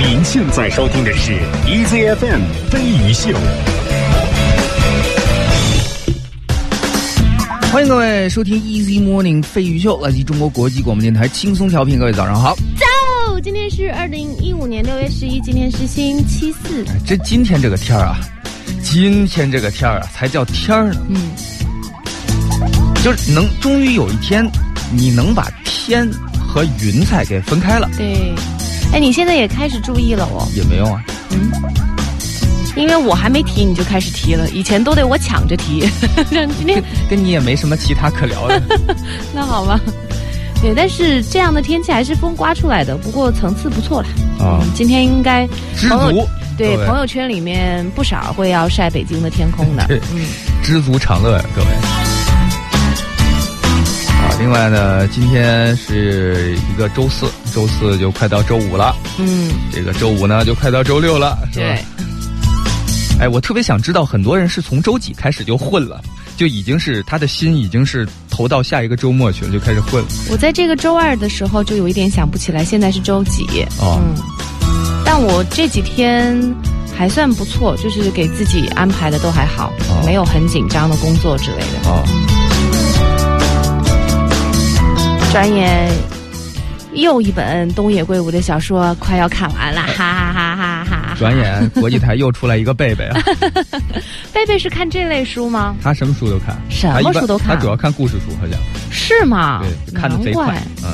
[0.00, 1.32] 您现在收听的是
[1.66, 3.30] EZFM 飞鱼秀。
[7.72, 11.98] 欢迎各位收听 Easy Morning 飞鱼秀，来自中国国际广播电台轻松调频。
[11.98, 12.54] 各位早上好。
[12.76, 16.84] 早，今天是二零一五年六月十一，今天是星期四。
[16.84, 18.20] 哎这今天这个天儿啊，
[18.84, 21.00] 今天这个天儿啊，才叫天儿呢。
[21.08, 21.32] 嗯，
[23.02, 24.48] 就是能终于有一天，
[24.92, 26.08] 你能把天
[26.38, 28.32] 和云彩给分开了，对。
[28.92, 31.02] 哎，你现在也开始注意了哦，也没用啊。
[31.30, 31.50] 嗯，
[32.74, 35.88] 因为我还没提你就开始提了，以前都得我抢着提。
[36.28, 38.62] 今天跟跟你也没什么其他可聊的。
[39.34, 39.80] 那好吧。
[40.60, 44.08] 对，但是这样的天气还是风刮出来的，不过层次不错啦。
[44.40, 45.46] 啊嗯，今天应该
[45.76, 50.00] 知朋友足，对朋友圈里面不少会要晒北京的天空的 对。
[50.12, 50.26] 嗯，
[50.62, 51.68] 知足常乐呀，各位。
[54.38, 61.66] 啊，另外呢，今天是一个周四，周四就快到周五了，嗯，这个周五呢就快到周六了，是吧？
[61.66, 61.84] 对。
[63.20, 66.00] 哎，我特别想知道，很多人是从周几开始就混了，
[66.36, 70.08] 就已经是他的心已经是投到下一个周末去了，就开始混了。
[70.30, 73.44] 我在这个周二的时候就有一点想不起来，现在是周几？
[73.80, 74.14] 哦嗯，
[75.04, 76.40] 但我这几天
[76.96, 81.90] 还算不错，就是给自己安排的都还好，哦没有很紧张的工作之类的。
[81.90, 82.04] 哦，
[85.30, 85.88] 转眼
[86.94, 91.14] 又一本东野圭吾的小说快要看完了，哈哈哈哈哈哈！
[91.18, 93.20] 转眼国际台又出来一个贝贝啊，
[94.32, 95.76] 贝贝是看这类书吗？
[95.82, 98.58] 他什么书都看，什么书都看他主要看故事书，好像
[98.90, 99.62] 是吗？
[99.62, 100.90] 对，看的贼快，，嗯，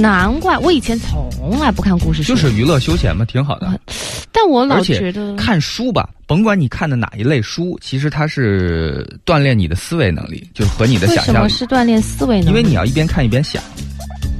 [0.00, 3.80] 难怪我以前从来不看故事书，就是娱乐休闲嘛，挺好的。
[4.32, 11.50] 但我老觉得看书吧，甭管你看的哪一类书，其实它是锻炼你的思维能力，就是和你的为什么想象力。
[11.50, 12.48] 是锻炼思维能力？
[12.50, 13.62] 因为你要一边看一边想，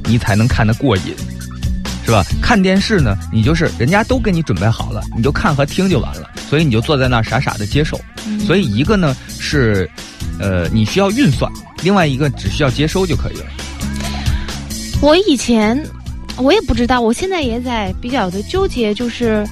[0.05, 1.15] 你才能看得过瘾，
[2.05, 2.23] 是吧？
[2.43, 7.99] 看电视呢，你就是人家都给你准备好了，你就看和听就完了，所以你就坐在那儿傻傻的接受。
[8.27, 9.89] 嗯所以一个呢是，
[10.39, 11.51] 呃，你需要运算，
[11.83, 13.47] 另外一个只需要接收就可以了。
[15.03, 15.81] 我以前
[16.39, 19.47] 我也不知道，我现在也在比较的纠结，就是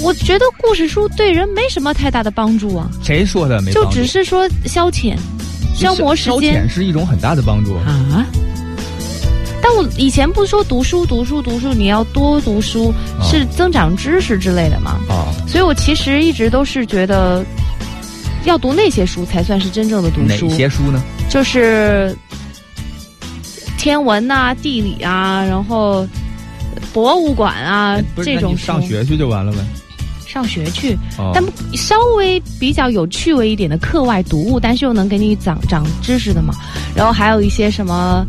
[0.00, 3.88] 我觉得故事书对人没什么太大的帮助啊，谁说的没就？
[3.90, 5.16] 只是说消遣、
[5.74, 7.74] 消磨时间消间遣是一种很大的帮助。
[7.76, 8.26] 啊。
[9.64, 14.98] 但我以前不是说读书、读书、读书，你要多读书，啊是增长知识之类的嘛？
[15.08, 17.44] 啊，所以我其实一直都是觉得，
[18.44, 20.50] 要读那些书才算是真正的读书哪书。
[20.50, 21.00] 些书呢？
[21.30, 22.14] 就是
[23.82, 26.06] 天文呐、地理啊，然后
[26.92, 29.58] 博物馆啊哎这种上学去就完了呗。
[30.24, 31.42] 上学去，哦但
[31.74, 36.54] 稍微比较有趣味一点的课外读物，但是又能给你长长知识的嘛。
[36.94, 38.24] 然后还有一些什么，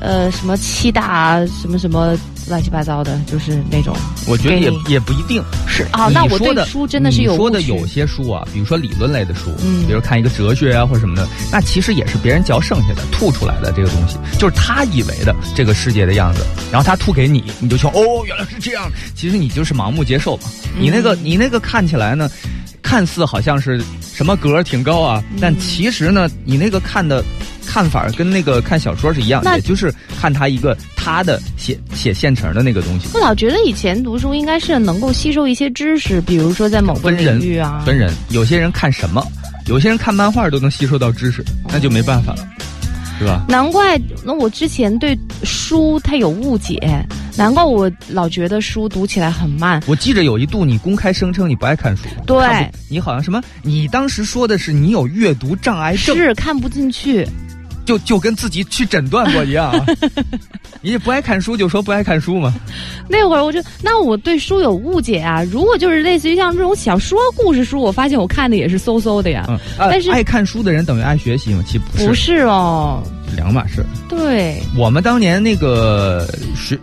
[0.00, 2.16] 呃，什么七大什么什么
[2.50, 3.96] 乱七八糟的，就是那种
[4.26, 6.08] 我觉得也也不一定是啊。
[6.08, 18.90] 那我对说的书真的是有你说的有些书啊，比如说理论类的书，嗯比如看一个哲学啊或者什么的，那其实也是别人嚼剩下的、吐出来的这个东西，就是他以为的这个世界的样子，然后他吐给你，你就说哦，原来是这样。
[19.14, 20.42] 其实你就是盲目接受嘛。
[20.78, 22.28] 你那个你那个看起来呢，
[22.82, 23.82] 看似好像是
[24.12, 27.24] 什么格挺高啊，但其实呢，你那个看的。
[27.66, 33.06] 看法跟那个看小说是一样的，也就是看他一个他的写写现成的那个东西。
[33.14, 39.24] 我老觉得以前读书应该是能够吸收一些知识，比如说在某个人领域啊，分人，有些人看什么，
[39.68, 42.44] 有些人看漫画都能吸收到知识，那就没办法了，
[43.20, 43.44] 是吧？
[43.48, 46.76] 难怪那我之前对书它有误解，
[47.36, 49.82] 难怪我老觉得书读起来很慢。
[49.86, 52.38] 我记着有一度你公开声称你不爱看书，对
[52.88, 57.26] 你好像什么，你当时说的是你有阅读障碍症，是看不进去，
[57.84, 59.86] 就就跟自己去诊断过一样啊。
[60.82, 62.54] 你也不爱看书就说不爱看书嘛，
[63.06, 65.42] 那会儿我就那我对书有误解啊。
[65.44, 69.44] 如果就是类似于像这种小说、故事书，我发现我看的也是嗖嗖的呀。
[69.48, 71.62] 嗯，啊但是爱看书的人等于爱学习吗？
[71.66, 73.02] 其实不是，不是哦，
[73.36, 73.84] 两码事。
[74.08, 76.26] 对，我们当年那个
[76.56, 76.78] 学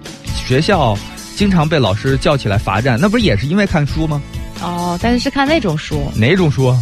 [0.47, 0.97] 学校
[1.35, 4.21] 经常被老师叫起来罚站，那不是也是因为看书吗？
[4.61, 6.81] 哦，但是是看那种书，哪种书啊？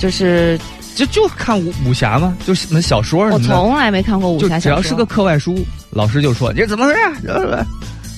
[0.00, 0.58] 就是
[0.96, 2.36] 就就看武武侠吗？
[2.44, 4.60] 就是什么小说什我么的，从来没看过武侠小说。
[4.60, 7.66] 只要是个课外书，老师就说你这怎么回事啊？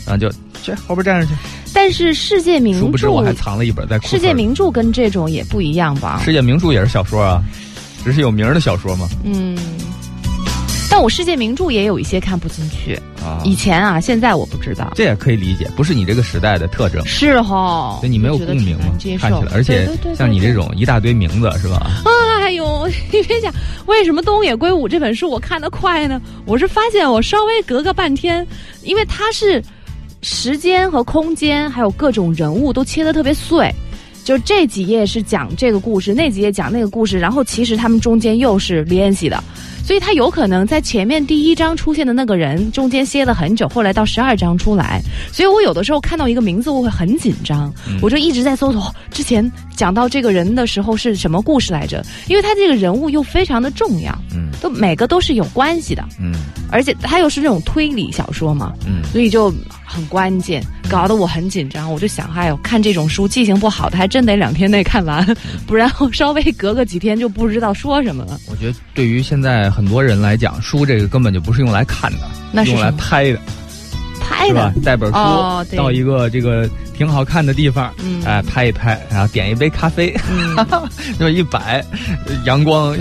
[0.06, 0.32] 然后就
[0.62, 1.34] 去后边站着去。
[1.74, 6.22] 但是世界名殊不知我还，藏了一本在世界名著跟这种也不一样吧？
[6.24, 7.42] 世界名著也是小说啊，
[8.02, 9.06] 只是有名儿的小说嘛。
[9.22, 9.54] 嗯，
[10.92, 13.00] 但我世界名著也有一些看不进去。
[13.24, 14.92] 啊，以前啊，现在我不知道。
[14.94, 17.02] 这也可以理解，不是你这个时代的特征。
[17.06, 19.16] 是哈，所以你没有共鸣嘛难接？
[19.16, 21.90] 受看起来，而且像你这种一大堆名字是吧？
[22.42, 23.50] 哎呦， 你别讲，
[23.86, 26.20] 为什么东野圭吾这本书我看得快呢？
[26.44, 28.46] 我是发现我稍微隔个半天，
[28.82, 29.62] 因为它是
[30.20, 33.74] 时间和空间，还有各种人物都切得特别碎。
[34.24, 39.42] 就这几页是讲这个故事，那几页讲那个故事，然后其实他们中间又是联系的，
[39.84, 45.02] 所以他有可能在前面第一章出现的那个人中间歇了很久，后来到十二章出来，
[45.32, 54.50] 所以我有的时候看到一个名字我会很紧张，我就一直在搜索之前讲到这个人的时候是什么故事来着，因为他这个人物又非常的重要，嗯。
[54.60, 56.32] 都每个都是有关系的，嗯。
[56.70, 59.52] 而且他又是那种推理小说嘛，嗯，所以就
[59.84, 61.92] 很关键，搞得我很紧张。
[61.92, 65.26] 我就想，哎呦，看这种书记性不好的，还真得两天内看完，
[65.66, 68.38] 不然我稍微隔个几天就不知道说什么了。
[68.48, 73.40] 我觉得对于现在很多人来讲，书这个根本就不是用来看的，那是用来拍的，
[74.20, 80.56] 拍的？，是吧带本书、到一个这个挺好看的地方，嗯哎，拍一拍，然后点一杯咖啡，嗯，
[81.18, 81.84] 就一摆，
[82.44, 82.94] 阳光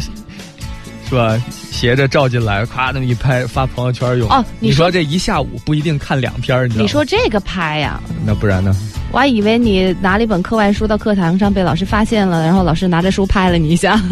[1.10, 1.38] 是吧？
[1.72, 4.30] 斜着照进来，咵那么一拍，发朋友圈用。
[4.30, 6.82] 哦你说这一下午不一定看两篇，你知道吗？
[6.84, 8.76] 你说这个拍呀、那不然呢？
[9.12, 14.02] 我还以为你拿了一本课外书到课堂上被老师发现了，然后老师拿着书拍了你一下。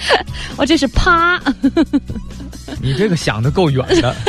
[0.56, 1.40] 我这是啪。
[2.80, 4.14] 你这个想的够远的。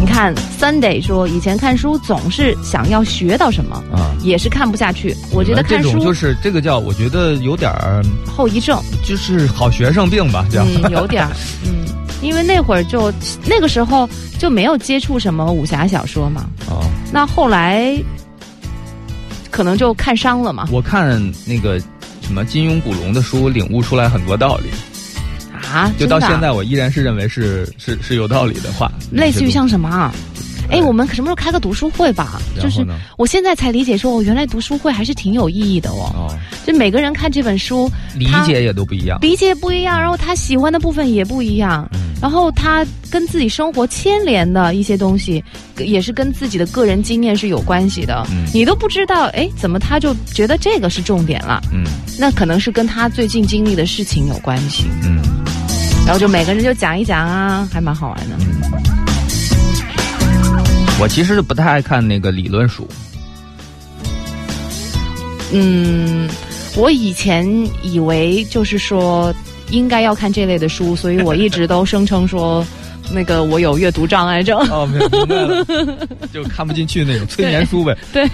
[0.00, 5.16] 你看，Sunday 说以前看书总是想要学到什么，啊也是看不下去。
[5.32, 10.64] 我觉得看书就是这个叫，我觉得有点儿，后遗症，就是好学生病吧，叫。
[10.64, 11.30] 嗯，有点儿，
[11.64, 11.86] 嗯，
[12.20, 13.12] 因为那会儿就
[13.46, 14.08] 那个时候
[14.40, 17.96] 就没有接触什么武侠小说嘛，哦，那后来
[19.52, 21.78] 可能就看伤了嘛，我看那个
[22.22, 24.70] 什么金庸、古龙的书，领悟出来很多道理。
[25.72, 28.90] 啊，就到现在，我依然是认为是是是有道理的话。
[29.10, 30.12] 类似于像什么啊？
[30.70, 32.40] 哎，我们什么时候开个读书会吧？
[32.60, 32.86] 就是
[33.16, 36.10] 我现在才理解说，哦，原来读书会还是挺有意义的哦。
[36.14, 39.18] 哦，就每个人看这本书，理解也都不一样。
[39.20, 45.42] 理解不一样，然后他喜欢的部分也不一样，嗯然后他跟自己生活牵连的一些东西，
[45.78, 48.24] 也是跟自己的个人经验是有关系的。
[48.30, 51.60] 嗯你都不知道，哎，怎么他就觉得这个是重点了？
[51.72, 51.84] 嗯
[52.18, 54.84] 那可能是跟他最近经历的事情有关系。
[55.02, 55.20] 嗯
[56.04, 58.36] 然后就每个人就讲一讲啊，还蛮好玩的。
[58.40, 59.01] 嗯。
[61.00, 62.88] 我其实不太爱看那个理论书。
[65.52, 66.28] 嗯，
[66.76, 67.46] 我以前
[67.82, 69.34] 以为就是说
[69.70, 72.64] 应该要看这类的书，所以我一直都声称说。
[73.14, 75.66] 那个我有阅读障碍症，哦，明明白了，
[76.32, 77.94] 就看不进去那种催眠书呗。
[78.10, 78.26] 对，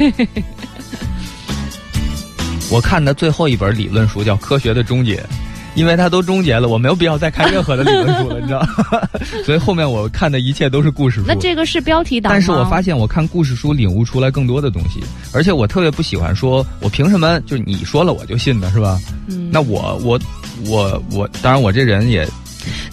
[2.70, 5.16] 我看的最后一本理论书叫《科学的终结》，
[5.78, 8.66] 因为它都终结了，我没有必要再看任何的理论书了，你知道？
[9.46, 11.24] 所以后面我看的一切都是故事书。
[11.26, 12.32] 那这个是标题党？
[12.32, 15.00] 但是我发现我看故事书领悟出来更多的东西，
[15.32, 18.98] 而且我特别不喜欢说，我凭什么就是你说了我就信的，是吧？
[19.28, 20.18] 嗯那我我
[20.66, 22.28] 我我，当然我这人也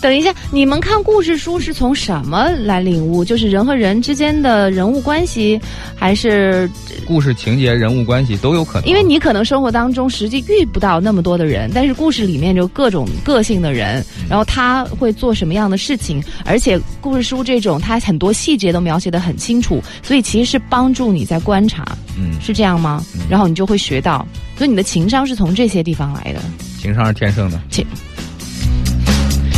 [0.02, 3.24] 等一下，你们看故事书是从什么来领悟？
[3.24, 5.60] 就是人和人之间的人物关系，
[5.96, 6.70] 还是
[7.06, 8.88] 故事情节、人物关系都有可能。
[8.88, 21.86] 因为你可能生活当中实际遇不到那么多的人，但是故事里面就各种个性的人，然后他会做什么样的事情，而且故事书这种它很多细节都描写的很清楚，所以其实是帮助你在观察，
[22.18, 23.04] 嗯，是这样吗？
[23.30, 24.26] 然后你就会学到，
[24.58, 26.40] 所以你的情商是从这些地方来的。
[26.80, 27.60] 情商是天生的。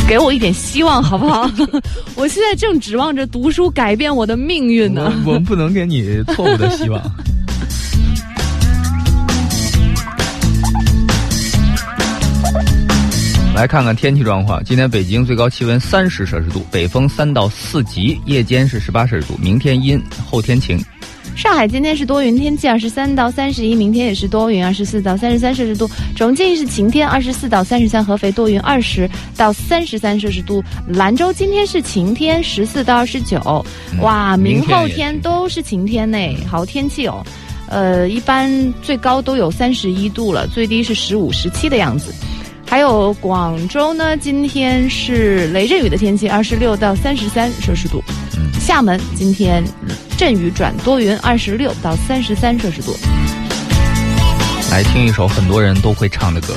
[0.08, 1.42] 给我一点希望好不好？
[2.16, 5.12] 我现在正指望着读书改变我的命运呢。
[5.26, 6.98] 我我们不能给你错误的希望。
[13.54, 20.82] 来看看天气状况，今天北京最高气温三十摄氏度，北风三到四级，夜间是十八摄氏度，明天阴，后天晴。
[21.38, 25.88] 上海今天是多云天气，二十三到三十一；明天也是多云，二十四到三十三摄氏度。
[26.16, 30.60] 重庆是晴天，二十四到三十三；合肥多云，二十到三十三摄氏度。
[30.88, 33.64] 兰州今天是晴天，十四到二十九。
[34.00, 36.18] 哇，明后天都是晴天呢，
[36.50, 37.24] 好天气哦。
[37.68, 42.12] 呃，一般最高都有三十一度了，最低是十五、十七的样子。
[42.66, 48.02] 还有广州呢，今天是雷阵雨的天气，二十六到三十三摄氏度。
[48.36, 49.62] 嗯，厦门今天
[50.18, 52.92] 阵雨转多云，二十六到三十三摄氏度。
[54.68, 56.54] 来听一首很多人都会唱的歌，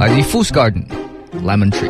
[0.00, 0.82] 来自 Fools Garden，
[1.44, 1.88] 《Lemon Tree》。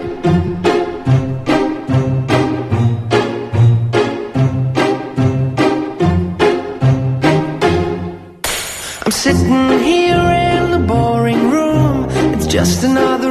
[9.04, 10.20] I'm sitting here
[10.60, 12.06] in the boring room.
[12.34, 13.15] It's just another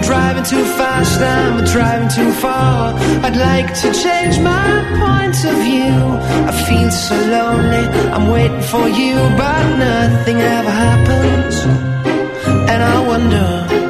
[0.00, 2.94] I'm driving too fast, I'm driving too far.
[3.22, 4.66] I'd like to change my
[4.98, 6.00] point of view.
[6.48, 11.54] I feel so lonely, I'm waiting for you, but nothing ever happens.
[12.72, 13.89] And I wonder,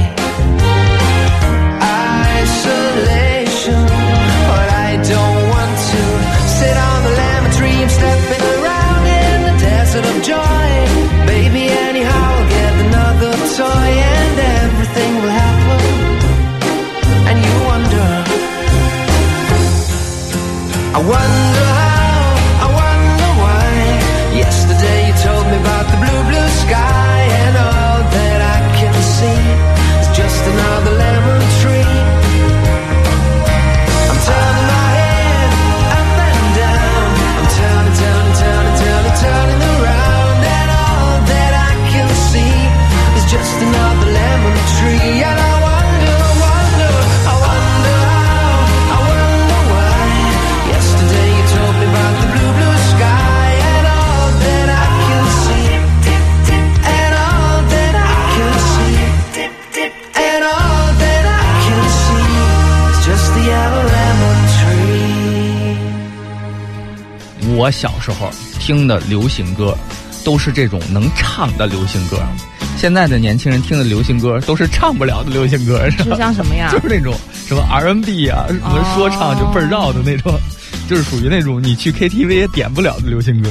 [68.01, 68.29] 时候
[68.59, 69.77] 听的流行歌，
[70.25, 72.17] 都是这种能唱的流行歌。
[72.77, 76.05] 现在的年轻人听的流行歌都是唱不了的流行歌，是吧？
[76.05, 76.15] 就？
[76.17, 76.71] 像什么呀？
[76.71, 77.13] 就是那种
[77.47, 80.33] 什么 R&B 啊，什么说唱就倍儿绕的那种，
[80.89, 83.49] 就是属于那种你去 KTV 也点不了的流行歌。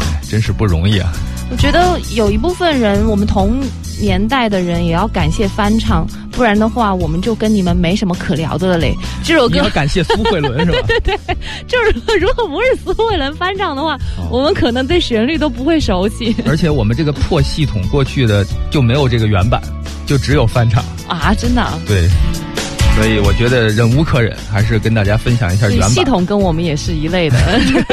[0.00, 1.10] 哎真是不容易啊！
[1.50, 3.62] 我觉得有一部分人，我们同
[3.98, 6.06] 年代的人也要感谢翻唱，
[6.38, 8.94] 不然的话，我们就跟你们没什么可聊的了嘞。
[9.24, 10.78] 这首歌你要感谢苏慧伦 是吧？
[10.86, 19.60] 对对对就是如果不是苏慧伦翻唱的话，哦我们可能对旋律都不会熟悉而且我们这个破系统过去的就没有这个原版，
[20.06, 20.80] 就只有翻唱。
[21.08, 21.34] 啊！
[21.36, 22.08] 真的啊，对，
[22.94, 25.90] 所以我觉得忍无可忍，还是跟大家分享一下原版。
[25.90, 27.36] 系统跟我们也是一类的。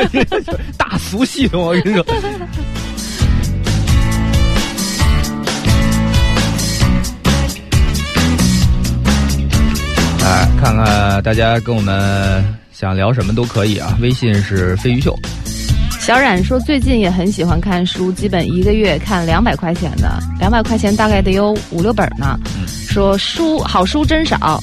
[0.78, 2.06] 大俗系统，我跟你说。
[10.26, 15.16] 哎，看看大家跟我们想聊什么都可以啊，微信是飞鱼秀。
[16.00, 22.40] 小冉说最近也很喜欢看书，基本一个月看两百块钱的，两百块钱大概得有五六本呢。
[22.66, 24.60] 说书好书真少，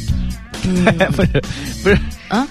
[0.66, 1.42] 嗯 不是，
[1.84, 2.44] 不是，啊，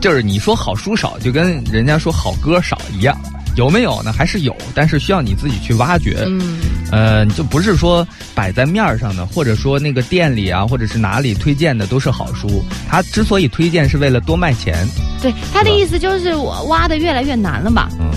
[0.00, 3.18] 就是你说好书少，就跟人家说好歌少一样。
[3.56, 4.12] 有没有呢？
[4.12, 6.24] 还是有，但是需要你自己去挖掘。
[6.26, 6.58] 嗯，
[6.92, 12.62] 呃，就不是说摆在面儿上的，或者说那个店里啊，或者是哪里推荐的都是好书。
[12.88, 14.86] 他之所以推荐，是为了多卖钱。
[15.22, 18.10] 对，他的意思就是我挖的越来越难了吧，嗯，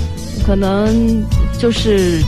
[0.45, 1.23] 可能
[1.57, 2.21] 就是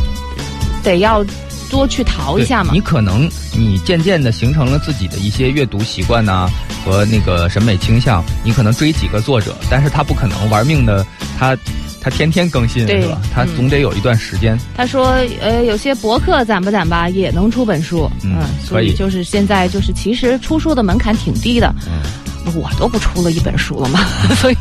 [0.81, 1.23] 得要
[1.69, 2.79] 多去淘一下嘛你。
[2.79, 6.49] 可能你渐渐的形成了自己的一些阅读习惯呐、
[6.85, 11.05] 和那个审美倾向，你可能追几个作者，但是他不可能玩命的，
[11.37, 11.55] 他
[12.01, 13.21] 他天天更新对是吧？
[13.33, 14.57] 他嗯总得有一段时间。
[14.75, 21.73] 他说，呃，有些博客攒吧攒吧也能出本书，嗯所以以就是现在就是其实出书的门槛挺低的。
[21.87, 23.99] 嗯，我都不出了一本书了嘛，
[24.41, 24.55] 所以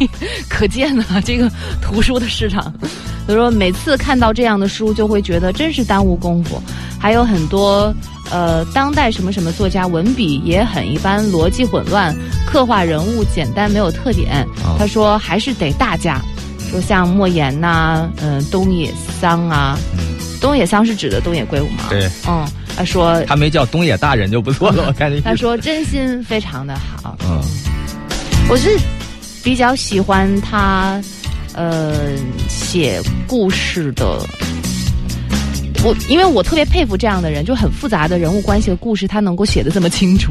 [0.49, 2.62] 可见呢，这个图书的市场。
[3.26, 6.61] 所以说，每次看到这样的书，就会觉得真是耽误功夫。
[6.99, 7.94] 还有很多
[8.30, 12.14] 呃，当代什么什么作家文笔也很一般，逻辑混乱，
[12.47, 14.47] 刻画人物简单没有特点。
[14.62, 16.20] 啊他说还是得大家，
[16.70, 19.76] 说像莫言呐、嗯、东野桑啊，
[20.40, 21.84] 东野桑是指的东野圭吾吗？
[21.90, 22.46] 对，嗯，
[22.76, 25.20] 他说他没叫东野大人就不错了， 我看这。
[25.20, 27.18] 他说真心非常的好。
[27.24, 27.40] 嗯，
[28.48, 28.70] 我是
[29.42, 31.00] 比较喜欢他，
[31.54, 31.92] 呃，
[32.48, 34.24] 写故事的。
[35.82, 40.30] 我因为我特别佩服这样的人，就很复杂的人物关系和故事，他能够写的这么清楚，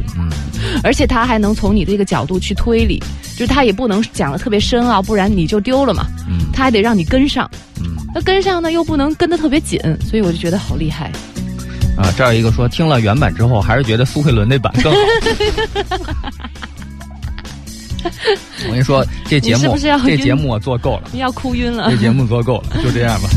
[0.84, 3.02] 而且他还能从你这个角度去推理，
[3.36, 6.06] 就是他也不能讲的特别深奥，不然你就丢了嘛。
[6.52, 7.50] 他还得让你跟上，
[8.14, 11.10] 那跟上呢又不能跟的特别紧，所以我就觉得好厉害。
[11.98, 14.98] 啊，这儿有一个说听了原版之后，还是觉得苏慧伦那版更好。
[18.66, 21.96] 我跟你说，这节目是不是要这节目我做够了，要哭晕了这。
[21.96, 23.28] 节目做够了，就这样吧。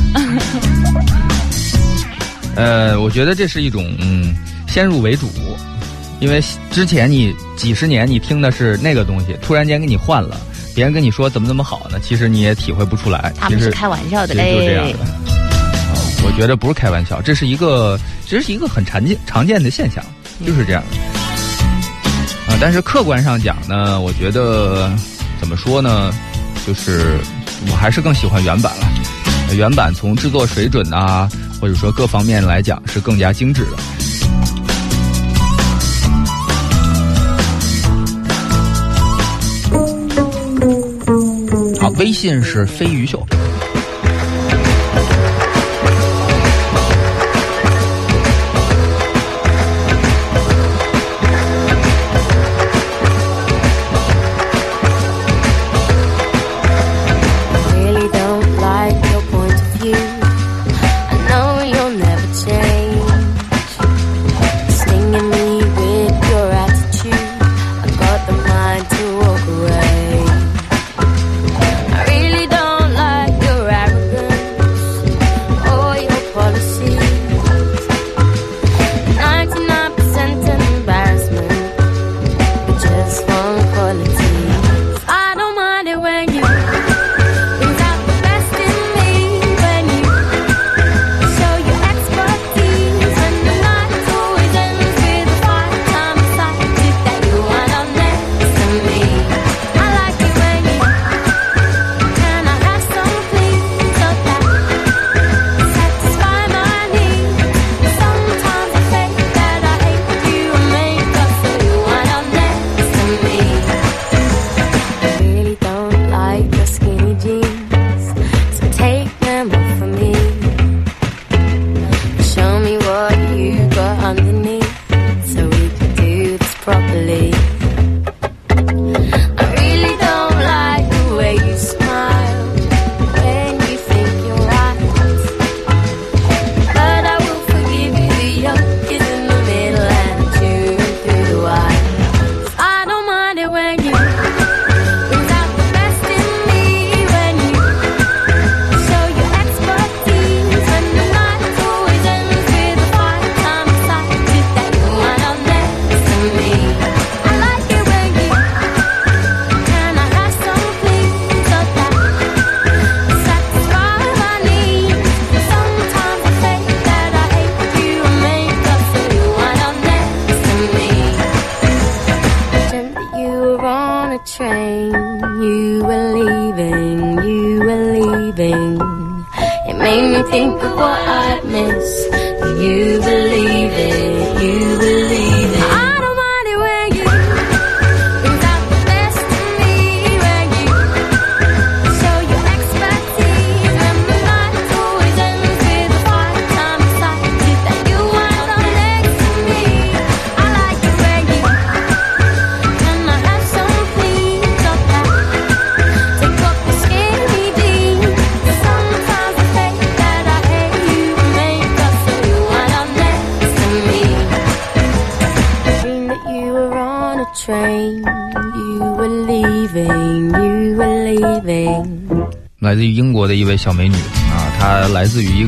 [2.56, 4.36] 呃，我觉得这是一种嗯
[4.68, 5.28] 先入为主，
[6.20, 6.42] 因为
[6.72, 10.38] 之前你几十年你听的是那个东西，突然间给你换了，
[10.76, 12.00] 别人跟你说怎么怎么好呢？
[12.02, 13.34] 其实你也体会不出来。
[13.40, 15.00] 他们是开玩笑的嘞，就是这样的。。
[15.00, 15.20] 啊
[16.26, 20.02] 我觉得不是开玩笑，这是一个，这是一个很常见常见的现象，
[20.46, 20.98] 就是这样的。
[22.48, 24.90] 啊，但是客观上讲呢，我觉得
[25.38, 26.14] 怎么说呢，
[26.66, 27.18] 就是
[27.70, 28.88] 我还是更喜欢原版了。
[29.56, 31.30] 原版从制作水准啊，
[31.62, 33.78] 或者说各方面来讲是更加精致的。
[41.80, 43.26] 好，微信是飞鱼秀。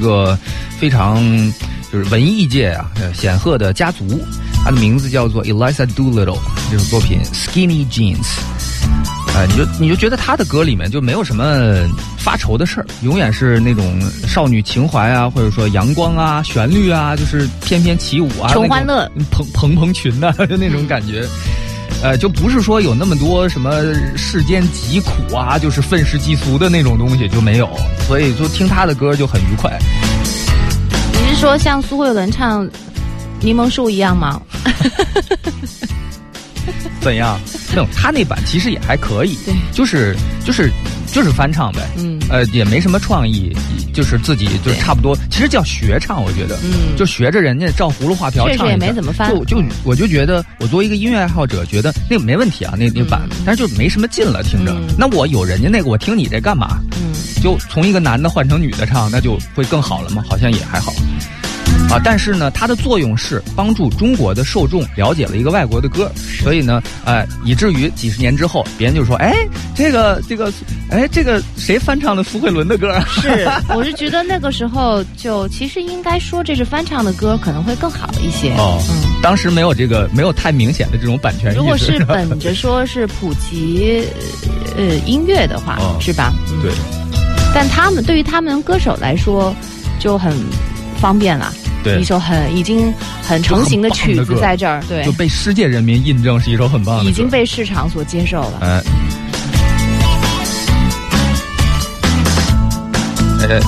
[0.06, 0.38] 个
[0.80, 1.16] 非常
[1.92, 4.20] 就是文艺界啊呃显赫的家族，
[4.64, 6.38] 他的名字叫做 Eliza Doolittle。
[6.72, 8.18] 这首作品《Skinny Jeans》，
[9.36, 11.44] 啊，你就你就觉得他的歌里面就没有什么
[12.18, 21.28] 发愁的事儿，永远是那种少女情怀啊，或者说阳光啊、旋律啊，就是翩翩起舞啊，穷欢乐蓬蓬蓬裙呐、 就那种感觉。
[22.04, 23.72] 呃，就不是说有那么多什么
[24.18, 27.70] 世间疾苦啊，就是愤世嫉俗的那种东西就没有，
[28.08, 29.78] 所以就听他的歌就很愉快。
[31.14, 32.66] 你是说像苏慧伦唱
[33.42, 34.42] 《柠檬树》一样吗？
[37.02, 37.40] 怎样？
[37.72, 40.72] 没有，他那版其实也还可以，对就是就是
[41.16, 43.56] 就是翻唱呗，嗯呃，也没什么创意，
[43.94, 54.74] 就是自己就是差不多，其实叫学唱，我觉得，嗯就学着人家照葫芦画瓢唱也没怎么翻就就我就觉得，我作为一个音乐爱好者，觉得那个没问题啊，那那版，但是就没什么劲了，听着。
[54.74, 56.82] 嗯那我有人家那个，我听你这干嘛？
[56.98, 60.22] 嗯，就从一个男的换成女的唱，那就会更好了吗？
[60.30, 60.94] 好像也还好。
[61.90, 69.36] 啊，但是呢，它的作用是帮助中国的受众了解了一个外国的歌，所以呢，呃，以至于几十年之后，别人就说，哎，
[69.76, 70.52] 这个这个，
[70.96, 72.98] 哎，这个谁翻唱的苏慧伦的歌？
[73.08, 78.54] 是，我是觉得那个时候就其实应该说这是翻唱的歌可能会更好一些。
[78.54, 79.22] 哦，嗯。
[79.22, 81.54] 当时没有这个没有太明显的这种版权。
[81.54, 84.06] 如果是本着说是普及
[84.78, 86.34] 呃音乐的话，哦是吧？
[86.50, 86.72] 嗯对，
[87.54, 89.54] 但他们对于他们歌手来说
[90.00, 90.34] 就很
[91.02, 91.54] 方便了。
[91.84, 97.04] 对一首很已经很成型的曲子在这儿，对就，被世界人民印证是一首很棒的。
[97.04, 98.58] 已经被市场所接受了。
[98.62, 98.82] 呃，
[103.48, 103.62] 呃，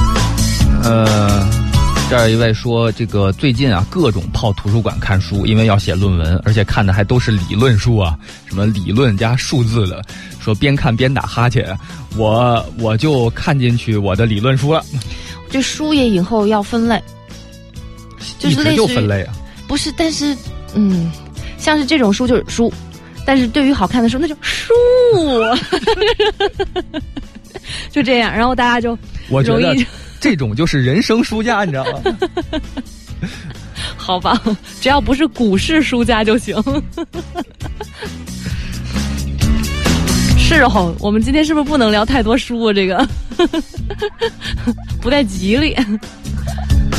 [0.84, 1.48] 呃，
[2.10, 10.02] 这儿一位说，这个最近啊，各种泡图书馆看书，因为要写论文，而且看的还都是理论书啊，什么理论加数字的，
[10.40, 11.78] 说边看边打哈欠，
[12.16, 14.84] 我我就看进去我的理论书了，
[15.50, 17.02] 这书也以后要分类，
[18.40, 19.34] 就是类分类啊。
[19.68, 20.36] 不是，但是
[20.74, 21.12] 嗯，
[21.58, 22.74] 像是这种书就是书，
[23.26, 24.74] 但是对于好看的书那就书
[27.92, 28.98] 就这样，然后大家就
[29.30, 29.76] 我觉得
[30.20, 32.02] 这种就是人生输家，你知道吗？
[33.96, 34.42] 好吧，
[34.82, 36.56] 只要不是股市输家就行。
[40.38, 42.74] 是哦，我们今天是不是不能聊太多书啊？
[42.74, 43.06] 这个
[45.02, 45.76] 不太吉利。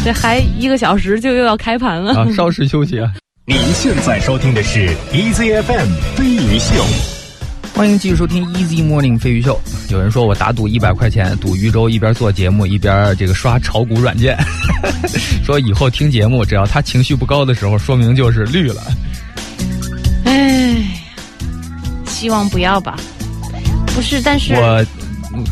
[0.04, 2.14] 这还一个小时就又要开盘了。
[2.14, 3.10] 啊，稍事休息啊。
[3.46, 7.17] 您现在收听的是 EZFM 飞鱼秀。
[7.78, 9.56] 欢迎继续收听 Easy Morning 飞鱼秀。
[9.88, 14.36] 有人说我打赌一百块钱赌豫州，一边做节目一边这个刷炒股软件，
[15.46, 18.82] 说以后听节目只要他情绪不高的时候，说明就是绿了。
[20.24, 20.84] 唉，
[22.04, 22.98] 希望不要吧。
[23.94, 24.84] 不是，但是我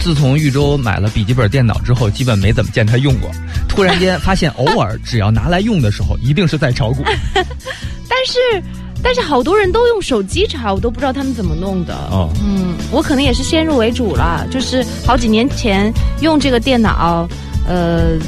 [0.01, 3.31] 自从豫州买了笔记本电脑之后，基本没怎么见他用过。
[3.69, 7.05] 突然间发现，偶尔只要拿来用的时候，一定是在炒股。
[8.09, 8.63] 但是
[9.07, 11.95] 但是好多人都用手机查，我都不知道他们怎么弄的。
[12.11, 15.93] 哦嗯，我可能也是先入为主了，就是好几年前
[16.23, 17.29] 用这个电脑，
[17.69, 18.19] 呃。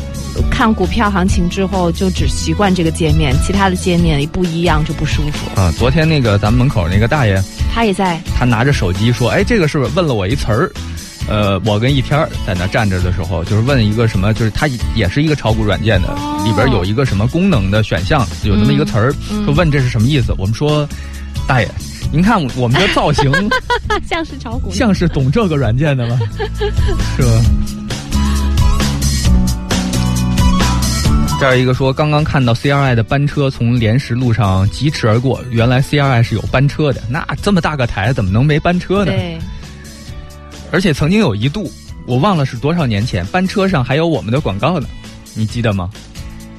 [0.52, 5.60] 看股票行情之后，就只习惯这个界面，其他的界面不一样就不舒服。
[5.60, 7.42] 啊，昨天那个咱们门口那个大爷，
[7.74, 10.70] 他也在，他拿着手机说：“哎，这个是不是问了我一词儿。”
[11.28, 20.34] 呃，我跟一天儿在那站着的时候，就是问一个什么，就是它也是一个炒股软件的，哦里边有一个什么功能的选项，有那么一个词儿，嗯说问这是什么意思？
[20.38, 20.88] 我们说，
[21.46, 21.68] 大爷，
[22.10, 23.30] 您看我们的 造型
[24.08, 24.70] 像是炒股。
[24.72, 26.18] 像是懂这个软件的吗？
[27.16, 27.28] 是吧？
[31.40, 39.12] 这儿一个说，刚刚看到 CRI 的班车从莲石路上疾驰而过，原来 CRI 是有班车的，那这么大个台怎么能没班车呢？
[39.12, 39.38] 对，
[40.70, 41.70] 而且曾经有一度，
[42.06, 44.86] 我忘了是多少年前，班车上还有我们的广告呢，
[45.34, 45.90] 你记得吗？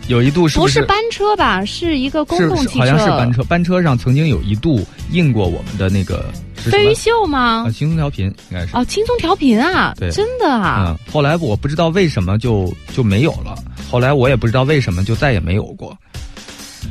[0.08, 1.64] 有一度是是不是班车吧？
[1.64, 6.96] 是一个公共汽车，好像是班车，班车上曾经有一度印过我们的那个飞鱼？
[6.96, 7.72] 秀吗啊，？
[7.72, 8.76] 轻松调频应该是。
[8.76, 13.56] 哦，轻松调频啊，对真的啊，嗯，后来我不知道为什么就就没有了，
[13.92, 15.96] 后来我也不知道为什么就再也没有过，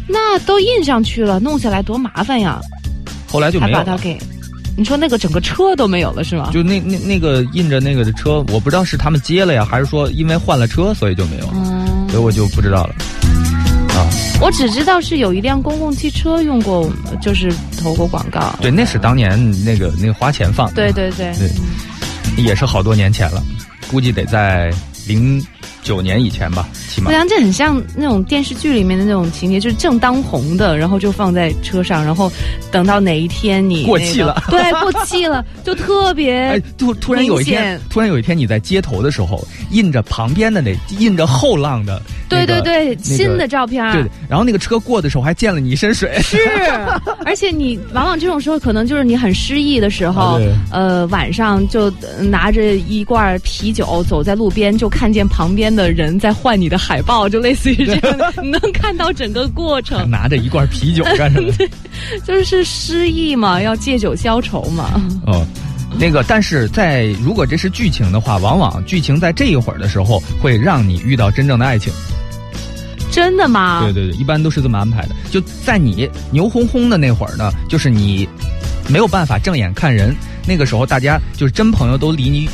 [0.06, 2.60] 那都印上去了，弄下来多麻烦呀，
[3.26, 3.84] 后来就没有了。
[3.84, 4.16] 把它给，
[4.78, 6.50] 你说那个整个车都没有了是吗？
[6.52, 12.94] 就那那那个印着那个的车，我不知道是他们接了呀，还是说因为换了车所以就没有了，嗯所以我就不知道了。
[13.90, 14.06] 啊
[14.40, 16.88] 我只知道是有一辆公共汽车用过
[17.20, 18.54] 就是投过广告。
[18.60, 20.74] 对，那是当年那个那个花钱放的。
[20.74, 23.42] 对对对，对也是好多年前了，
[23.90, 24.72] 估计得在
[25.08, 25.44] 零
[25.82, 27.12] 九年以前吧，起码不。
[27.12, 32.30] 然这很像那种电视剧里面的那种情节，就是正当红的，然后就放在车上，然后
[32.70, 46.18] 等到哪一天你、那个、过气了 对，过气了，就特别 哎，突突然有一天，突然有一天你在街头的时候，印着旁边的那印着后浪的、对对对，那个新的照片儿对，然后那个车过的时候还溅了你一身水。
[46.20, 46.38] 是，
[47.24, 61.52] 而且你往往这种时候，可能就是你很失意的时候呃，晚上就呃拿着一罐啤酒走在路边，就看见旁边 的人在换你的海报，就类似于这样的，你能看到整个过程，拿着一罐啤酒干什么？
[62.24, 65.00] 就是失意嘛，要借酒消愁嘛。
[65.26, 65.46] 哦，
[65.98, 71.92] 那个，但是在如果这是剧情的话，往往剧情在这一会儿的时候会让你遇到真正的爱情。
[73.10, 73.80] 真的吗？
[73.82, 75.16] 对对对，一般都是这么安排的。
[75.30, 78.28] 就在你牛哄哄的那会儿呢，就是你
[78.88, 80.14] 没有办法正眼看人。
[80.46, 82.50] 那个时候，大家就是真朋友都离你比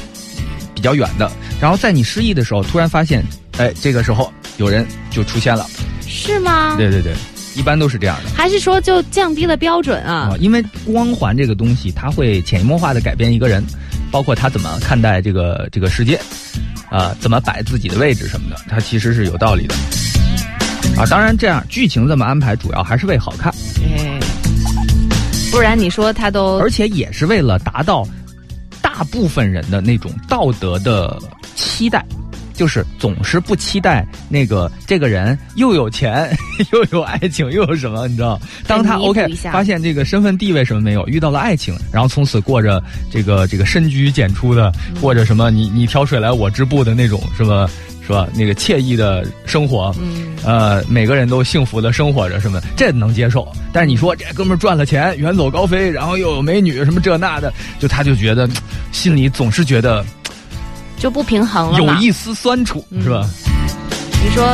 [0.85, 1.31] 较远的。
[1.61, 3.25] 然后在你失意的时候，突然发现，
[3.59, 5.67] 哎，这个时候有人就出现了。
[6.07, 6.77] 是吗？
[6.77, 7.13] 对对对，
[7.57, 8.31] 一般都是这样的。
[8.37, 10.31] 还是说就降低了标准啊？
[10.31, 13.65] 啊，因为光环这个东西，它会潜移默化的改变一个人，
[14.13, 16.21] 包括他怎么看待这个这个世界，
[16.91, 19.75] 啊，怎么摆自己的位置什么的，它其实是有道理的。
[20.97, 24.21] 啊，当然这样剧情这么安排，主要还是为好看，哎，
[25.51, 28.07] 不然你说他都而且也是为了达到
[28.85, 31.19] 大部分人的那种道德的
[31.57, 32.05] 期待。
[32.57, 36.31] 就是总是不期待那个这个人又有钱
[36.73, 38.41] 又有爱情又有什么，你知道？
[38.65, 44.71] 当他 OK 发现这个身份地位什么没有，遇到了爱情，然后从此过着这个这个深居简出的，
[45.01, 47.69] 过着什么你你挑水来我织布的那种是吧？
[48.07, 48.29] 是吧？
[48.35, 53.51] 那个惬意的生活，嗯，呃，每个人都幸福的生活着，什么这能接受？
[53.73, 58.49] 但是你说这哥们赚了钱，远走高飞，然后又有美女，什么这那的，就他就觉得
[58.93, 60.05] 心里总是觉得
[60.99, 61.79] 就不平衡了。
[61.79, 63.27] 有一丝酸楚，是吧？
[64.23, 64.47] 你说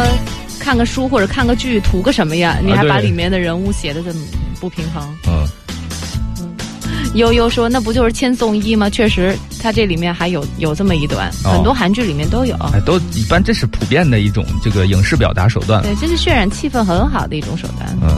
[0.60, 2.58] 看个书或者看个剧图个什么呀？
[2.62, 4.20] 你还把里面的人物写的这么
[4.60, 5.02] 不平衡？
[5.26, 5.48] 嗯。
[7.14, 8.88] 悠悠说那不就是千颂伊吗？
[8.88, 12.54] 确实，他这里面还有有这么一段，哦很多韩剧里面都有。
[12.72, 15.82] 哎，都一般，这是普遍的一种这个影视表达手段。
[15.82, 17.98] 对，这是渲染气氛很好的一种手段。
[18.00, 18.08] 嗯。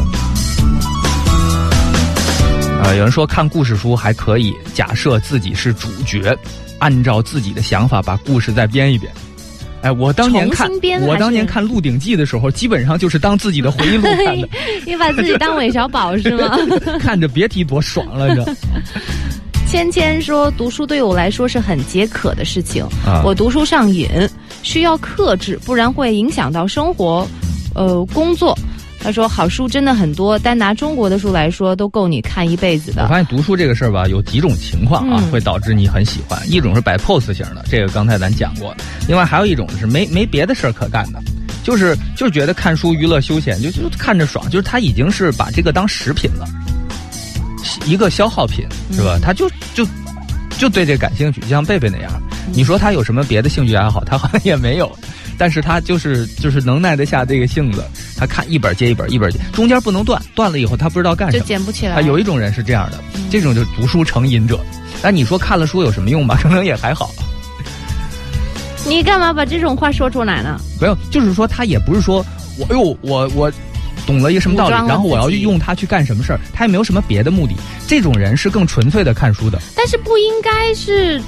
[2.85, 6.37] 呃，有人说看故事书还可以假设自己是主角，
[6.79, 9.11] 按照自己的想法把故事再编一遍。
[9.83, 10.71] 哎，我当年看
[11.07, 14.49] 我当年看《鹿鼎记》的时候，基本上就是当自己的回忆录看的，
[14.87, 16.57] 你把自己当韦小宝是吗？
[17.01, 18.55] 看着别提多爽了，你知道？
[19.67, 22.85] 芊芊说，读书对我来说是很解渴的事情。
[23.07, 24.09] 啊我读书上瘾，
[24.63, 27.27] 需要克制，不然会影响到生活，
[27.75, 28.57] 呃，工作。
[29.03, 33.03] 他说，好书真的很多，单拿中国的书来说，都够你看一辈子的。
[33.03, 36.41] 我发现读书这个事儿吧，有几种情况啊，嗯会导致你很喜欢。
[36.49, 38.73] 一种是摆 pose 型的，这个刚才咱讲过；
[39.09, 41.21] 另外还有一种是没没别的事儿可干的，
[41.65, 46.47] 就是就是觉得看书娱乐休闲，就就看着爽，就是他已经是把这个当食品了，
[47.85, 49.19] 一个消耗品是吧？
[49.21, 49.85] 他就就
[50.59, 52.13] 就对这感兴趣，就像贝贝那样。
[52.55, 54.05] 你说他有什么别的兴趣爱好？
[54.05, 54.91] 他好像也没有。
[55.43, 57.83] 但是他就是就是能耐得下这个性子，
[58.17, 61.45] 他看一本接一本，一本接中间不能断，断了以后他不知道干什么就。
[61.49, 61.97] 捡不起来。
[61.97, 64.61] 啊，有一种人是这样的，这种就是读书成瘾者。
[65.03, 66.39] 那你说看了书有什么用吧？
[66.41, 67.11] 可能也还好。
[68.87, 70.61] 你干嘛把这种话说出来呢？
[70.81, 72.25] 没有，就是说他也不是说
[72.57, 73.53] 我，哎呦，我我
[74.07, 77.57] 懂了一个什么道理然后我要用它去干什么事儿，他也没有什么别的目的。
[77.89, 81.21] 这种人是更纯粹的看书的，但是不应该是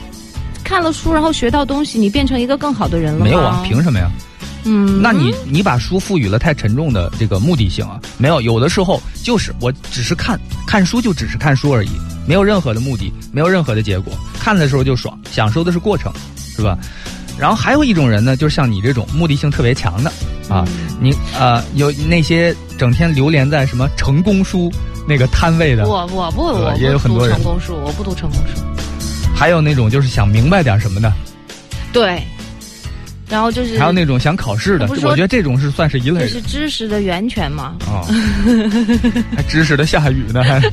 [0.65, 3.25] 看了书然后学到东西，你变成一个更好的人了吗？
[3.27, 3.63] 没有啊？
[3.65, 4.11] 凭什么呀？
[4.65, 8.01] 嗯，那你你把书赋予了太沉重的这个目的性啊？
[8.17, 11.91] 没有，有的时候就是我只是看看书，就只是看书而已，
[12.27, 14.13] 没有任何的目的，没有任何的结果。
[14.41, 16.11] 看的时候就爽，享受的是过程，
[16.57, 16.79] 是吧？
[17.39, 20.11] 然后还有一种人呢，就是像你这种目的性特别强的
[20.49, 20.65] 啊，
[20.99, 24.73] 你呃有那些整天流连在什么成功书
[25.07, 28.63] 那个摊位的，我我不我不读也有很多人成功书，我不读成功书。
[29.35, 31.13] 还有那种就是想明白点什么的，
[31.93, 32.23] 对，
[33.29, 37.77] 然后就是还有那种想考试的，我觉得这种是算是一类是知识的源泉嘛。
[37.81, 38.07] 啊，
[39.37, 40.61] 还知识的下雨呢，还。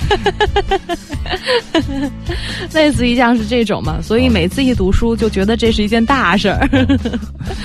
[2.73, 6.69] 类似于像是这种嘛，所以每次一读书就觉得这是一件大事儿。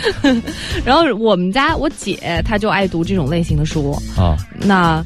[0.85, 5.05] 然后我们家我姐她就爱读这种类型的书，啊，那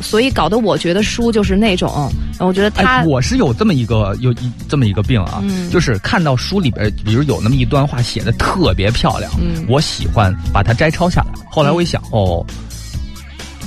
[0.00, 11.28] 所以搞得我觉得书就是那种，我觉得他、哎，我是有这么一个有一这么一个病啊，嗯就是看到书里边，比如有那么一段话写的特别漂亮，嗯我喜欢把它摘抄下来。
[11.50, 12.44] 后来我一想，哦，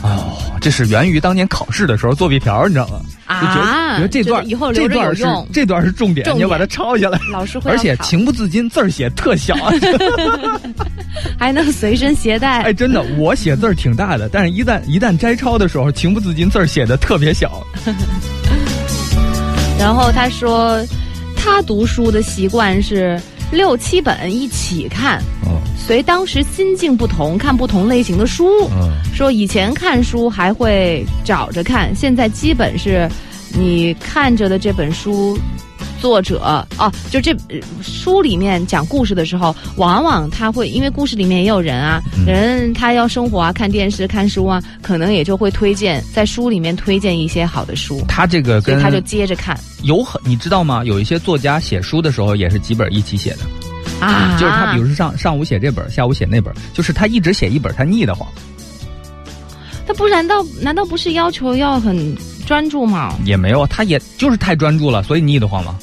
[0.03, 2.99] 哦，这是源于当年考试的时候作弊条，你知道吗？
[3.25, 7.17] 就觉得啊觉得这段这段是这段是重点，重你要把它抄下来。
[7.31, 9.55] 老师会而且情不自禁，字儿写特小。
[11.39, 12.63] 还能随身携带。
[12.67, 17.65] 哎，真的，我写字儿挺大的，但是一旦一旦摘抄的时候，情不自禁字儿写的特别小。
[19.79, 20.85] 然后他说，
[21.35, 23.19] 他读书的习惯是
[23.53, 28.67] 六七本一起看，哦随当时心境不同，看不同类型的书。
[28.71, 28.91] 嗯。
[29.13, 33.07] 说以前看书还会找着看，现在基本是
[33.55, 35.37] 你看着的这本书。
[36.03, 50.83] 作者哦，就这呃书里面讲故事的时候，往往他会因为故事里面也有人啊，嗯人他要生活啊，看电视、看书啊，可能也就会推荐在书里面推荐一些好的书，他这个跟所以他就接着看有很，你知道吗？
[50.83, 58.27] 有一些作家写书的时候也是几本一起写的，啊，就是他，比如说上上午写这本，下午写那本，就是他一直写一本，他腻得慌。
[59.87, 62.13] 他不难道难道不是要求要很
[62.45, 63.15] 专注吗？
[63.23, 65.77] 也没有，他也就是太专注了，所以腻得慌嘛。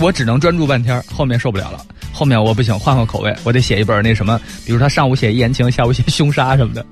[0.00, 1.84] 我只能专注半天，后面受不了了。
[2.12, 6.84] 后面我不行，换换口味，我得写一本那什么，比如他上午写言情，下午写凶杀什么的，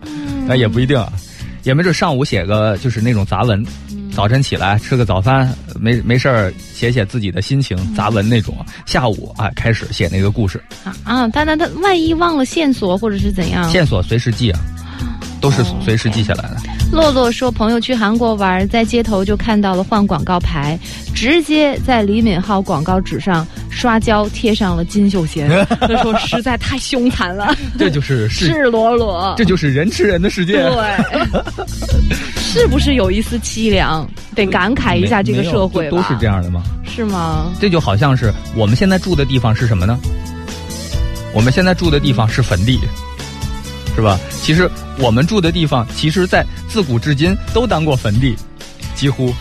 [0.46, 1.12] 那也不一定啊，
[1.64, 3.64] 也没准上午写个就是那种杂文，
[4.14, 8.54] 早晨起来吃个早饭，没没事儿写写自己的心情，杂文那种。
[8.86, 13.68] 下午啊开始写那个故事，啊啊，他他他万一忘了线索或者是怎样？
[13.70, 14.60] 线索随时记啊，
[15.40, 16.56] 都是哦随时记下来的。
[16.90, 20.78] 洛洛说，朋友去韩国玩，在街头就看到了换广告牌，
[21.14, 25.48] 直接在李敏镐广告纸上刷胶贴上了金秀贤。
[25.80, 29.34] 他说实在太凶残了，这就是是， 赤裸裸。
[29.36, 30.54] 这就是人吃人的世界。
[30.54, 31.32] 对，
[32.36, 34.08] 是不是有一丝凄凉？
[34.34, 35.96] 得感慨一下这个社会吧？
[35.96, 36.62] 都是这，样的吗？
[36.84, 37.52] 是吗？
[37.60, 39.98] 这就好像是我们现在住的地方是什么呢？
[41.34, 42.80] 我们现在住的地方是坟地，
[43.98, 44.16] 是吧？
[44.30, 48.36] 其实我们住的地方，其实在自古至今都当过坟地，
[48.94, 49.34] 几乎。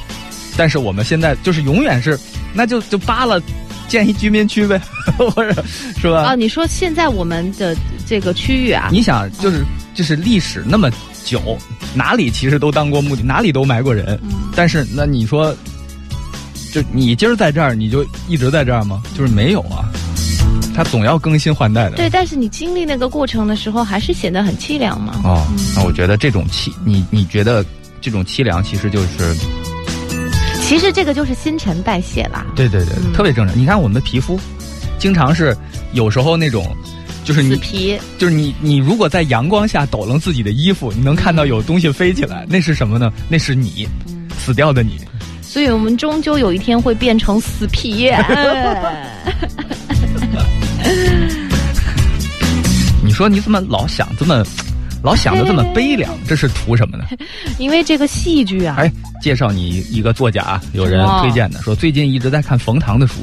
[0.57, 2.19] 但是我们现在就是永远是，
[2.55, 3.39] 那就就扒了，
[3.87, 4.81] 建一居民区呗，
[5.15, 5.63] 或者
[6.01, 6.23] 是吧？
[6.23, 10.89] 啊，你说现在我们的这个区域啊，你想，就是就是历史那么
[11.23, 11.55] 久，
[11.93, 14.19] 哪里其实都当过墓地，哪里都埋过人。
[14.23, 15.55] 嗯但是那你说，
[16.73, 19.03] 就你今儿在这儿，你就一直在这儿吗？
[19.15, 19.85] 就是没有啊，
[20.77, 21.97] 它总要更新换代的。
[21.97, 25.19] 对，但是你经历那个过程的时候，还是显得很凄凉嘛。
[25.23, 25.43] 哦，
[25.75, 27.65] 那我觉得这种凄，你你觉得
[27.99, 29.35] 这种凄凉，其实就是
[30.61, 32.45] 其实这个就是新陈代谢啦。
[32.55, 33.57] 对对对，嗯特别正常。
[33.59, 34.39] 你看我们的皮肤，
[34.99, 35.57] 经常是
[35.93, 36.63] 有时候那种。
[37.25, 43.11] 就是你，死皮，就是你，你如果在阳光下抖楞自己的衣服，你能看到有东西飞起来，那是什么呢？
[43.27, 43.85] 那是你，
[44.39, 44.97] 死掉的你。
[45.41, 48.09] 所以我们终究有一天会变成死皮。
[53.17, 54.45] 说你怎么老想这么，
[55.03, 56.13] 老想的这么悲凉？
[56.27, 57.03] 这是图什么呢？
[57.57, 63.15] 因为这个戏剧啊，哎，介绍你一个作家，有人推荐的，说最近一直在看冯唐的书，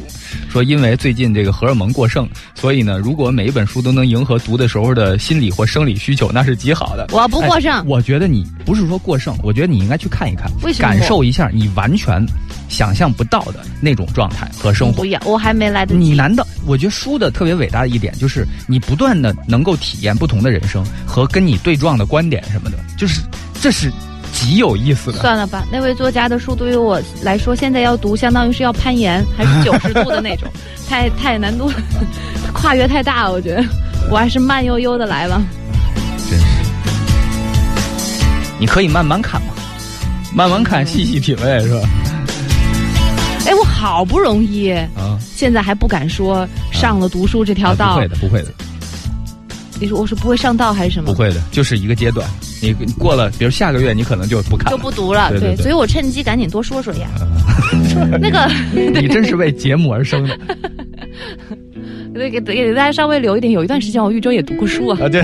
[0.49, 7.09] 说因为最近这个荷尔蒙过剩，所以呢，如果每一本书都能迎合读的时候的心理或生理需求，那是极好的。
[7.13, 12.25] 我不过剩哎我觉得你不是说过剩，我觉得你应该去看一看，为什么感受一下你完全
[12.69, 15.07] 想象不到的那种状态和生活不。
[15.07, 16.01] 要，我还没来得及。
[16.01, 23.21] 你难道我觉得书的特别伟大的一点就是你不断的能够体验不同的人生和跟你对撞的观点什么的，就是
[23.61, 23.93] 这是
[24.35, 25.21] 极有意思的。
[25.21, 30.49] 算了吧，那位作家的书对于我来说，现在要读，相当于是要攀岩，还是九十度的那种，
[30.89, 31.71] 太太难度，
[32.53, 33.65] 跨越太大了，我觉得，
[34.11, 35.41] 我还是慢悠悠的来吧。
[36.29, 36.45] 真是，
[38.59, 39.55] 你可以慢慢看嘛，
[40.35, 41.89] 慢慢看，细细品味，是吧？
[43.47, 47.87] 哎，我好不容易，啊，现在还不敢说上了读书这条道。
[47.87, 48.49] 啊不会的，不会的，
[49.81, 51.13] 你说我是不会上道还是什么？
[51.13, 52.29] 不会的，就是一个阶段。
[52.65, 54.71] 你你过了，比如下个月，你可能就不看。
[54.71, 57.09] 就不读了，对对对所以我趁机赶紧多说说呀。
[58.21, 58.49] 那个，
[59.01, 60.39] 你真是为节目而生的
[62.15, 64.99] 给给给大家稍微留一点，有一段时间我豫州也读过书啊。
[65.03, 65.09] 啊！
[65.09, 65.23] 对，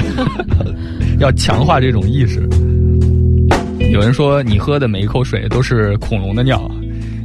[1.19, 2.47] 要强化这种意识。
[3.91, 6.71] 有人说你喝的每一口水都是恐龙的尿，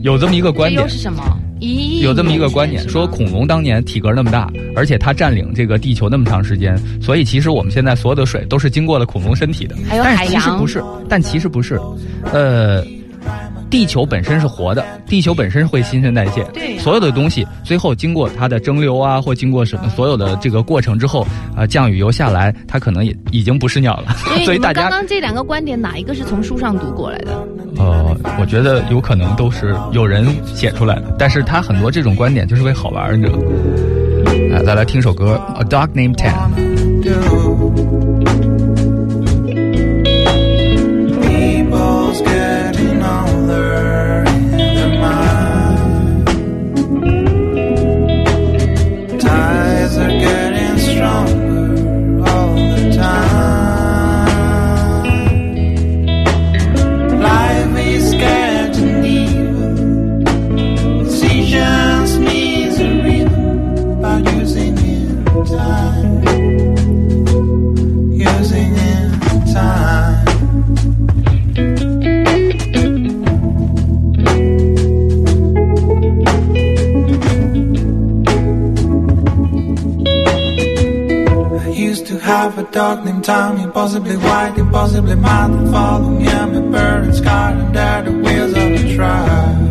[0.01, 0.89] 有这么一个观点这又。
[0.89, 1.37] 是什么？
[1.61, 9.75] 咦，有这么一个观点，说恐龙当年体格那么大，而且它占领这个地球那么长时间，所以其实我们现在所有的水都是经过了恐龙身体的。
[9.87, 11.79] 还有但是海洋其实不是，但其实不是，
[12.33, 12.83] 呃，
[13.69, 21.25] 地球本身是活的，地球本身会新陈代谢，对所有的东西最后经过它的蒸馏啊，或经过什么所有的这个过程之后，
[21.55, 24.13] 啊、降雨油下来，它可能也已经不是鸟了，
[24.45, 27.31] 所以大家刚刚这两个观点哪一个是从书上读过来的？
[27.77, 33.43] 呃，我觉得有可能都是有人写出来的，但是他很多这种观点就是为好玩儿，你知道吗？
[34.51, 36.31] 来，再来听首歌《A Dog Named Ten》。
[81.65, 86.27] I used to have a dog named Tommy, possibly white, impossibly mild, and follow me.
[86.27, 89.64] I'm a bird and scarred and there the wheels of the truck.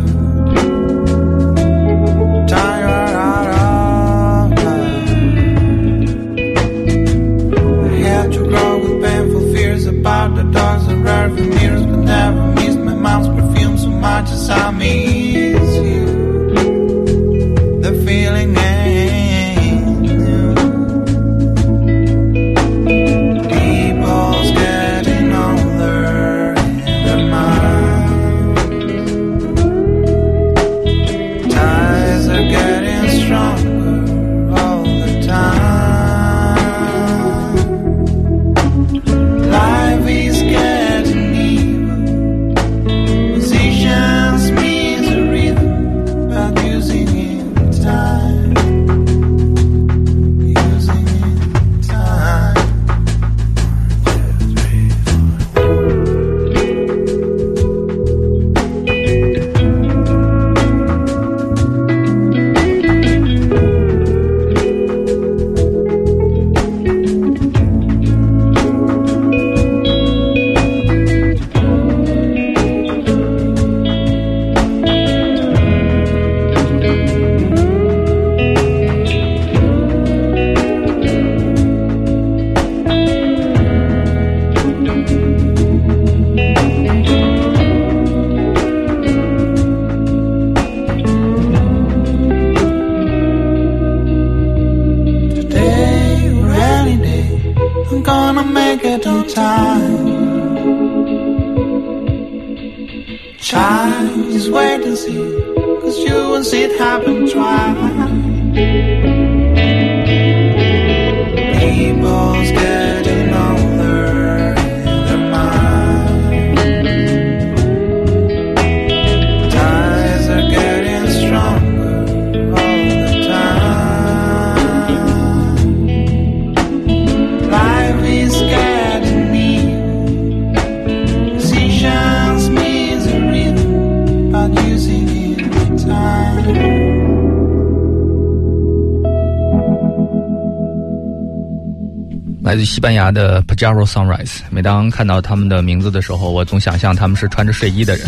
[143.05, 144.39] 牙的 Pajaro Sunrise。
[144.49, 148.07] 每当看到他们的名字的时候，我总想象他们是穿着睡衣的人。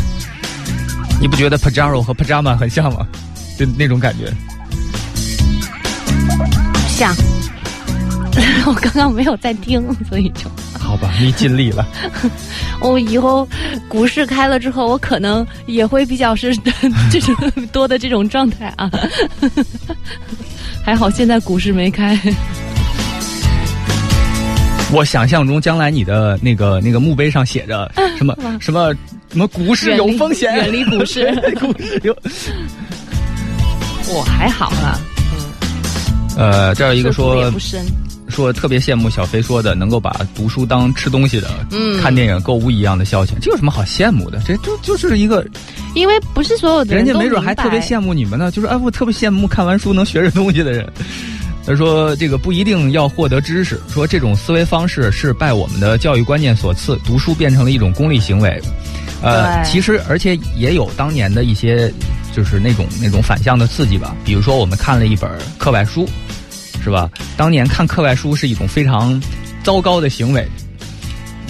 [1.22, 3.08] 你不觉得 Pajaro 和 Pajama 很像吗？
[3.60, 4.34] 就那种感觉。
[6.89, 7.16] 像。
[8.68, 11.88] 我刚刚没有在听，所以就好吧，你尽力了。
[12.82, 13.48] 我以后
[13.88, 16.56] 股市开了之后，我可能也会比较是
[17.10, 17.36] 这 种
[17.72, 18.91] 多的这种状态啊。
[20.84, 22.20] 还好现在股市没开。
[24.92, 28.94] 我想象中将来你的那个那个墓碑上写着什么什么
[29.30, 31.30] 什么股市有风险，远离股市，
[31.60, 32.16] 股市有。
[34.10, 35.00] 我还好了，
[36.38, 37.52] 呃，这儿有一个说。
[38.30, 44.40] 说特别羡慕小飞说的，能够把读书当吃东西的，嗯，看电影、购物一样的消遣，这有什么好羡慕的？
[44.46, 45.48] 这就就是一个，
[45.96, 50.92] 因为不是所有的人家没准还特别羡慕你们呢，就是哎，我特别羡慕看完书能学着东西的人。
[51.68, 58.59] 他说这个不一定要获得知识，说这种思维方式是拜我们的教育观念所赐，读书变成了一种功利行为。
[59.22, 61.93] 呃，其实而且也有当年的一些
[62.34, 66.07] 就是那种那种反向的刺激吧，比如说我们看了一本课外书。
[66.80, 67.09] 是吧？
[67.36, 69.22] 当年看课外书是一种非常
[69.61, 70.47] 糟糕的行为。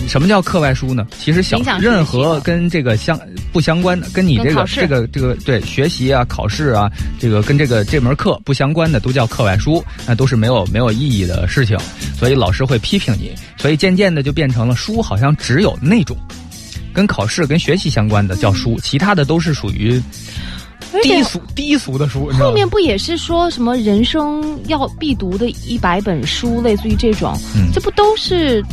[0.07, 1.07] 什么叫课外书呢？
[1.19, 3.19] 其实小任何跟这个相
[3.51, 6.89] 不相关的，跟你这个这个这个对学习啊、考试啊，
[7.19, 11.77] 这个跟这个这门课不相关的，都叫课外书，那都是没有没有意义的事情。
[12.17, 13.33] 所以老师会批评你。
[13.57, 16.15] 所以渐渐的就变成了书，好像只有那种
[16.93, 20.01] 跟考试、跟学习相关的叫书，其他的都是属于。
[21.03, 27.37] 低俗低俗的书，后面不也是说什么人生要必读的一百本书，类似于这种，
[27.73, 28.63] 这不都是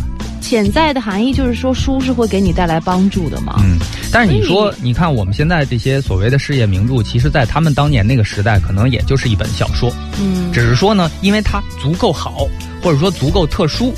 [0.44, 1.32] 潜在的含义？
[1.32, 3.56] 就是说书是会给你带来帮助的嘛？
[3.64, 3.78] 嗯，
[4.12, 9.90] 但是你说，你看我们现在这些所谓的事业名著，其实在他们当年那个时代，可能也就是一本小说。
[10.20, 12.46] 嗯，只是说呢，因为它足够好，
[12.82, 13.94] 或者说足够特殊，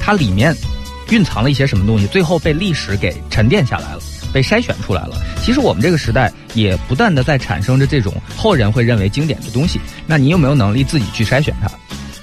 [0.00, 0.54] 它里面
[1.10, 4.00] 蕴藏了一些什么东西，最后被历史给沉淀下来了。
[4.30, 5.16] 被筛选出来了。
[5.42, 9.80] 其实我们这个时代也不断的在产生着这种后人会认为经典的东西。
[10.06, 11.70] 那你有没有能力自己去筛选它？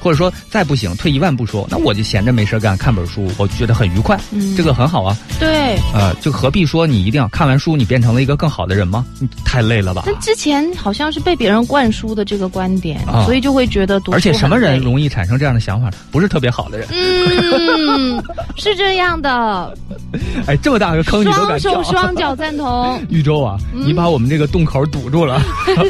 [0.05, 4.15] 或者说再不行，退一万步说，那我就闲着没事干，看本书，我觉得很愉快，
[4.55, 5.17] 这个很好啊。
[5.39, 5.75] 对。
[5.95, 9.03] 呃，就何必说你一定要看完书，你变成了一个更好的人吗？
[9.43, 10.03] 太累了吧。
[10.05, 14.11] 那之前好像是被别人灌输的这个观点，所以就会觉得读。
[14.11, 15.89] 而且什么人容易产生这样的想法？
[16.11, 16.87] 不是特别好的人。
[16.91, 18.23] 嗯，
[18.57, 19.75] 是这样的。
[20.45, 21.71] 哎，这么大个坑你都敢跳？
[21.71, 23.01] 双手双脚赞同。
[23.09, 25.41] 玉州啊，你把我们这个洞口堵住了，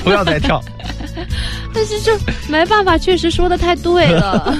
[0.06, 0.62] 不要再跳。
[1.74, 4.58] 但是这没办法，确实说的太对了。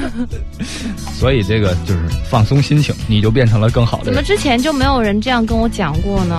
[1.18, 4.06] 所以这个就是放松心情，你就变成了更好的。
[4.06, 6.38] 怎么之前就没有人这样跟我讲过呢？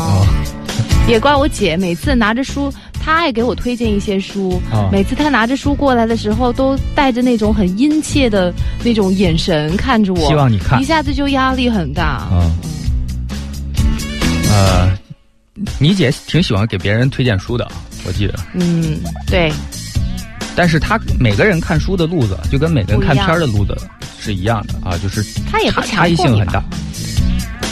[1.08, 4.60] 也怪我姐，每次拿着书，她爱给我推荐一些书。
[4.90, 8.52] 每次她拿着书过来的时候，都带着那种很殷切的
[8.82, 12.26] 那种眼神看着我，希望你看，一下子就压力很大。
[12.32, 12.52] 嗯。
[14.50, 14.98] 呃，
[15.78, 17.70] 你姐挺喜欢给别人推荐书的，
[18.04, 18.34] 我记得。
[18.54, 18.98] 嗯，
[19.28, 19.52] 对。
[20.56, 23.76] 但是他每个人看书的路子，就跟每个人看片的路子
[24.18, 26.64] 是一样的啊，就是他也不差异性很大。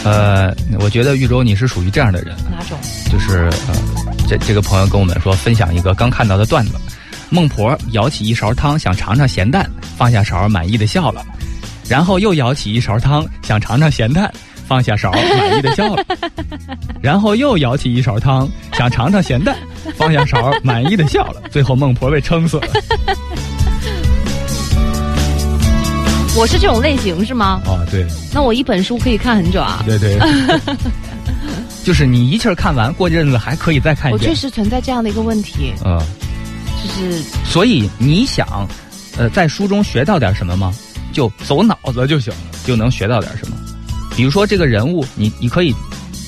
[0.04, 2.36] 呃，我觉得玉州你是属于这样的人。
[2.50, 2.78] 哪种？
[3.10, 3.74] 就是呃，
[4.28, 6.72] 这这个朋友跟我们说，分享一个刚看到的段子：
[7.30, 9.66] 孟婆舀起一勺汤，想尝尝咸淡，
[9.96, 11.24] 放下勺，满意的笑了，
[11.88, 14.30] 然后又舀起一勺汤，想尝尝咸淡。
[14.66, 16.04] 放下勺，满意的笑了，
[17.02, 19.56] 然后又舀起一勺汤，想尝尝咸淡。
[19.96, 21.42] 放下勺，满意的笑了。
[21.50, 22.66] 最后孟婆被撑死了。
[26.36, 27.60] 我是这种类型是吗？
[27.66, 28.06] 哦，对。
[28.32, 29.82] 那我一本书可以看很久啊。
[29.86, 30.18] 对对。
[31.84, 34.28] 就是你一气儿看完，过阵子还可以再看一遍。
[34.30, 35.74] 我确实存在这样的一个问题。
[35.84, 36.00] 嗯。
[36.82, 37.22] 就是。
[37.44, 38.66] 所以你想，
[39.18, 40.74] 呃，在书中学到点什么吗？
[41.12, 43.56] 就走脑子就行了，就能学到点什么。
[44.16, 45.74] 比如说这个人物，你你可以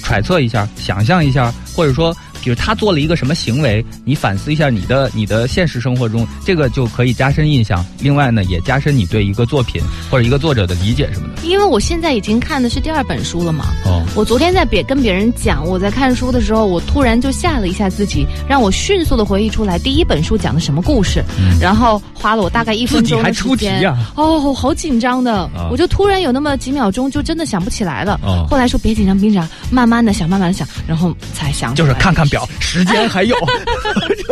[0.03, 7.85] 揣测一下，想象一下，或者说比如他做了一个什么行为，你反思一下你的你的现实生活中，这个就可以加深印象。
[8.01, 11.43] 另外呢，也加深你对一个作品或者一个作者的理解什么的。
[11.43, 13.67] 因为我现在已经看的是第二本书了嘛。
[13.85, 21.23] 哦我昨天在别跟别人讲我在看书的时候，我突然就吓了一下自己，让我迅速的回忆出来第一本书讲的什么故事，
[21.61, 23.49] 然后花了我大概一分钟还的时间。
[23.49, 28.19] 出题呀哦，好紧张的，啊我就突然有那么几秒钟就真的想不起来了。
[28.23, 31.75] 哦后来说别紧张，别紧张，慢慢的想，慢慢的想，然后才想。
[31.75, 33.37] 就是看看表，时间还有。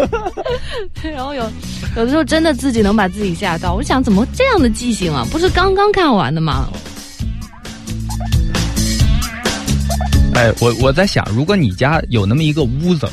[1.03, 1.42] 然后有
[1.97, 5.26] 有的时候真的自己能把自己吓到，我想怎么这样的记性啊？
[5.30, 6.68] 不是刚刚看完的吗？
[10.34, 13.09] 哎，我我在想，如果你家有那么一个屋子，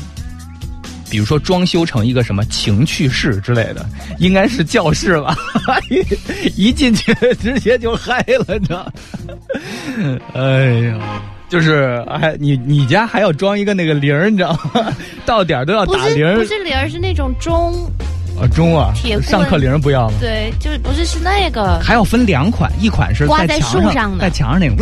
[1.08, 5.36] 比如说装修成一个什么情趣室之类的，应该是教室吧？
[5.88, 6.04] 一
[6.68, 8.92] 一进去直接就嗨了，你知道？
[10.34, 11.22] 哎呀。
[11.52, 14.86] 就是还你你家还要装一个那个铃儿，你知道吗？
[15.26, 17.74] 到点儿都要打铃儿不是铃儿，是那种钟，
[18.40, 20.14] 啊，钟啊铁，上课铃儿不要吗？
[20.18, 21.78] 对，就是不是是那个。
[21.80, 24.78] 还要分两款，一款是挂在树上的在墙上那种，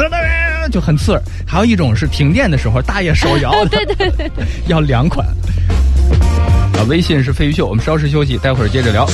[0.70, 4.30] 就很刺耳；还有一种是停电的时候大爷手摇的， 对对对，
[4.68, 5.26] 要两款。
[5.26, 9.04] 啊，微信是飞鱼秀，我们稍事休息，待会儿接着聊。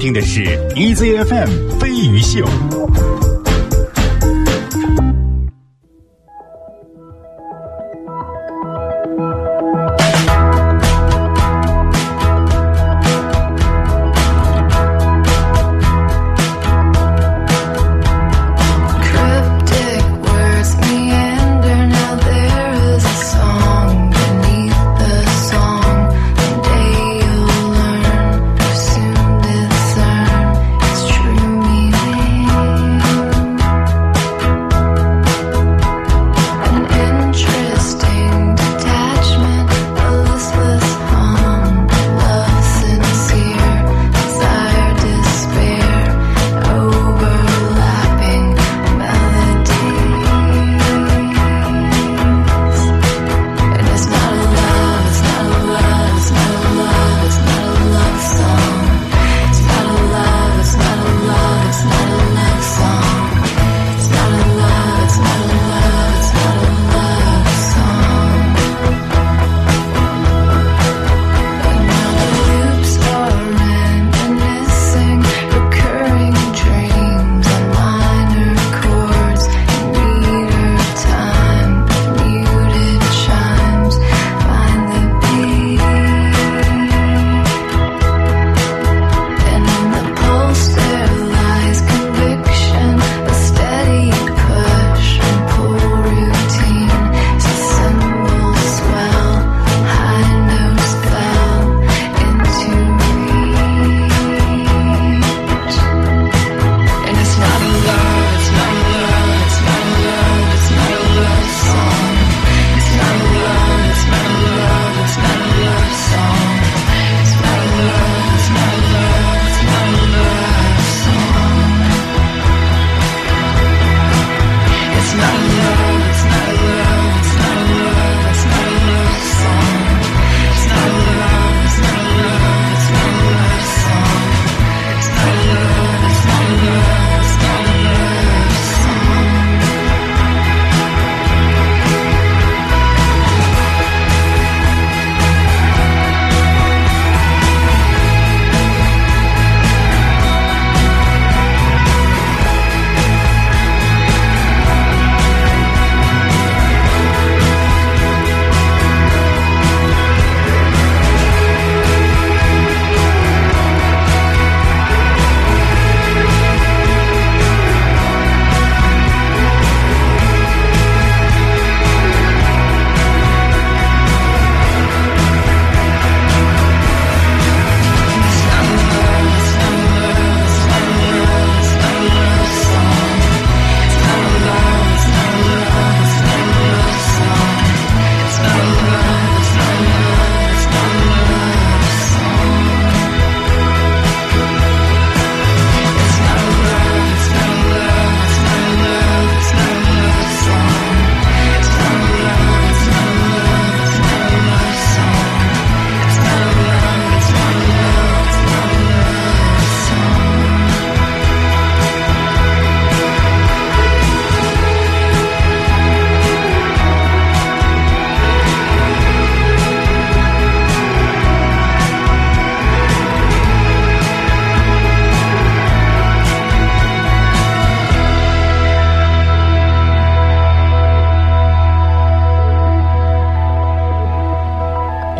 [0.00, 0.40] 听的是
[0.74, 2.69] EZFM 飞鱼秀。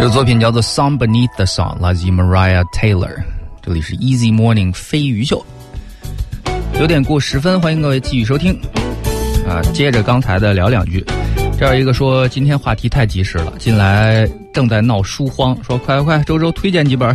[0.00, 3.22] 这个作品叫做《Song Beneath the Song》，来自于 Mariah Taylor。
[3.60, 5.44] 这里是 Easy Morning 飞鱼秀，
[6.72, 8.58] 九点过十分，欢迎各位继续收听。
[9.46, 11.04] 啊，接着刚才的聊两句。
[11.58, 17.14] 这儿一个说今天话题太及时了，进来正在闹书荒，说快快快，周周推荐几本。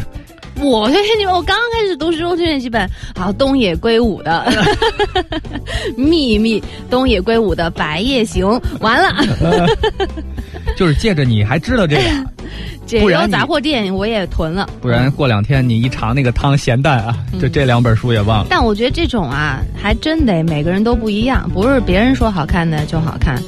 [0.61, 4.45] 我推荐你们，我刚刚开始读书推荐几本，好，东野圭吾的
[5.97, 8.45] 《秘密》，东野圭吾的《白夜行》，
[8.79, 9.11] 完了，
[10.77, 12.24] 就是借着你还知道这个，解
[13.01, 18.47] 不然杂货店我也囤了，不然过两天你一尝那个汤咸淡啊，就这两本书也忘了。
[18.49, 23.41] 但我觉得这种啊，还真得每个人都不一样，不是别人说好看的就好看。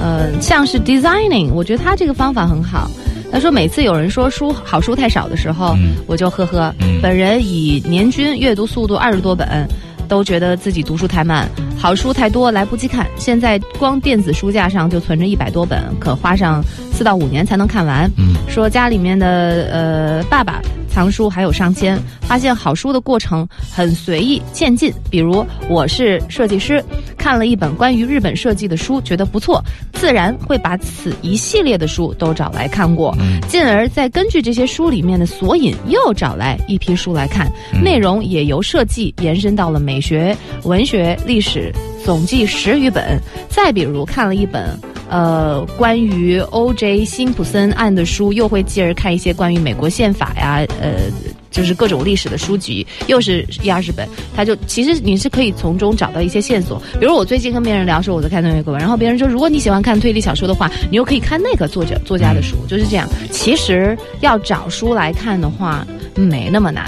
[0.00, 2.90] 呃，像是 designing，我觉得他这个方法很好。
[3.30, 6.74] 他说每次有人说书好书太少的时候，嗯我就呵呵。
[6.80, 9.66] 嗯本人以年均阅读速度二十多本，
[10.08, 11.48] 都觉得自己读书太慢，
[11.82, 13.08] 好书太多来不及看。
[13.16, 16.62] 现在光电子书架上就存着一百多本，可花上
[16.92, 18.08] 四到五年才能看完。
[18.16, 20.62] 嗯说家里面的呃爸爸
[20.92, 24.92] 藏书还有上千，发现好书的过程很随意渐进。
[25.10, 26.84] 比如我是设计师，
[27.16, 29.64] 看了一本关于日本设计的书，觉得不错，
[29.94, 41.72] 自然会把此一系列的书都找来看过，嗯进而再根据这些书里面的索引，又找来一批书来看，嗯内容也由设计延伸到了美学、文学、历史，
[42.04, 43.18] 总计十余本。
[43.48, 44.78] 再比如看了一本。
[45.12, 47.04] 呃，关于 O.J.
[47.04, 51.02] 辛普森案的书，又会继而看一些关于美国宪法呀，呃，
[51.50, 54.08] 就是各种历史的书籍，又是一二十本。
[54.34, 56.82] 他就其实你是可以从中找到一些线索。
[56.98, 63.06] 比如我最近跟别人聊说我在看东野圭吾，然后别人说如果你喜欢看推理小说的话，你又可以看那个作者作家的书，就是这样。
[63.30, 65.86] 其实要找书来看的话，
[66.16, 66.86] 没那么难。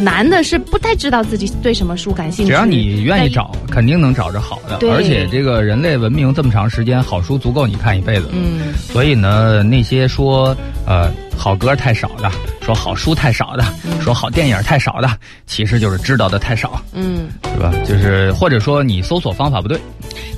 [0.00, 2.50] 难的是不太知道自己对什么书感兴趣。
[2.50, 4.76] 只要你愿意找，肯定能找着好的。
[4.78, 8.28] 对而且这个人类文明这么长时间，好书足够你看一辈子。
[8.32, 12.30] 嗯，所以呢，那些说呃好歌太少的，
[12.60, 13.64] 说好书太少的，
[14.00, 15.10] 说好电影太少的，
[15.46, 17.72] 其实就是知道的太少，嗯，是吧？
[17.84, 19.78] 就是或者说你搜索方法不对。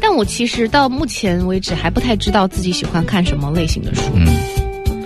[0.00, 4.26] 但我其实到目前为止还不太知道自己喜欢看什么类型的书，嗯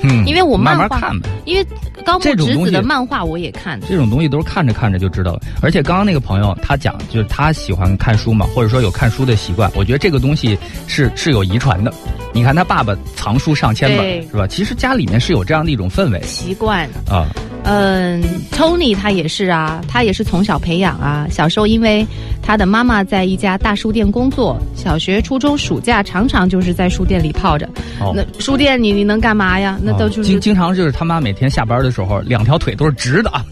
[0.02, 1.28] 嗯，因为我慢漫画慢看呗。
[1.44, 1.66] 因为
[2.04, 5.40] 高木这种东西直子的漫画我也看，这种东西都是看着看着就知道了。
[5.60, 9.70] 而且刚刚那个朋友他讲，就是他喜欢看书嘛，或者说有看书的习惯。
[9.74, 11.92] 我觉得这个东西是是有遗传的。
[12.32, 14.46] 你看他爸爸藏书上千本，是吧？
[14.46, 16.88] 其实家里面是有这样的一种氛围习惯。
[17.08, 17.26] 啊。
[17.66, 21.26] 嗯，Tony 他也是啊，他也是从小培养啊。
[21.30, 22.06] 小时候因为
[22.42, 27.66] 他的妈妈在一家大书店工作，小学、初中暑假常常就是在书店里泡着。
[28.00, 29.78] 哦那书店你你能干嘛呀？
[29.82, 33.44] 那都就是、经经常就是他妈每天下班的时候，两条腿都是直的啊，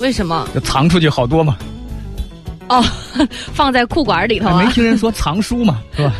[0.00, 0.46] 为什么？
[0.54, 1.56] 就藏出去好多嘛。
[2.68, 2.80] 哦，
[3.52, 4.62] 放在裤管里头啊。
[4.64, 6.14] 没听人说藏书嘛， 是吧？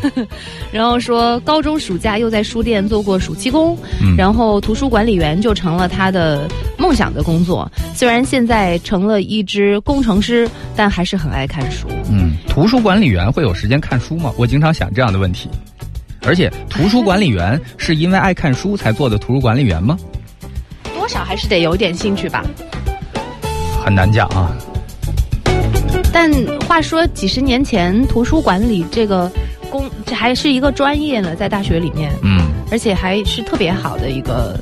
[0.72, 7.70] 然后说高中暑假又在书店做过暑期工，嗯然后图书管理员就成了他的梦想的工作。
[7.94, 11.86] 虽然现在成了一只工程师，但还是很爱看书。
[12.11, 14.32] 嗯，图书管理员会有时间看书吗？
[14.36, 15.48] 我经常想这样的问题。
[16.26, 19.96] 而且，图书管理员是因为爱看书才做的图书管理员吗？
[21.11, 22.44] 多少还是得有点兴趣吧。
[23.84, 24.54] 很难讲啊。
[26.12, 26.30] 但
[26.68, 29.28] 话说，几十年前图书馆里这个
[29.70, 34.56] 工，这还是一个专业呢，在大学里面，嗯，而且还是特别好的一个，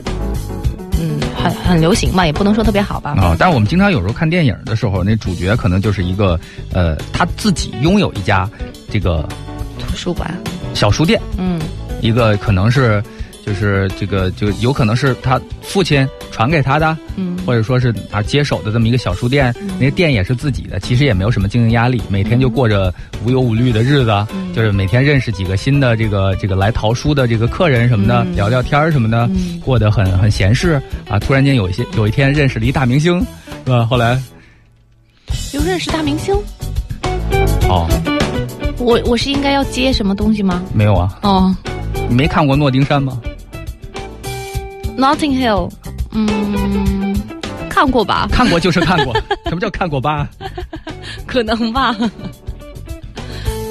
[0.98, 3.10] 嗯，很很流行嘛，也不能说特别好吧。
[3.18, 6.40] 啊，但是我们经常有时候看电影的时候，那主角可能就是一个
[6.72, 8.48] 呃，他自己拥有一家
[8.90, 9.28] 这个
[9.78, 10.34] 图书馆，
[10.72, 11.60] 小书店，嗯
[12.00, 13.02] 一个可能是
[13.48, 22.92] 就是这个就有可能是他父亲传给他的，嗯，或者说是他接手的这么一个小书店，那个店也是自己的，其实也没有什么经营压力，每天就过着
[23.24, 24.52] 无忧无虑的日子，嗯。
[24.54, 28.36] 就是每天认识几个新的这个这个来淘书的这个客人什么的，嗯。
[28.36, 29.58] 聊聊天儿什么的，嗯。
[29.64, 30.78] 过得很很闲适
[31.08, 31.18] 啊。
[31.18, 33.18] 突然间有一些有一天认识了一大明星，
[33.64, 33.86] 是吧？
[33.86, 34.20] 后来？
[35.54, 36.34] 又认识大明星，
[37.66, 37.88] 哦。
[38.78, 40.62] 我我是应该要接什么东西吗？
[40.74, 41.56] 没有啊，哦。
[42.10, 43.18] 你没看过诺丁山吗？
[44.98, 45.70] ，Notting Hill，
[46.10, 47.14] 嗯，
[47.70, 48.28] 看过吧？
[48.30, 49.14] 看过就是看过，
[49.46, 50.28] 什么叫看过吧？
[51.24, 51.96] 可能吧。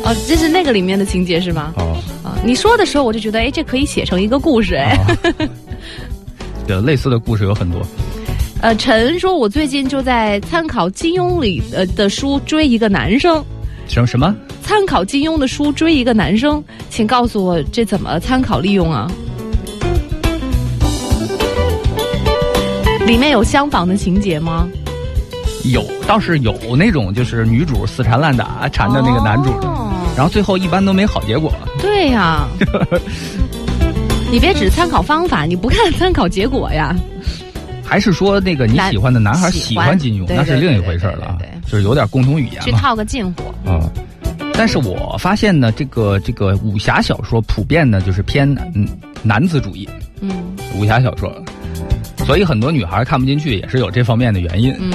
[0.05, 1.73] 哦，这是那个里面的情节是吗？
[1.75, 4.91] 哦，啊，你说的时候我就觉得，哎，这可以写成一个故事，哎。
[4.93, 5.05] 啊
[6.65, 7.81] 对，类似的故事有很多。
[8.61, 13.43] 呃，陈说，我最近就在参考金庸里呃的书追一个男生，
[13.87, 14.35] 什么什么？
[14.63, 19.09] 参考金庸的书追一个男生，请告诉我这怎么参考利用啊？
[23.07, 24.67] 里面有相仿的情节吗？
[25.63, 29.85] 有，倒是有那种就是女主死缠烂打缠着那个男主的，哦
[30.15, 31.53] 然后最后一般都没好结果。
[31.79, 32.47] 对呀、
[34.31, 36.95] 你别只参考方法，你不看参考结果呀。
[37.83, 42.61] 还是说那个你喜欢的男孩喜喜欢欢金庸，那是另一回事了啊对对，就是有点共同语言。
[42.61, 43.43] 去套个近乎。
[43.65, 43.79] 嗯，
[44.53, 48.85] 但是我发现呢，这个这个武侠小说普遍呢就是偏嗯
[49.23, 49.87] 男子主义，
[50.19, 50.29] 嗯
[50.75, 51.31] 武侠小说，
[52.27, 54.75] 所以很多女孩看不进去，也是有这方面的原因。
[54.81, 54.91] 嗯，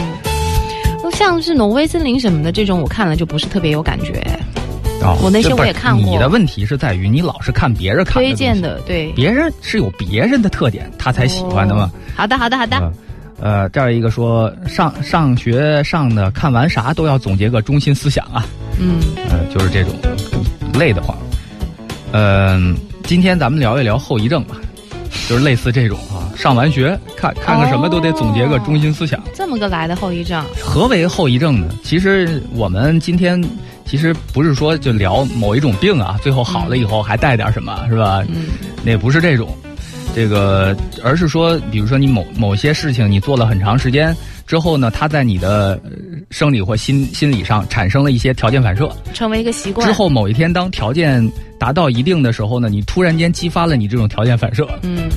[1.13, 4.23] 像是挪威森林什么的这种，我看了就不是特别有感觉。
[5.03, 11.85] 哦我那些我也看过你的问题是在于你老是看别人看推荐的的，对，，别人是有别人的特点，他才喜欢的嘛。
[11.85, 12.77] 哦好的，好的，好的。
[12.77, 12.93] 呃
[13.41, 18.47] 呃，这儿一个说上上学上的看完啥都要总结个中心思想啊，
[18.79, 19.95] 嗯，呃，就是这种
[20.79, 21.17] 累得慌。
[22.13, 24.57] 嗯、今天咱们聊一聊后遗症吧，
[25.31, 29.23] 就是类似这种啊，上完学看看看什么都得总结个中心思想。
[29.35, 30.45] 这么个来的后遗症。
[30.61, 31.69] 何为后遗症呢？
[31.83, 33.43] 其实我们今天
[33.85, 38.25] 其实不是说就聊某一种病啊，最后好了以后还带点什么，是吧？
[38.29, 38.47] 嗯
[38.85, 39.55] 那不是这种，
[40.15, 44.15] 这个而是说，比如说你某某些事情你做了很长时间
[44.47, 45.91] 之后呢，它在你的呃
[46.31, 51.25] 生理或心心理上产生了一些条件反射，成为一个习惯之后某一天当条件
[51.59, 55.09] 达到一定的时候呢，你突然间激发了你这种条件反射，嗯。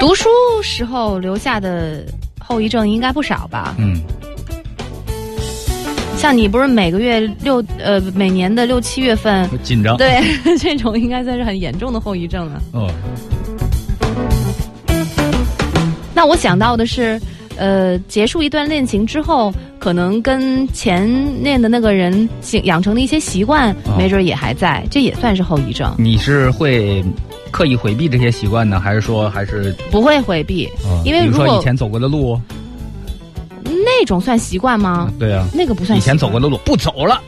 [0.00, 0.28] 读书
[0.62, 2.02] 时候留下的
[2.40, 3.76] 后遗症应该不少吧？
[3.78, 3.94] 嗯，
[6.16, 10.20] 像你不是每个月六呃每年的六七月份，紧张，对
[10.58, 12.62] 这种应该算是很严重的后遗症了。
[12.72, 12.90] 哦，
[16.14, 17.20] 那我想到的是，
[17.56, 21.06] 呃，结束一段恋情之后，可能跟前
[21.42, 25.94] 恋的那个人养养成的一些习惯，哦没准也还在，这也算是后遗症。
[25.98, 27.04] 你是会
[27.50, 29.74] 刻意回避这些习惯呢，还是说还是？
[29.90, 32.40] 不会回避，嗯因为如果说以前走过的路，
[33.64, 35.10] 那种算习惯吗？
[35.18, 37.20] 对啊，那个不算以前走过的路不走了，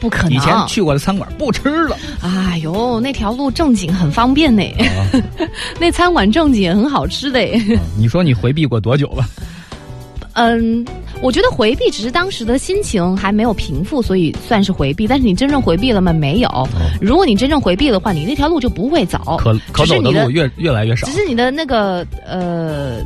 [0.00, 0.32] 不可能。
[0.32, 5.22] 以前去过的餐馆不吃了，哎呦，那条路正经很方便呢，啊
[5.80, 7.40] 那餐馆正经很好吃的。
[7.96, 9.24] 你说你回避过多久了？
[10.34, 10.84] 嗯，
[11.22, 15.06] 我觉得回避只是当时的心情还没有平复，所以算是回避。
[15.06, 16.12] 但是你真正回避了吗？
[16.12, 16.68] 没有。
[17.00, 22.98] 如果你真正回避的话，你那条路就不会走，可可走的路越越来越少只，是你的那个呃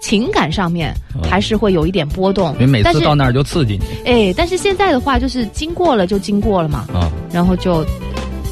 [0.00, 2.52] 情感上面哦还是会有一点波动。
[2.54, 7.84] 因为每次到那儿就刺激你哎，但是现在的话就是经过了就经过了嘛，啊然后就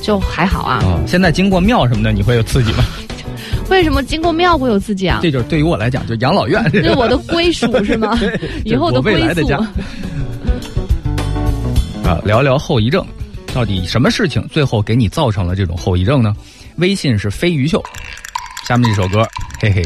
[0.03, 0.77] 就还好啊。
[0.85, 1.01] 啊！
[1.07, 2.85] 现在经过庙什么的，你会有刺激吗？
[3.69, 5.19] 为什么经过庙会有刺激啊？
[5.23, 8.19] 这就是对于我来讲，就养老院，这是我的归属是吗？
[8.65, 9.27] 以后的归宿。
[9.27, 9.59] 来的家。
[12.05, 13.05] 啊，聊聊后遗症，
[13.53, 16.35] 到底什么事情最后给你造成了这种后遗症呢？
[16.77, 17.83] 微信是飞鱼秀，
[18.69, 19.27] 下面这首歌，
[19.61, 19.83] 嘿嘿，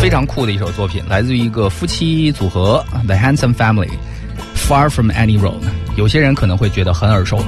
[0.00, 3.90] 非常酷的一首作品，来自于一个夫妻组合 The Handsome Family。
[4.54, 5.58] Far from any road，
[5.96, 7.42] 有些人可能会觉得很耳熟。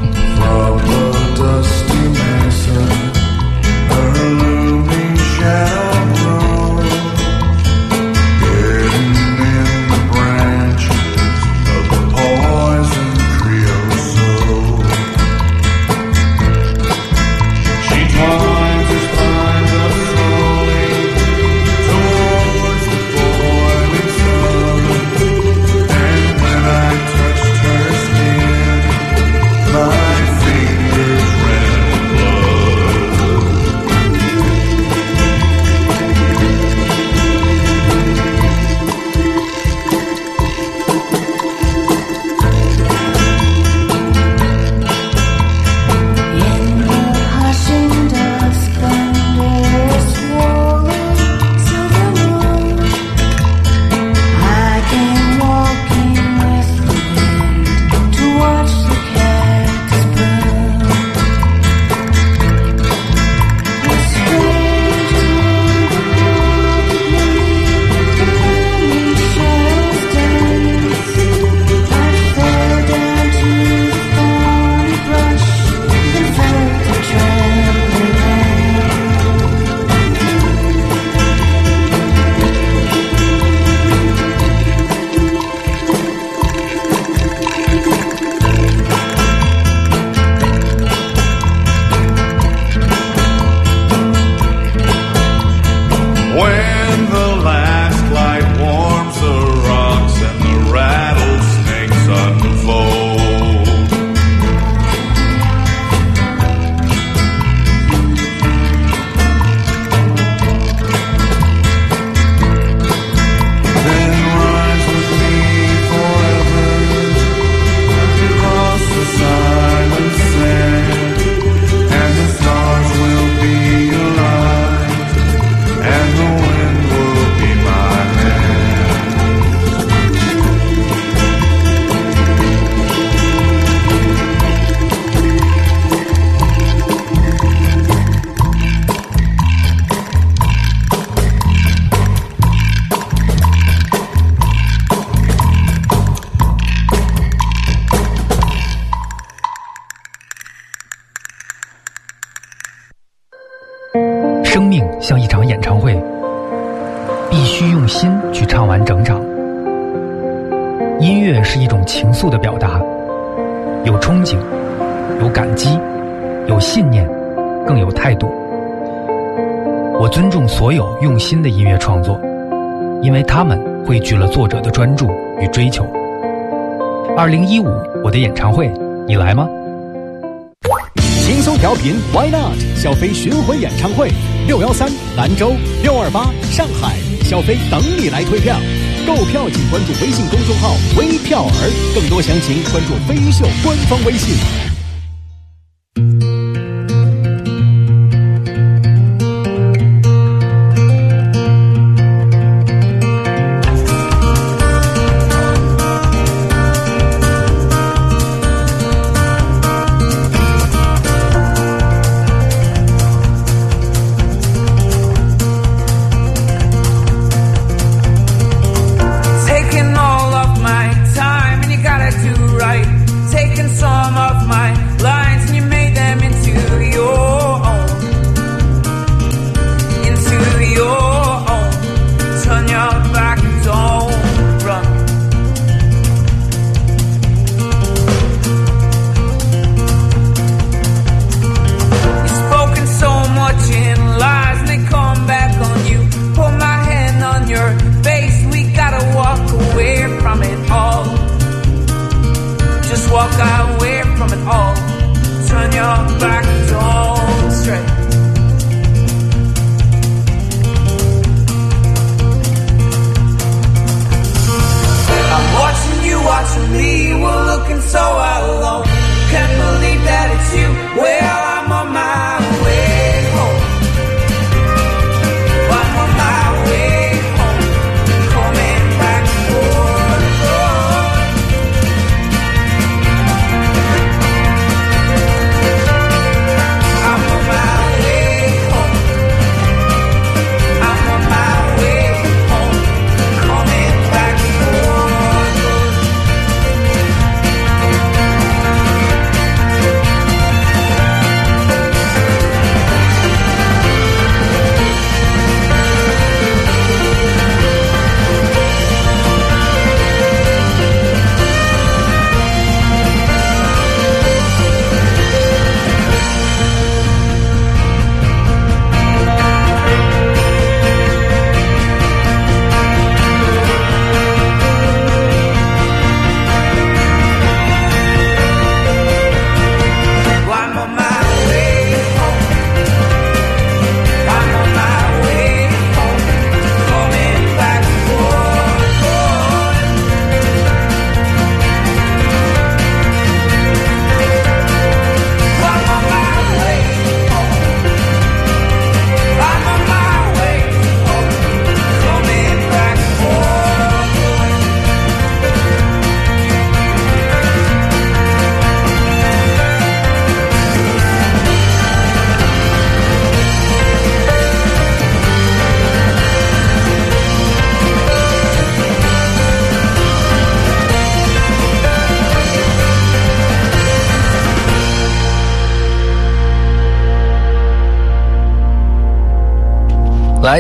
[189.73, 194.37] 关注微信公众号“微票儿”，更多详情关注飞鱼秀官方微信。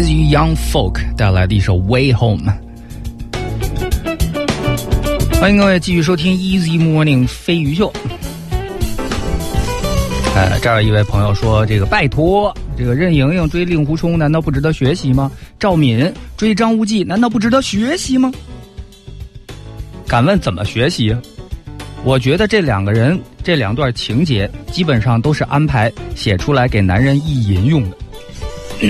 [0.03, 2.42] 自于 Young Folk 带来的一首《Way Home》。
[5.40, 7.92] 欢迎各位继续收听 Easy Morning 飞鱼秀。
[10.34, 15.30] 呃，这儿有一位朋友说：“这个拜托，这个任盈盈追令狐冲难道不值得学习吗？
[15.57, 18.32] 赵敏追张无忌难道不值得学习吗？”
[20.09, 21.16] 敢问怎么学习？
[22.03, 27.96] 我觉得这两个人这两段情节基本上都是安排写出来给男人意淫用的。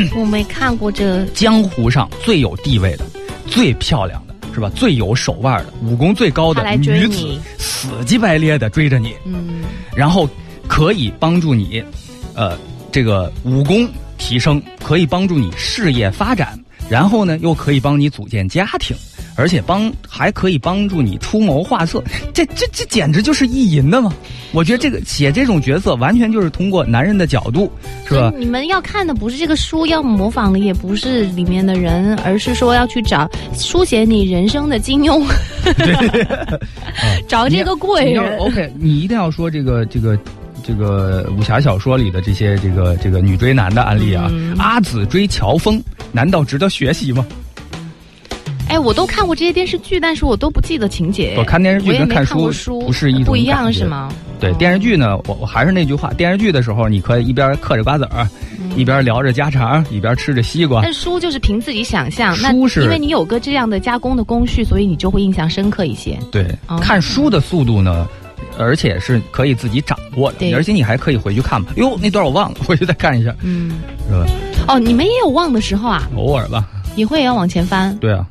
[0.17, 3.05] 我没看过这江湖上最有地位的、
[3.47, 4.71] 最漂亮的，是吧？
[4.75, 9.63] 最有手腕的、武功最高的女子，死乞白咧的追着你，嗯，
[9.95, 10.29] 然后
[10.67, 11.83] 可以帮助你，
[12.35, 12.59] 呃，
[12.91, 18.97] 这个武功提升，可以帮助你事业发展，然后呢，又可以帮你组建家庭，
[19.35, 24.13] 而且帮还可以帮助你出谋划策，这这这简直就是意淫的嘛！
[24.53, 27.71] 我觉得这个写这种角色，完全就是通过男人的角度，
[28.07, 28.33] 是吧？
[28.37, 35.25] 你们要看的不是这个书，要模仿的也不是里面的人，而是说要去找书写你人生的金庸，
[37.29, 38.39] 找这个贵人。
[38.39, 40.19] OK，你一定要说这个这个
[40.63, 44.29] 这个武侠小说里的这些这个这个女追男的案例啊。
[44.33, 45.83] 嗯阿紫追乔峰，
[46.13, 47.25] 难道值得学习吗？
[48.69, 51.35] 哎，我都看过这些电视剧，但是我都不记得情节。
[51.37, 54.11] 我看电视剧没跟看书看过书不是一不一样是吗？
[54.43, 58.29] 对哦电视剧呢，我我还是那句话，电视剧的时候，你可以一边嗑着瓜子儿，
[58.77, 60.83] 一边聊着家常，一边吃着西瓜。
[60.83, 66.19] 但书就是凭自己想象，书是因为你有个这样的加工的工序，所以你就会印象深刻一些。
[66.33, 68.07] 对，哦看书的速度呢，
[68.59, 71.73] 而且是可以自己掌握的，而且你还可以回去看吧。
[71.77, 74.27] 哟，那段我忘了， 回去再看一下，嗯，是吧？
[74.69, 76.03] 哦，你们也有忘的时候啊？
[76.17, 76.67] 偶尔吧，
[76.97, 77.97] 你会也要往前翻？
[77.99, 78.27] 对啊。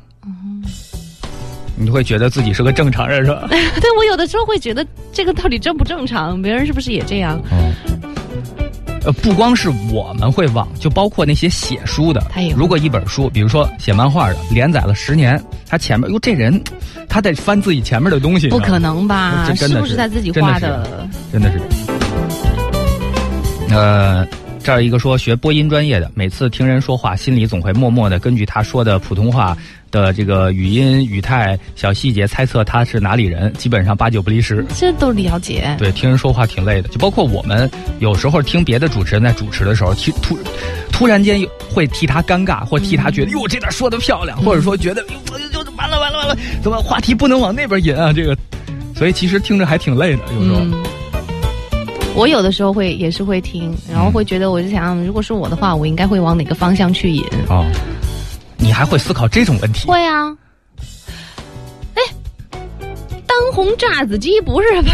[1.76, 3.46] 哦你会觉得自己是个正常人是吧？
[3.50, 6.40] 对我有的时候会觉得这个到底正不正常？
[6.40, 7.40] 别人是不是也这样？
[7.50, 7.72] 哦。
[9.04, 12.22] 呃，不光是我们会忘，就包括那些写书的
[12.54, 16.62] 如果一本书，比如说写漫画的，连载了十年，他前面哟这人，
[17.08, 19.44] 他得翻自己前面的东西，不可能吧？
[19.48, 21.08] 这真的是是不是他自己画的？
[21.32, 21.60] 真的是。
[23.74, 24.24] 呃，
[24.62, 29.56] 这儿一个说学播音专业的，每次听人说话，心里总会默默的根据他说的普通话
[29.90, 34.64] 的这个语音、语态、小细节猜测他是哪里人，基本上八九不离十。
[34.76, 35.74] 这都了解。
[35.78, 40.38] 对，听人说话挺累的，就包括我们有时候听别的主持人在主持的时候，突突
[40.92, 48.12] 突然间会替他尴尬，或替他觉得哟这点说的漂亮，或者说觉得哟就完了完了完了，怎么话题不能往那边引啊？
[48.12, 48.36] 这个，
[48.94, 50.60] 所以其实听着还挺累的，有时候。
[50.60, 50.72] 嗯，
[52.14, 57.24] 我有的时候会也是会听，然后会觉得，我就想，如果是我的话，我应该会往哪个方向去引？
[57.48, 57.64] 哦，
[58.58, 59.88] 你还会思考这种问题？
[59.88, 60.36] 会啊。
[61.94, 62.02] 哎，
[63.26, 64.92] 当红炸子鸡不是吧？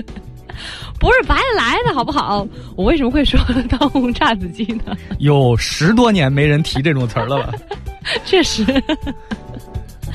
[1.00, 2.46] 不是白来的好不好？
[2.76, 3.40] 我为什么会说
[3.70, 4.94] 当红炸子鸡呢？
[5.18, 7.54] 有十多年没人提这种词儿了吧？
[8.26, 8.62] 确实，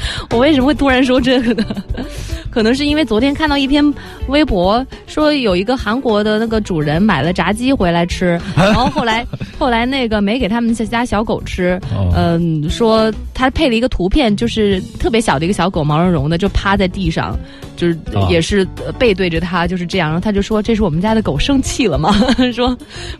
[0.31, 1.65] 我为什么会突然说这个呢？
[2.49, 3.83] 可能是因为昨天看到一篇
[4.27, 9.25] 微博，说有一个韩国的那个主人买了炸鸡回来吃， 然后后来
[9.59, 17.37] 后来那个没给他们家小狗吃，哦嗯，说他配了一个图片，就是特别小的一个小狗，毛茸茸的，就趴在地上。
[17.75, 20.07] 就是哦也是呃背对着他，就是这样。
[20.07, 22.15] 然后他就说：“这是我们家的狗生气了吗？
[22.53, 22.73] 说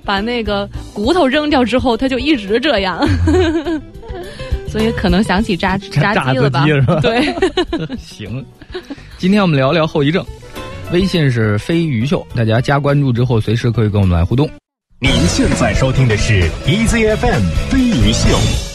[0.05, 3.05] 把那个骨头扔掉之后，它就一直这样。
[4.75, 6.65] 所以可能想起炸炸炸鸡了吧？
[7.01, 7.33] 对，
[7.97, 8.45] 行，
[9.17, 10.21] 今天我们聊聊后遗症。
[10.91, 14.49] 微信是飞鱼秀，大家加关注之后，随时可以跟我们来互动。
[14.99, 18.74] 您现在收听的是 EZFM 飞鱼秀。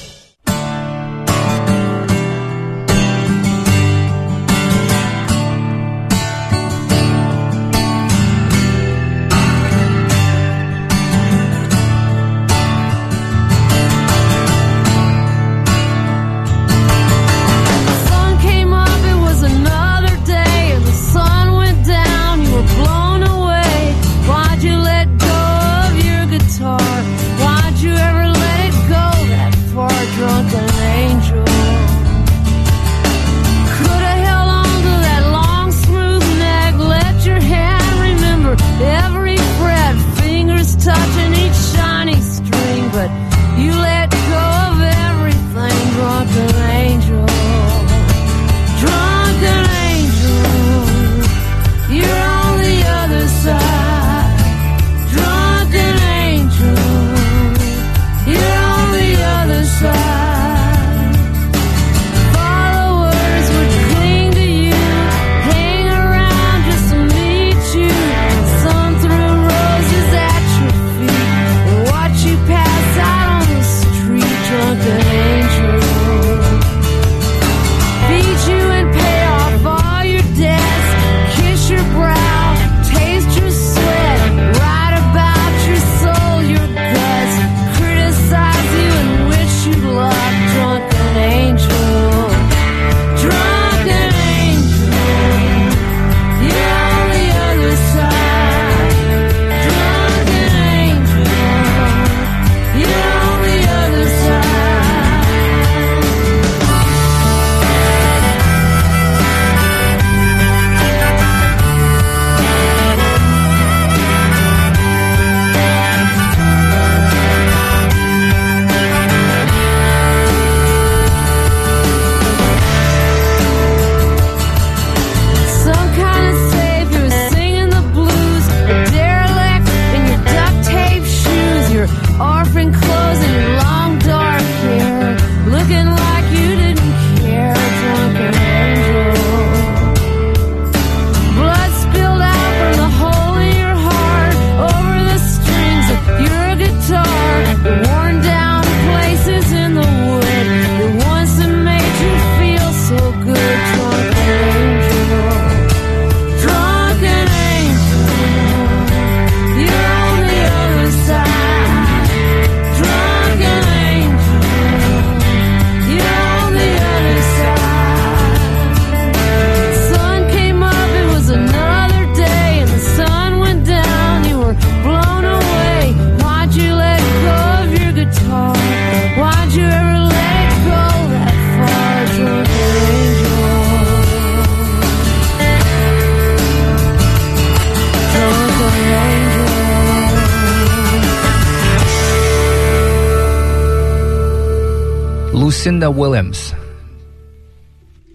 [195.70, 196.50] Tina Williams，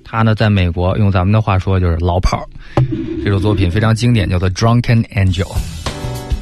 [0.03, 2.45] 她呢在美国用咱们的话说就是老炮儿。
[3.23, 5.45] 这首作品非常经典，叫做《Drunken Angel》。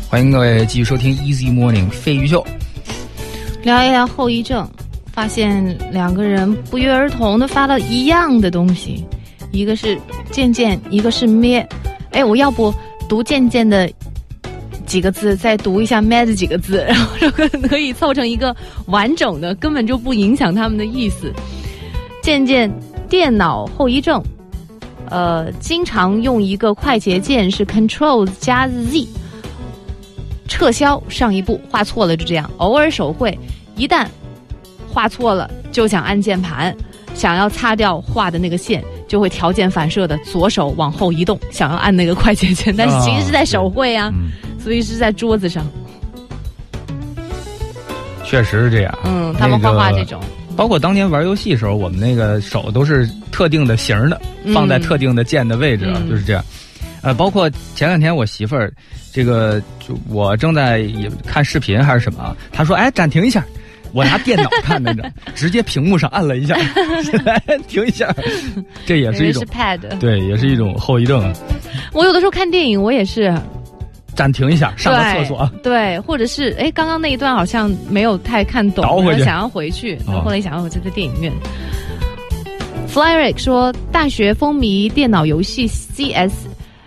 [0.10, 2.44] 欢迎各位继续收听 Easy Morning 费玉秀。
[3.62, 4.68] 聊一聊后遗症，
[5.12, 9.06] 发现两个人不约而同的发了一样的东西，
[9.52, 9.96] 一个是
[10.32, 11.68] 渐渐，一个是咩。
[12.10, 12.74] 哎，我要不
[13.08, 13.88] 读渐渐的
[14.94, 18.56] 几个字，再读一下 mad 几个字， 然后可可以凑成一个
[18.86, 21.34] 完整的，根本就不影响他们的意思。
[22.22, 22.72] 渐渐
[23.10, 24.22] 电脑后遗症，
[25.10, 29.08] 呃，经常用一个快捷键是 Control 加 Z。
[30.48, 33.36] 撤销上一步画错了就这样，偶尔手绘，
[33.76, 34.06] 一旦
[34.88, 36.72] 画错了就想按键盘，
[37.16, 44.14] 想要擦掉画的那个线，就会条件反射的左手往后移动，想要按那个快捷键，但是其实是在手绘啊，
[44.64, 45.66] 所以是在桌子上。
[48.24, 48.98] 确实是这样。
[49.04, 50.22] 嗯，他们画画那个这种，
[50.56, 54.20] 包括当年玩游戏的时候，我们那个手都是特定的型儿的，
[54.54, 56.44] 放在特定的键的位置啊，嗯就是这样。
[57.02, 58.72] 呃，包括前两天我媳妇儿，
[59.12, 63.44] 这个就我正在也看视频还是什么啊，她说：“哎，暂停一下。”
[63.94, 65.04] 我拿电脑看的呢，
[65.36, 66.56] 直接屏幕上按了一下，
[67.24, 68.12] 来停一下，
[68.88, 69.46] 这也是一种。
[70.00, 71.24] 对，也是一种后遗症。
[71.24, 71.32] 啊
[71.92, 73.32] 我有的时候看电影，我也是
[74.16, 75.50] 暂停一下，上个厕所。
[75.62, 81.32] 对，或者是哎，刚刚那一段好像没有太看懂，然后想要回去，哦后来想要我就在电影院。
[82.92, 86.32] Flyrick 说，大学风靡电脑游戏 CS，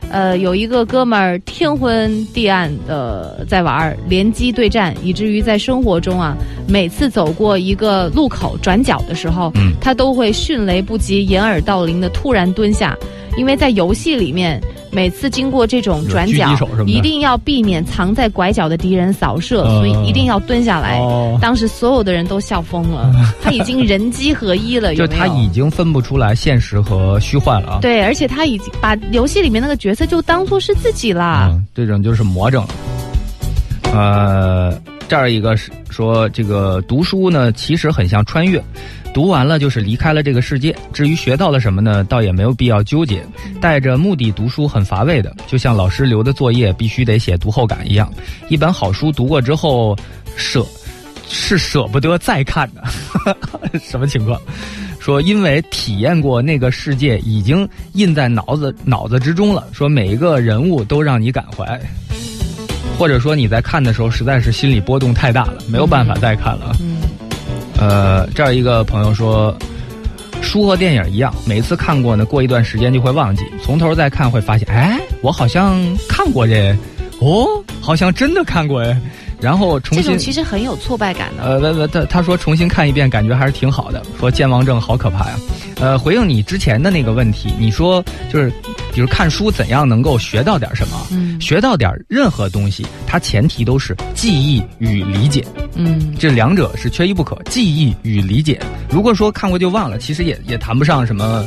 [0.09, 6.37] 呃，有一个哥们儿天昏地暗的在玩儿联机对战，以至于在生活中啊，
[6.69, 12.97] 每次走过一个路口转角的时候，嗯他都会迅雷不及掩耳盗铃的突然蹲下，
[13.37, 14.61] 因为在游戏里面。
[14.93, 16.57] 每次经过这种转角
[16.87, 20.97] 一定要避免藏在拐角的敌人扫射，嗯所以一定要蹲下来。
[21.01, 27.79] 哦，当时所有的人都笑疯了， 他已经人机合一了，有没有就他已经分不出来现实和虚幻了啊。
[27.83, 31.51] 对，而且他已经把游戏里面那个角色就当做是自己啦。
[31.53, 32.69] 嗯，这种就是魔怔了。
[33.93, 38.63] 呃，这儿一个是说，这个读书呢，其实很像穿越，
[39.17, 40.77] 读完了就是离开了这个世界。
[40.93, 43.25] 至于学到了什么呢，倒也没有必要纠结。
[43.63, 48.13] 带着目的读书很乏味的，就像老师留的作业必须得写读后感一样。
[48.51, 49.97] 一本好书读过之后，
[50.37, 50.67] 舍
[51.31, 52.85] 是舍不得再看的，
[53.81, 54.39] 什么情况？
[55.01, 59.67] 说因为体验过那个世界，已经印在脑子脑子之中了。
[59.73, 61.81] 说每一个人物都让你感怀，
[62.99, 66.77] 或者说你在看的时候实在是心理波动太大了，没有办法再看了。
[66.81, 66.96] 嗯，
[67.79, 69.55] 呃，这儿一个朋友说，
[70.41, 75.79] 书和电影一样，每次看过呢，过一段时间就会忘记，从头再看会发现，哎，我好像
[76.09, 76.75] 看过这，
[77.21, 77.47] 哦，
[77.81, 78.99] 好像真的看过哎，
[79.47, 81.45] 然后重新这种其实很有挫败感的。
[81.45, 84.03] 呃，他他说重新看一遍，感觉还是挺好的。
[84.19, 85.39] 说健忘症好可怕呀。
[85.77, 88.51] 呃，回应你之前的那个问题，你说就是，
[88.93, 91.07] 比如看书怎样能够学到点什么？
[91.13, 95.47] 嗯学到点任何东西，它前提都是记忆与理解，
[95.77, 97.41] 嗯，这两者是缺一不可。
[97.45, 98.61] 记忆与理解，
[98.91, 101.45] 如果说看过就忘了，其实也也谈不上什么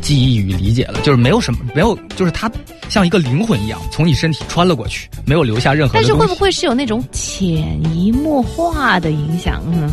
[0.00, 2.50] 记忆与理解了，就是没有什么没有，就是它
[2.88, 6.14] 像一个灵魂一样从你身体穿了过去，没有留下任何但是。
[6.14, 9.92] 会不会是有那种潜移默化的影响呢？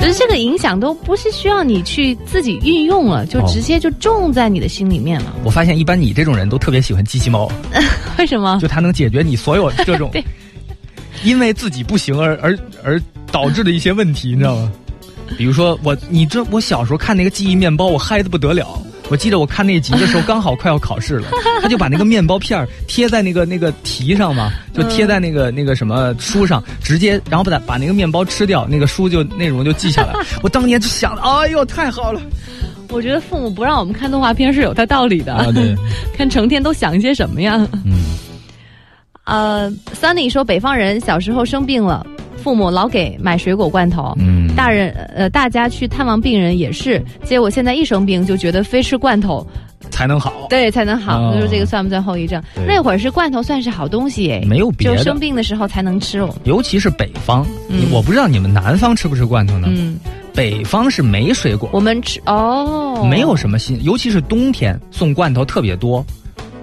[0.00, 5.34] 就是这个影响都不是需要你去自己运用了，就哦直接就种在你的心里面了。
[5.44, 7.50] 我发现一般你这种人都特别喜欢机器猫。
[8.18, 8.58] 为什么？
[8.60, 10.22] 就它能解决你所有这种 对
[11.22, 13.00] 因为自己不行而而而
[13.32, 14.70] 导致的一些问题，你知道吗？
[15.38, 18.78] 比如说我，你这我小时候看那个记忆面包，我嗨的不得了。
[19.10, 21.28] 我记得我看那集的时候，刚好快要考试了，
[21.60, 30.14] 他就把那个面包片儿贴在那个那个题上嘛，就贴在那个那个什么书上，直接然后把它把那个面包吃掉，那个书就内容就记下来。
[30.42, 32.20] 我当年就想，哎呦，太好了
[32.90, 35.34] 我觉得父母不让我们看动画片是有他道理的。
[35.34, 35.46] 啊！
[35.52, 35.74] 对，
[36.16, 37.66] 看成天都想些什么呀？
[37.84, 38.04] 嗯，
[39.24, 39.70] 呃
[40.00, 42.06] ，Sunny 说北方人小时候生病了，
[42.44, 44.14] 父母老给买水果罐头。
[44.18, 49.44] 嗯大人呃，大家去探望病人也是，结果现在一生病就觉得非吃罐头
[49.90, 52.40] 才能好，对才能好，哦你说这个算不算后遗症？
[52.68, 55.18] 那会儿是罐头算是好东西哎，没有别的就生。
[55.18, 56.32] 病的时候才能吃哦。
[56.44, 59.68] 尤其是北方，嗯我不知道你们南方吃不吃罐头呢？
[59.70, 59.98] 嗯，
[60.34, 66.04] 北方是没水果，我们吃哦，没有什么新，尤其是冬天送罐头特别多。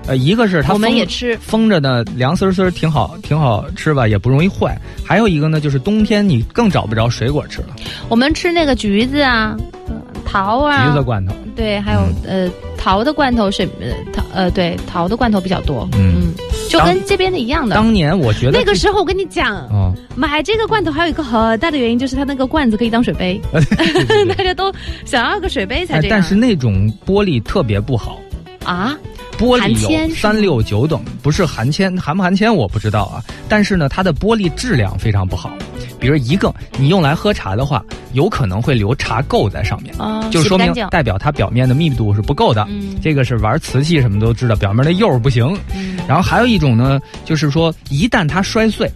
[0.08, 4.78] 呃，一个是它我们封也吃封着呢，凉丝丝挺好，挺好吃吧，也不容易坏。
[5.06, 7.76] 还有一个呢，就是冬天你更找不着水果吃了，
[8.10, 9.56] 我们吃那个橘子啊、
[9.88, 9.96] 呃
[10.26, 11.34] 桃啊，橘子罐头。
[11.56, 15.88] 对，还有、呃桃的罐头是呃桃呃对桃的罐头比较多。
[15.94, 16.34] 嗯嗯
[16.68, 17.76] 就跟这边的一样的。
[17.76, 23.40] 当年我觉得那个时候我跟你讲，哦，买这个罐头还有一个很大的原因，就是它那个罐子可以当水杯，
[24.36, 24.74] 大家都
[25.06, 26.18] 想要个水杯才这样。
[26.18, 28.18] 哎但是那种玻璃特别不好，
[28.64, 28.98] 啊，
[29.38, 33.24] 玻璃有三六九等，不是含铅，含不含铅我不知道啊。
[33.50, 35.52] 但是呢，它的玻璃质量非常不好。
[36.00, 37.84] 比如一个你用来喝茶的话，
[38.14, 42.66] 有可能会留茶垢在上面，啊就说明代表它表面的密度是不够的。
[42.70, 45.58] 嗯这个是玩瓷器什么都知道，表面的釉不行。
[45.76, 48.92] 嗯然后还有一种呢，就是说一旦它摔碎，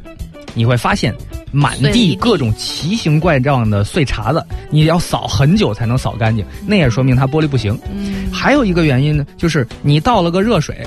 [0.55, 1.13] 你会发现
[1.51, 2.15] 满地地。
[2.15, 7.77] 各种奇形怪状的碎碴子，你要扫很久才能扫干净，那也说明它玻璃不行。
[7.93, 10.83] 嗯，还有一个原因呢，就是你倒了个热水，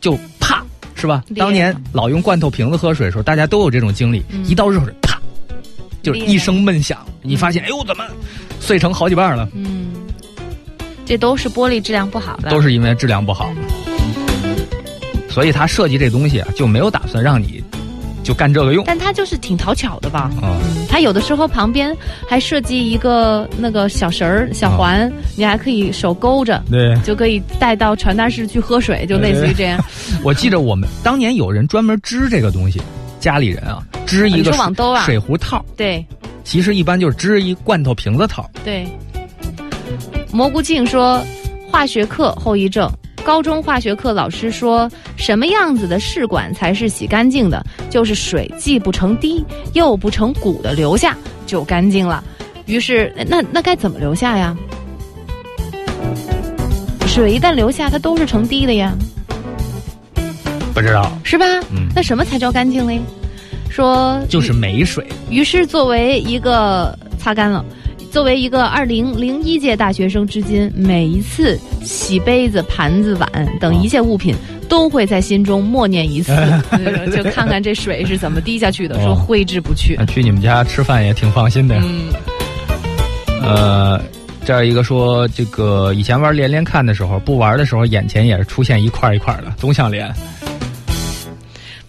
[0.00, 0.64] 就啪，
[0.94, 1.22] 是吧？
[1.36, 4.44] 当年老用罐头瓶子喝水的时候，大家都有这种经历，嗯。
[4.44, 5.20] 一倒热水，啪，
[6.02, 8.04] 就是一声闷响，你发现，哎呦，怎么
[8.58, 9.48] 碎成好几瓣了？
[9.54, 9.92] 嗯，
[11.04, 13.52] 这都是玻璃质量不好的，都是因为质量不好，
[15.28, 17.62] 所以他设计这东西啊，就没有打算让你
[18.26, 18.84] 就干这个用。
[18.84, 20.30] 但它就是挺讨巧的吧？
[20.42, 21.96] 啊、嗯，它有的时候旁边
[22.28, 29.82] 还设计一个那个小绳儿、小环，你还可以手勾着，对，就可以带到传达室去喝水，就类似于这样。
[30.24, 32.82] 我记着我们当年有人专门织这个东西，
[33.20, 36.04] 家里人啊织一个说网兜啊水壶套，对
[36.42, 38.50] 其实一般就是织一罐头瓶子套。
[38.64, 38.84] 对。
[40.32, 41.24] 蘑菇镜说，
[41.70, 42.90] 化学课后遗症。
[43.26, 47.60] 高中化学课老师说，什么样子的试管才是洗干净的？
[47.90, 52.22] 就是水既不成滴又不成骨的留下就干净了。
[52.66, 54.56] 于是，那那该怎么留下呀？
[57.08, 58.94] 水一旦留下，它都是成滴的呀。
[60.72, 61.44] 不知道，是吧？
[61.72, 63.00] 嗯那什么才叫干净嘞？
[63.68, 65.04] 说就是没水。
[65.30, 67.64] 于是作为一个擦干了，
[68.10, 73.28] 作为一个二零零一届大学生，至今每一次洗杯子、盘子、碗
[73.60, 74.34] 等一切物品，
[74.68, 76.32] 都会在心中默念一次，
[76.70, 79.98] 呃就看看这水是怎么滴下去的，哦说挥之不去。
[80.08, 81.82] 去你们家吃饭也挺放心的呀。
[81.84, 82.12] 嗯，
[83.42, 84.00] 呃，
[84.44, 90.10] 这儿一个说，这个以前玩连连看的时候，不玩的时候，眼前也是出现一块一块的，总想连。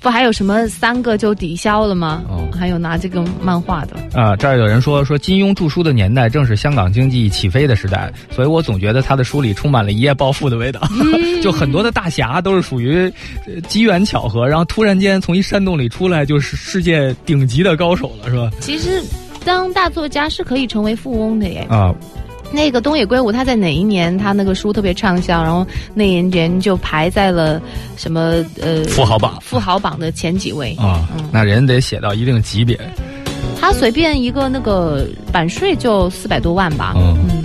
[0.07, 2.23] 不还有什么三个就抵消了吗？
[2.29, 10.81] 哦还有拿这个漫画的，啊，这儿有人说说金庸著书的年代正是香港经济起飞的时代，所以我总觉得他的书里充满了一夜暴富的味道，
[11.43, 13.11] 就很多的大侠都是属于
[13.45, 18.49] 呃机缘巧合，然后突然间从一山洞里出来就是世界顶级的高手了，是吧？
[18.61, 19.03] 其实
[19.43, 21.67] 当大作家是可以成为富翁的耶。
[21.69, 21.93] 啊，
[22.51, 27.61] 那个东野圭吾他在哪一年他那个书特别畅销，然后那一年就排在了
[27.95, 30.73] 什么呃富豪榜富豪榜的前几位。
[30.79, 32.79] 啊，嗯那人得写到一定级别，
[33.59, 36.93] 他随便一个那个版税就四百多万吧。
[36.95, 37.36] 嗯嗯。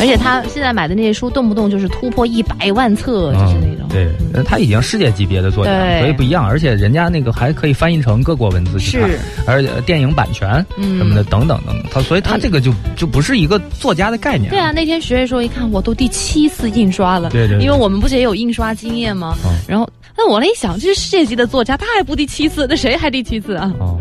[0.00, 3.80] 而且他现在买的那些书，动不动就是突破一百万册，就是那种。
[3.80, 14.50] 嗯对，呃他已经世界级别的作家，对所以不一样，而且人家那个还可以翻译成各国文字去看是，而且电影版权嗯什么的等等等等，他所以他这个就就不是一个作家的概念。
[14.50, 17.30] 对啊，那天学的时候一看，我都第七次印刷了。
[17.30, 19.36] 对对对因为我们不是也有印刷经验吗？
[19.46, 19.88] 嗯然后，
[20.18, 23.72] 那我来一想，这是世界级的作家，他还不第七次，那谁还第七次啊？
[23.78, 23.96] 哦，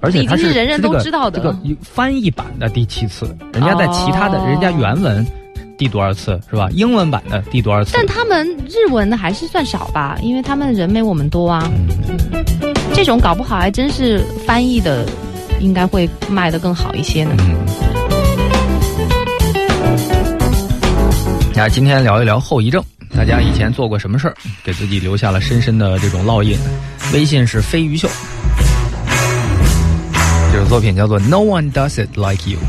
[0.00, 5.26] 而且他已经是人人这个都知道的这个翻译版的第七次，人家在其他的、哦人家原文
[5.76, 6.68] 第多少次是吧？
[6.72, 7.92] 英文版的第多少次？
[7.94, 11.70] 但他们日文的还是算少吧，因为他们人没我们多啊。
[11.72, 11.88] 嗯
[12.94, 15.06] 这种搞不好还真是翻译的，
[15.60, 17.36] 应该会卖得更好一些呢。
[17.38, 17.54] 嗯。
[21.54, 22.82] 那今天聊一聊后遗症，
[23.14, 24.34] 大家以前做过什么事儿，
[24.64, 26.58] 给自己留下了深深的这种烙印？
[27.12, 28.08] 微信是飞鱼秀，
[30.67, 32.59] 作品叫做《No One Does It Like You》。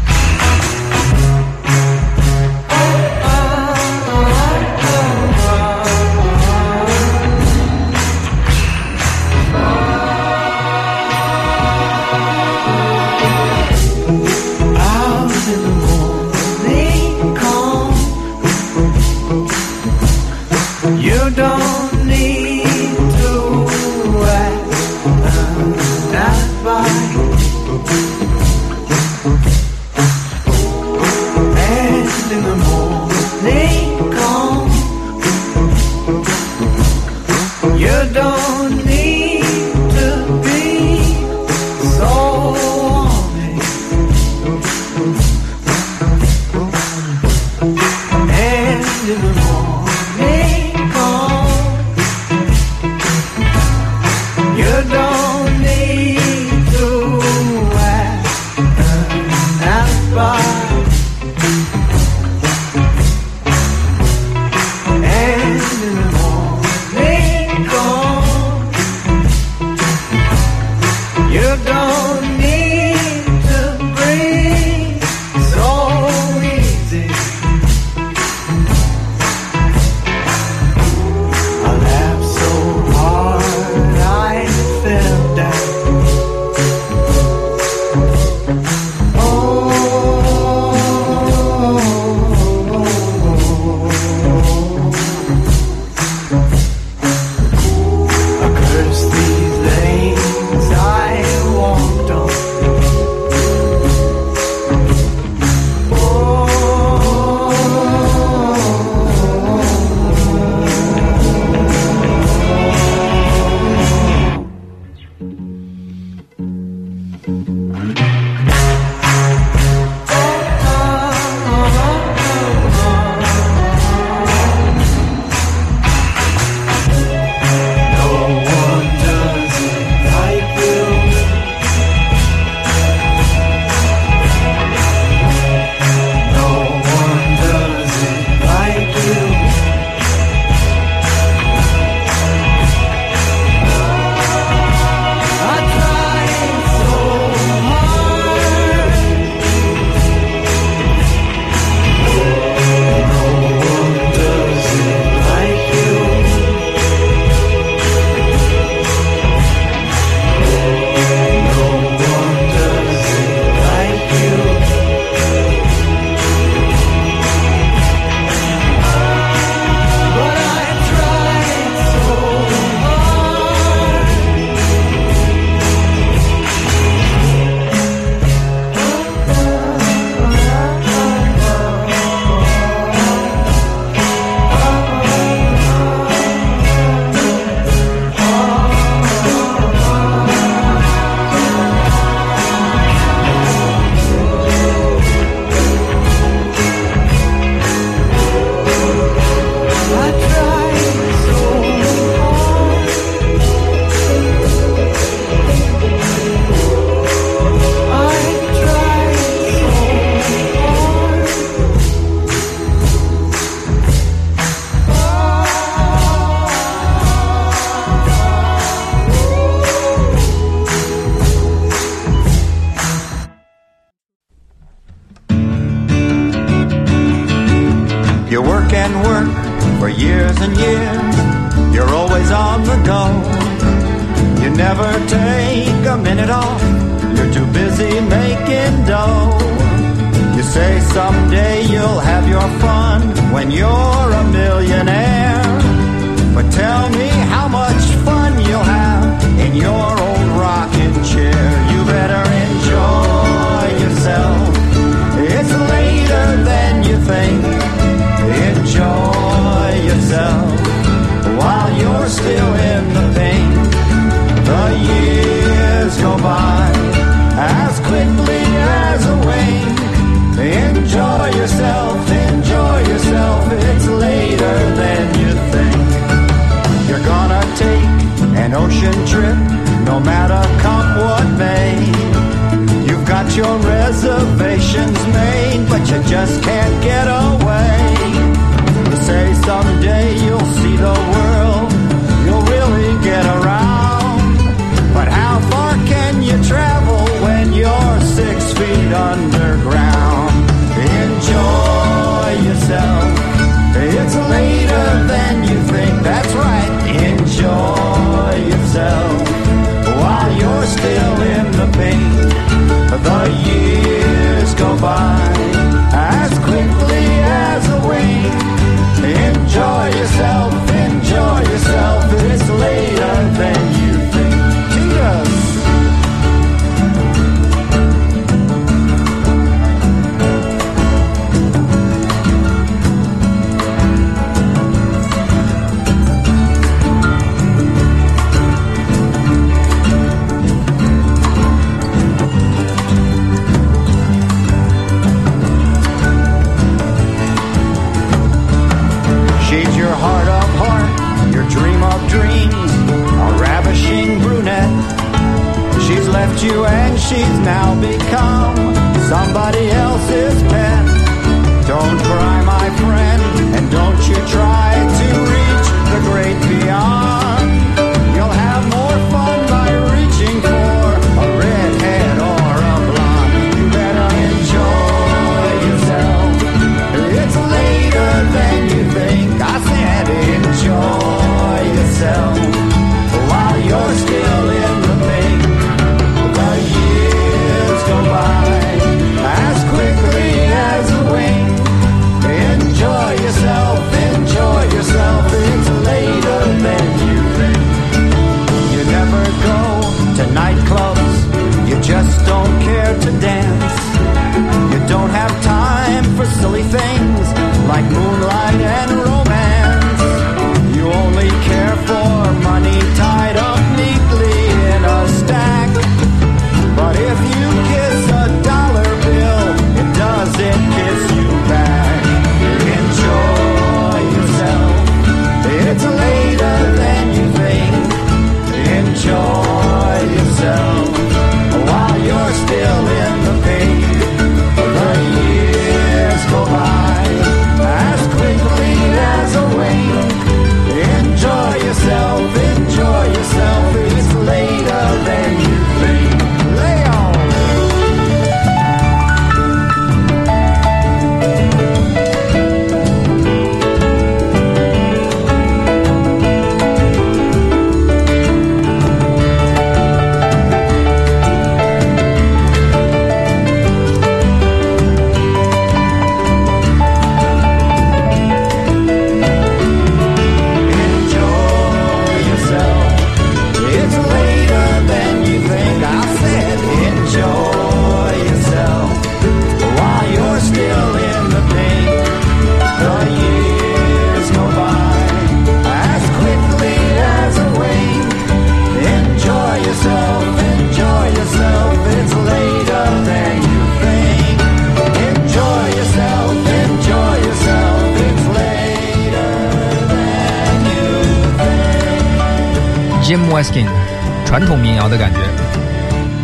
[504.29, 505.19] 传统民谣的感觉。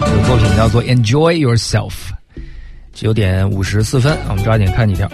[0.01, 1.91] 这个作品叫做 enjoy yourself
[2.93, 5.09] 九点五十四分我们抓紧看几条。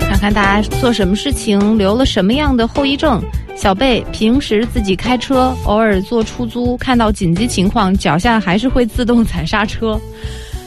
[0.00, 3.22] 看看大家做什么事情留了什么样的后遗症。
[3.56, 9.96] 小贝平时自己开车偶尔坐出租看到紧急情况脚下还是会自动踩刹车。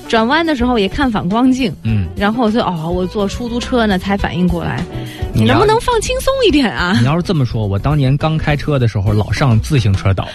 [0.08, 2.08] 转弯的时候也看反光镜嗯。
[2.16, 4.82] 然后就哦我坐出租车呢才反应过来。
[5.34, 6.96] 你能不能放轻松一点啊？
[7.02, 10.26] 你要是这么说我当年刚开车的时候老上自行车道。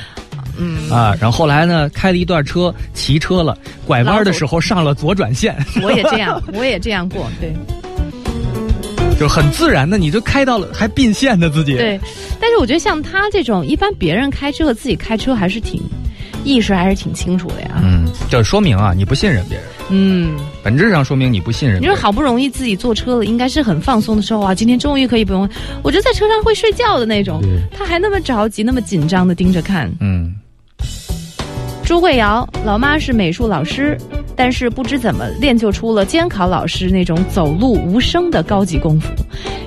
[0.59, 3.57] 嗯，啊，然后后来呢，开了一段车，骑车了，
[3.87, 7.53] 拐弯的时候上了左转线， 我也这样， 我也这样过，对
[9.19, 11.99] 就很自然的，你就开到了，还并线的自己。，对。
[12.41, 15.83] 但是我觉得像他这种，一般别人开车和自己开车还是挺
[16.45, 17.81] 意识还是挺清楚的呀。
[17.83, 21.93] 嗯，就说明啊，你不信任别人，嗯，本质上说明你不信任别人。
[21.93, 25.49] 你说好不容易自己坐车了，应该是很放松的时候啊，今天终于可以不用，
[25.83, 27.43] 我就在车上会睡觉的那种，
[27.77, 29.91] 他还那么着急，那么紧张的盯着看。
[29.99, 30.08] 嗯，
[31.89, 33.97] 朱桂瑶，老妈是美术老师，
[34.37, 39.11] 但是不知怎么练就出了监考老师那种走路无声的高级功夫。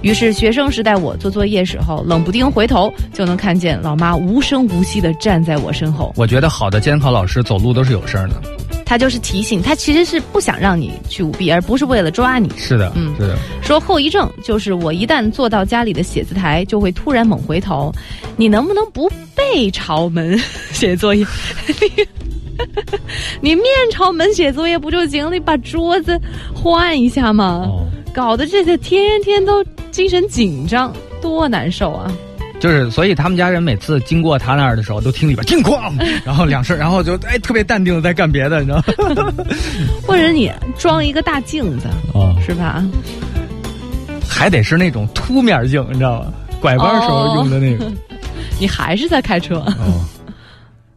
[0.04, 6.14] 于是学生时代我做作业时候，冷不丁回头就能看见老妈无声无息地站在我身后。
[6.16, 8.36] 我觉得好的监考老师走路都是有声的。
[8.92, 12.52] 他就是提醒，他其实是不想让你去舞弊，而不是为了抓你。
[12.58, 13.38] 是的，嗯是的。
[13.62, 17.90] 说后遗症就是我一旦坐到家里的写字台，就会突然猛回头。
[18.36, 20.38] 你能不能不背朝门
[20.74, 21.26] 写作业？
[23.40, 25.32] 你面朝门写作业不就行了？
[25.32, 26.20] 你把桌子
[26.54, 27.66] 换一下嘛。
[27.70, 32.12] 哦，搞得这些天天都精神紧张，多难受啊！
[32.62, 35.92] 就是，所以他们家人每次经过他那儿的时候，都听里边听哐，
[36.24, 39.34] 然后两声，然后就哎特别淡定的在干别的，你知道吗？
[40.08, 42.82] 或者你装一个大镜子，哦，是吧？
[44.30, 46.32] 还得是那种凸面镜，你知道吗？
[46.62, 47.92] 拐弯时候用的那个。
[48.60, 50.06] 你还是在开车，哦，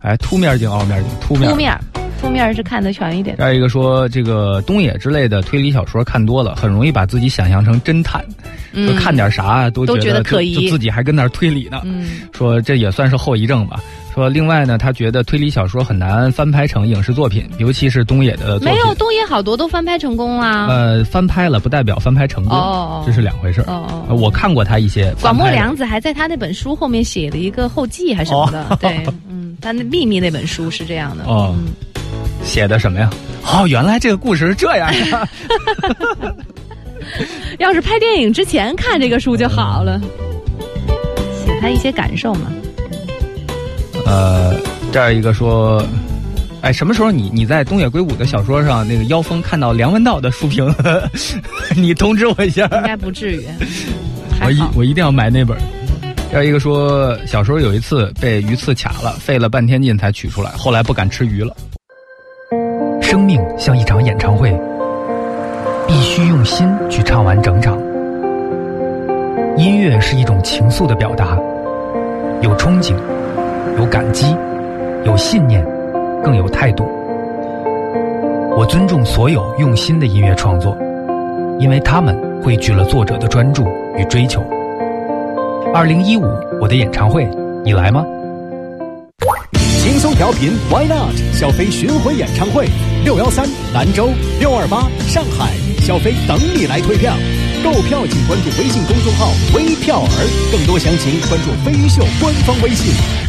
[0.01, 1.51] 哎，凸面镜、凹面镜，凸面。
[1.51, 1.81] 凸面，
[2.25, 3.37] 凸面是看得全一点。
[3.37, 8.25] 再一个说，这个东野之类的推理小说看多了，很容易把自己想象成侦探，
[8.73, 11.83] 就嗯看点啥都都觉得可疑就自己还跟那儿推理呢。
[11.85, 13.79] 嗯，说这也算是后遗症吧。
[14.15, 18.69] 说另外呢，他觉得推理小说很难翻拍成影视作品，尤其是东野的作品。
[18.69, 20.69] 没有东野好多都翻拍成功啦。
[20.69, 23.65] 呃，翻拍了不代表翻拍成功，哦这是两回事儿。
[23.65, 31.73] 哦哦呃我看过他一些广末凉子还在他那本书后面写了一个后记还是什么的， 哦对，嗯，他那秘密那本书是这样的，哦嗯，
[32.45, 33.11] 写的什么呀？
[33.53, 35.29] 哦，原来这个故事是这样的。
[37.59, 40.01] 要是拍电影之前看这个书就好了，
[41.45, 42.53] 写他一些感受嘛，
[44.07, 44.55] 呃，
[44.93, 45.85] 这儿一个说，
[46.61, 50.73] 哎，什么时候你你在东野圭吾的小说上那个妖风看到梁文道的书评，
[51.77, 53.45] 你通知我一下，应该不至于，
[54.45, 55.61] 我一，我一定要买那本儿。
[56.31, 61.55] 第二一个说，小时候有一次被鱼刺卡了，费了半天劲才取出来，后来不敢吃鱼了。
[63.01, 64.51] 生命像一场演唱会，
[65.87, 67.79] 必须用心去唱完整场。
[69.57, 71.39] 音乐是一种情愫的表达，
[72.43, 72.97] 有憧憬，
[73.79, 74.37] 有感激，
[75.05, 75.65] 有信念，
[76.23, 76.85] 更有态度。
[78.57, 80.77] 我尊重所有用心的音乐创作，
[81.59, 83.67] 因为他们汇聚了作者的专注
[83.97, 84.41] 与追求。
[85.75, 86.23] 二零一五，
[86.61, 87.29] 我的演唱会，
[87.65, 88.07] 你来吗？
[89.83, 92.69] 轻松调频 Why Not 小飞巡回演唱会，
[93.05, 94.09] 六幺三兰州，
[94.39, 95.51] 六二八上海，
[95.81, 97.13] 小飞等你来退票。
[97.65, 103.24] 购票请关注微信公众号“微票儿”，更多详情关注飞鱼秀官方微信。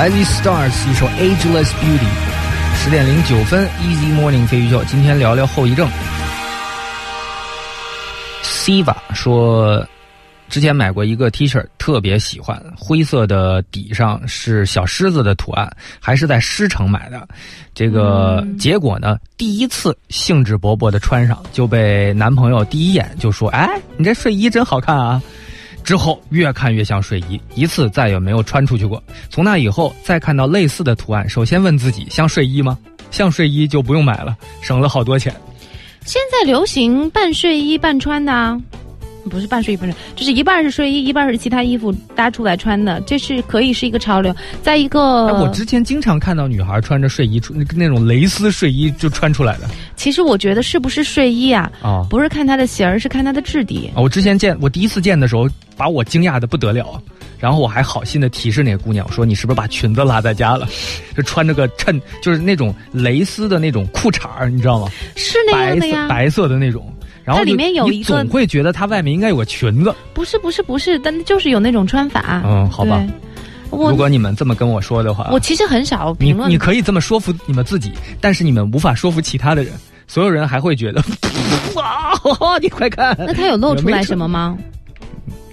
[0.00, 2.08] 来自于 Stars 一首 Ageless Beauty。
[2.74, 5.86] 十点零九分，Easy Morning 飞鱼秀，今天聊聊后遗症。
[8.42, 9.86] Siva 说，
[10.48, 15.70] 之前买过一个 T 恤，特别喜欢，灰色的底上是小狮子的图案，
[16.00, 17.28] 还是在狮城买的。
[17.74, 25.20] 这个结果呢，第一次兴致勃勃的穿上，就被男朋友第一眼就说：“哎，你这睡衣真好看啊！”
[25.84, 29.02] 之后越看越像睡衣，一次再也没有穿出去过。
[29.28, 32.78] 从那以后，再看到类似的图案，首先问自己：像睡衣吗？
[33.10, 35.34] 像睡衣就不用买了，省了好多钱。
[36.04, 38.60] 现在流行半睡衣半穿的啊，
[39.30, 44.34] 不是半睡衣半穿，就是一半是睡衣，一半是其他衣服搭出来穿的，这是可以是一个潮流。
[44.62, 49.70] 在一个，哎，我之前经常看到女孩穿着睡衣出那那种蕾丝睡衣就穿出来的。
[49.96, 51.70] 其实我觉得是不是睡衣啊？
[51.80, 53.90] 啊不是看它的型儿，是看它的质地。
[53.94, 54.02] 啊！
[54.02, 57.00] 我之前见我第一次见的时候，把我惊讶的不得了啊。
[57.38, 60.68] 然后我还好心的提示那个姑娘，我说你是不是把裙子落在家了？
[61.16, 64.88] 就穿着个衬，就是那种蕾丝的那种裤衩儿，你知道吗？
[65.16, 66.92] 是那白色样的呀，白色的那种。
[67.30, 69.94] 然后它里面有一个你总会觉得它外面应该有个裙子。
[70.12, 72.42] 不是不是不是，但就是有那种穿法。
[72.44, 73.02] 嗯，好吧。
[73.70, 79.72] 我如果你们这么跟我说的话，我其实很少评论你可以这么说服你们自己，但是你们无法说服其他的人，
[80.08, 81.00] 所有人还会觉得，
[81.76, 84.58] 哇， 你快看，那它有露出来什么吗？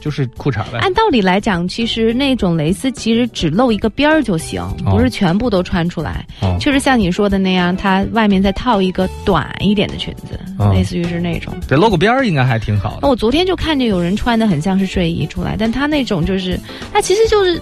[0.08, 0.80] 就是裤衩呗。
[0.80, 6.26] 按道理来讲，其实那种蕾丝其实只露一个边儿就行，不是全部都穿出来。
[6.40, 11.54] 哦就是像你说的那样，它外面再套一个短一点的裙子，哦类似于是那种。
[11.68, 13.00] 对，露个边儿应该还挺好的。
[13.02, 16.58] 那我昨天就看见有人穿的很像是睡衣出来，但他那种就是，
[16.94, 17.62] 他其实就是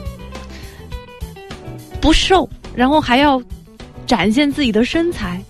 [1.99, 3.41] 不瘦，然后还要
[4.05, 5.41] 展现自己的身材。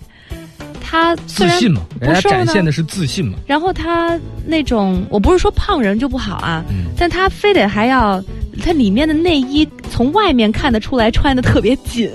[0.88, 3.36] 他自信嘛，人家展现的是自信嘛。
[3.44, 6.84] 然后他那种，我不是说胖人就不好啊，嗯。
[6.96, 8.22] 但他非得还要，
[8.62, 12.08] 他里面的内衣从外面看得出来穿的特别紧，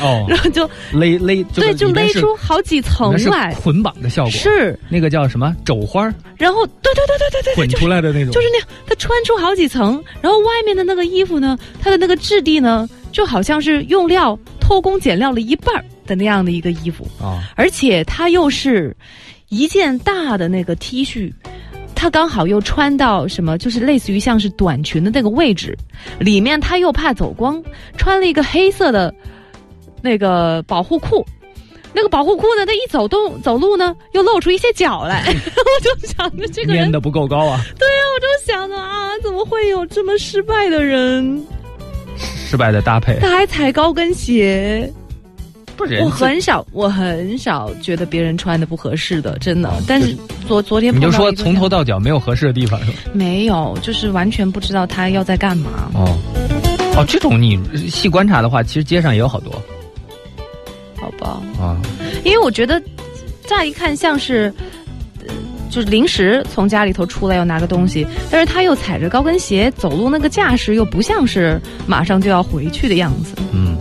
[0.00, 3.54] 哦， 然后就勒勒，对，就勒出好几层来。
[3.54, 5.54] 捆绑的效果，是，那个叫什么？
[5.64, 6.12] 肘花儿？
[6.36, 18.96] 然后对对对对对对捆对，就是出来的那种，就是那样，他穿出好几层，然后外面的那个衣服呢，它的那个质地呢，就好像是用料偷工减料了一半儿的那样的一个衣服，啊，而且它又是
[19.50, 21.32] 一件大的那个 T 恤，
[21.94, 25.76] 它刚好又穿到什么，就是类似于像是短裙的那个位置，
[26.18, 27.62] 里面他又怕走光，
[27.96, 29.14] 穿了一个黑色的
[30.02, 31.24] 那个保护裤。
[31.94, 41.44] 那个保护裤呢，他一走动走路呢，又露出一些脚来， 我就想着这个人粘的不够高啊，对呀、我就想着啊，怎么会有这么失败的人？
[42.18, 44.92] 失败的搭配他还踩高跟鞋。
[46.02, 49.72] 我很少，我很少觉得别人穿的不合适的，真的。
[49.86, 52.98] 但是昨昨天你就说从头到脚没有合适的地方是吧？
[53.12, 55.90] 没有，就是完全不知道他要在干嘛。
[55.94, 56.18] 哦，
[56.96, 59.52] 哦，这种你细观察的话，其实街上也有好多
[60.96, 61.80] 好吧，啊。
[62.24, 62.82] 因为我觉得
[63.46, 64.52] 乍一看像是。
[65.26, 65.34] 呃
[65.70, 73.34] 就是临时从家里头出来要拿个东西，但是他又踩着高跟鞋走路，那个架势又不像是马上就要回去的样子。
[73.52, 73.76] 嗯，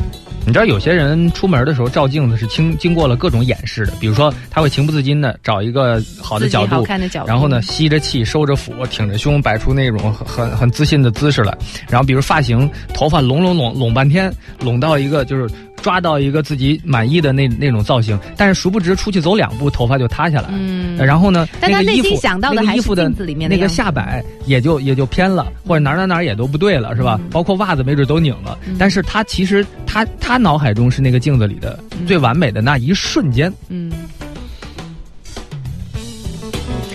[0.48, 11.54] 你知道有些人出门的时候照镜子是经经过了各种掩饰的，比如说他会情不自禁的找一个好的角度，看的角度然后呢吸着气、收着腹、挺着胸，摆出那种很很很自信的姿势来。
[11.90, 20.50] 然后比如发型，头发拢拢拢拢半天，拢到一个就是抓到一个自己满意的那那种造型，但是殊不知出去走两步，头发就塌下来。
[20.52, 27.20] 嗯呃然后呢，但他内心想到的还是衣服的镜子里面的那个下摆也就也就偏了，或者哪儿哪儿哪儿也都不对了，是吧？
[27.32, 33.54] 包括袜子没准都拧了，但是他其实他他脑海中是那个镜子里的最完美的那一瞬间。
[33.70, 33.94] 嗯，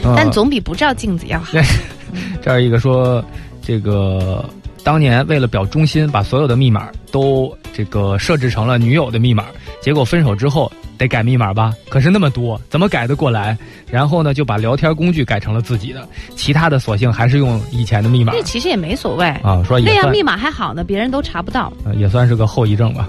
[0.02, 1.56] 呃但总比不照镜子要好。
[2.42, 3.24] 这儿一个说，
[3.62, 4.44] 这个
[4.84, 9.46] 当年为了表忠心，把所有的密码都这个设置成了女友的密码，
[9.80, 11.72] 结果分手之后得改密码吧？
[11.88, 13.56] 可是那么多，怎么改得过来？
[13.88, 19.62] 然后呢，就把聊天工具改成了自己的，其他的索性还是用以前的密码那其实也没所谓啊。
[19.66, 21.72] 说那样密码还好呢，别人都查不到。
[21.84, 23.06] 呃也算是个后遗症吧。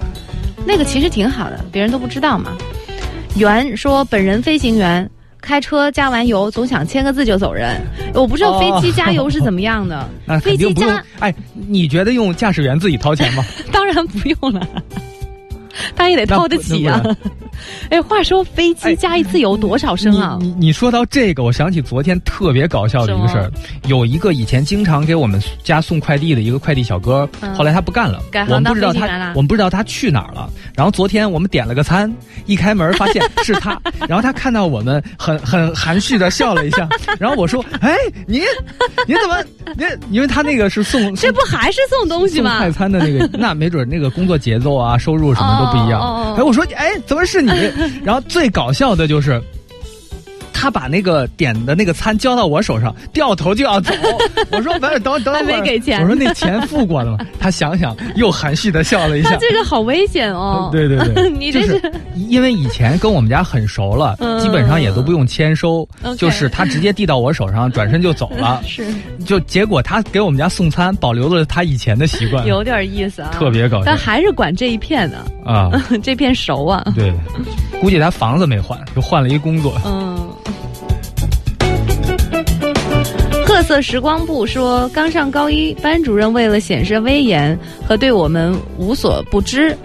[0.66, 2.52] 那个其实挺好的，别人都不知道嘛。
[3.36, 5.10] 袁说，本人飞行员，
[5.44, 7.78] 开车加完油总想签个字就走人。
[8.14, 11.04] 我不知道飞机加油是怎么样的， 那飞机加。
[11.20, 11.32] 哎，
[11.68, 13.44] 你觉得用驾驶员自己掏钱吗？
[13.70, 14.66] 当然不用了，
[15.94, 17.20] 他也得掏得起啊那不。
[17.90, 20.38] 哎，话说飞机加一次油多少升啊？
[20.40, 23.50] 你你你说到这个，我想起昨天特别搞笑的一个事儿，
[23.86, 30.48] 有一个以前经常给我们家送快递的一个快递小哥，嗯后来他不干了，我们不知道他我们不知道他去哪儿了。
[30.74, 32.12] 然后昨天我们点了个餐，
[32.46, 36.88] 一开门发现是他，然后他看到我们很很含蓄的笑了一下，
[37.18, 37.94] 然后我说：“哎，
[38.26, 38.42] 您
[39.06, 39.44] 您怎么
[39.76, 39.86] 您？
[40.10, 42.50] 因为他那个是送 这不还是送东西吗？
[42.50, 46.00] 送快餐的那个，那没准那个工作节奏啊、收入什么都不一样。
[46.00, 47.50] 哦哦哦哦哎，我说，哎，怎么是你？
[48.04, 49.42] 然后最搞笑的就是。
[50.64, 53.92] 他把那个点的那个餐交到我手上，掉头就要走。
[54.50, 59.28] 我说：“不是，等等会儿。”没给钱我说：“那钱付过了吗？”他想想，又含蓄的笑了一下。
[59.28, 60.70] 他这个好危险哦。
[60.72, 65.86] 对对对， 你就这是因为以前跟我们家很熟了， 嗯基本上也都不用签收
[66.16, 68.62] 就是他直接递到我手上，转身就走了。
[68.66, 68.86] 是
[69.26, 75.70] 就结果他给我们家送餐，保留了他以前的习惯，有点意思啊，特别搞笑但还是管这一片的，啊。
[76.02, 76.82] 这片熟啊。
[76.96, 77.12] 对，
[77.82, 79.78] 估计他房子没换，就换了一工作。
[79.84, 80.13] 嗯。
[83.54, 87.56] 特色时光部说，刚上高一，班主任为了显示威严
[87.86, 89.78] 和对我们无所不知，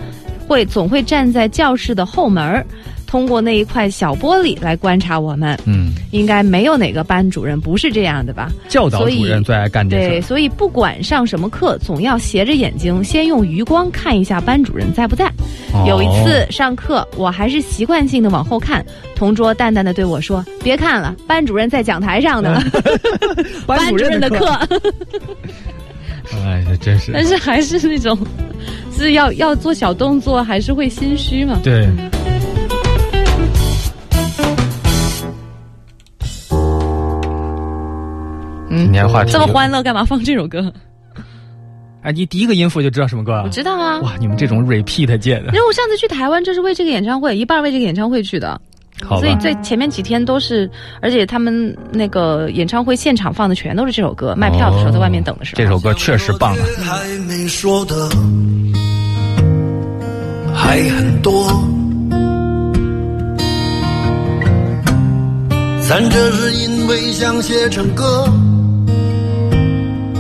[0.48, 2.66] 会总会站在教室的后门儿，
[3.10, 5.57] 通过那一块小玻璃来观察我们。
[5.65, 8.52] 嗯，应该没有哪个班主任不是这样的吧？
[8.68, 15.26] 教导主任最爱干这事对，所以不管上什么课，总要斜着眼睛，先用余光看一下班主任在不在。
[15.73, 22.61] 哦有一次上课，我还是习惯性的往后看，同桌淡淡的对我说：“别看了，班主任在讲台上呢。
[23.65, 24.45] 班主任的课，
[26.34, 28.18] 哎，这真是但是还是那种，
[28.95, 31.60] 是要要做小动作，还是会心虚嘛。
[31.64, 31.88] 对。
[38.70, 40.72] 嗯今天话题这么欢乐，干嘛放这首歌？
[42.02, 43.41] 哎，你第一个音符就知道什么歌啊？
[43.44, 48.60] 我知道啊，哇，你们这种 repeat 界的因，为我上次去台湾就是为这个演唱会，一半为这个演唱会去的。
[49.02, 49.36] 好所以？
[49.38, 50.70] 在前面几天都是，
[51.02, 55.58] 而且他们那个演唱会现场放的全都是这首歌，卖票的时候在外面等的时候。
[55.62, 56.60] 这首歌确实棒啊！
[56.84, 58.10] 还没说的
[60.54, 61.48] 还很多，
[65.88, 68.26] 咱这是因为想写成歌，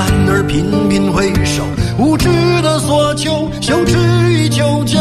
[0.00, 1.62] 为不安而频频回首，
[1.98, 2.28] 无知
[2.62, 3.98] 的索求，羞耻
[4.30, 4.98] 于求救，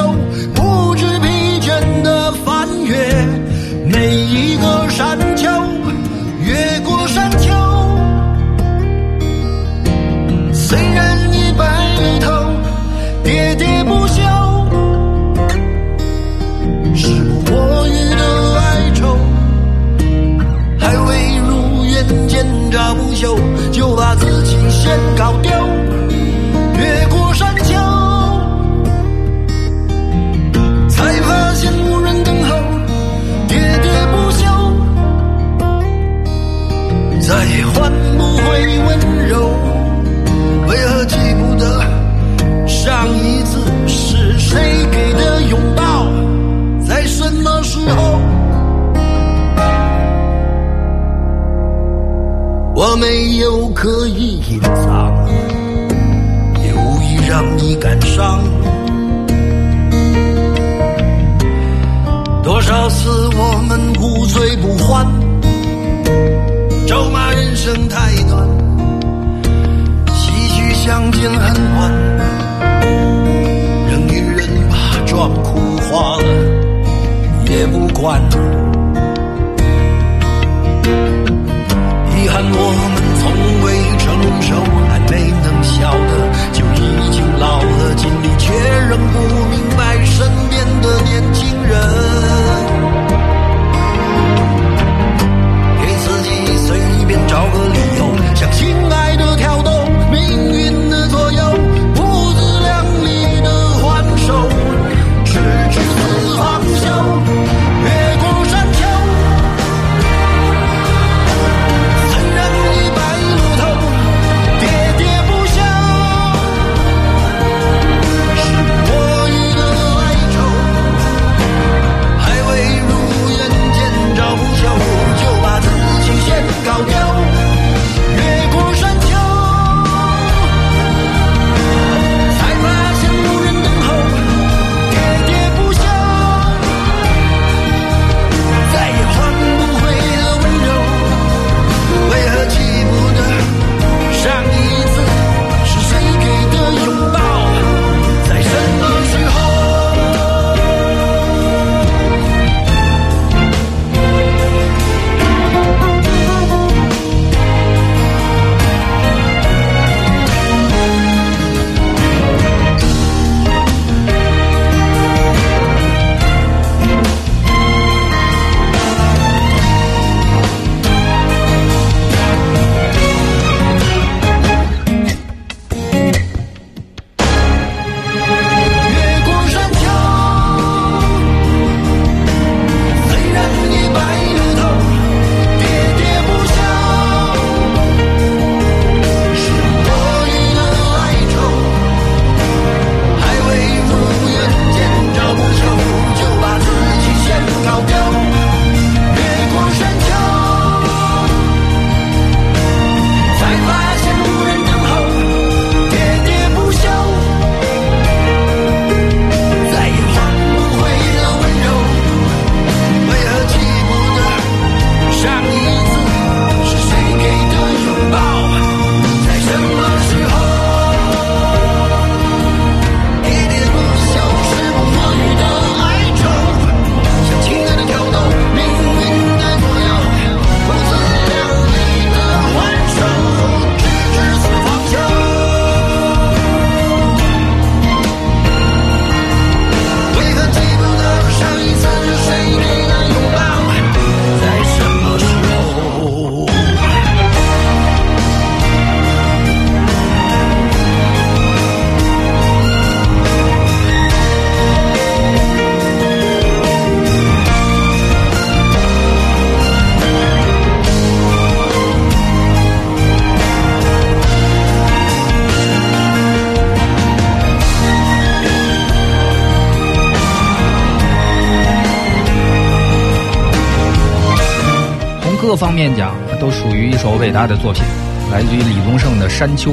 [275.80, 277.81] 面讲都属于一首伟大的作品，
[278.30, 279.72] 来自于李宗盛的《山丘》。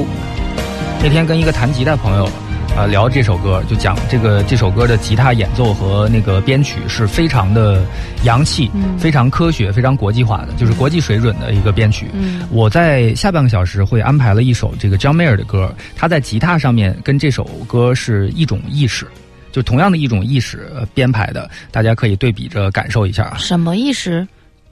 [1.03, 2.29] 那天跟一个弹吉他朋友。
[2.77, 7.83] 呃，聊这首歌就讲这个这首歌的吉他演奏和那个编曲是非常的
[8.23, 12.05] 洋气，非常科学，非常国际化的，就是国际水准的一个编曲。
[12.13, 19.07] 嗯我在下半个小时会安排了一首这个 John Mayer 的歌，他在吉他上面跟这首歌是一种意识，
[19.51, 23.37] 就同样的一种意识呃编排的，大家可以对比着感受一下啊。
[23.39, 24.25] 什么意思？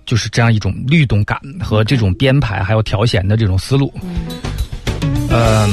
[0.06, 3.94] 就是这样一种律动感和这种编排还有调弦的这种思路。
[5.30, 5.70] 嗯，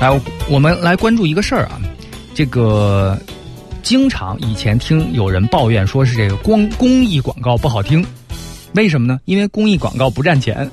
[0.00, 1.80] 来，我们来关注一个事儿啊，
[2.34, 3.18] 这个
[3.82, 8.04] 经常以前听有人抱怨说是这个光公益广告不好听，
[8.74, 9.18] 为什么呢？
[9.24, 10.70] 因为公益广告不赚钱。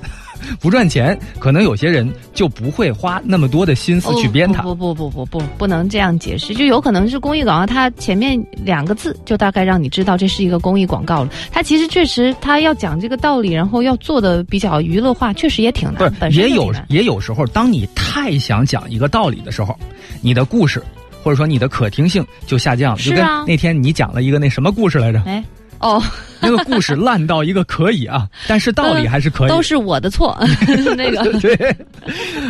[0.60, 4.62] 不赚钱，可能有些人就不会花那么多的心思去编它。
[4.62, 11.30] 不不不不不不，不能这样解释，就有可能是公益广告，它前面两个字就大概让你知道这是一个公益广告了。
[11.52, 16.12] 它其实确实，它要讲这个道理，然后要做的比较娱乐化，确实也挺难。
[16.14, 19.78] 不是，也有也有时候，当你太想讲一个道理的时候，
[20.22, 20.82] 你的故事
[21.24, 23.02] 或者说你的可听性就下降了。
[23.02, 25.22] 就跟那天你讲了一个那什么故事来着？
[25.26, 25.44] 哎
[25.86, 26.02] 哦，
[26.40, 29.49] 那个故事烂到一个可以啊，但是道理还是可以。
[29.49, 30.36] 都是我的错，
[30.98, 31.53] 那个对，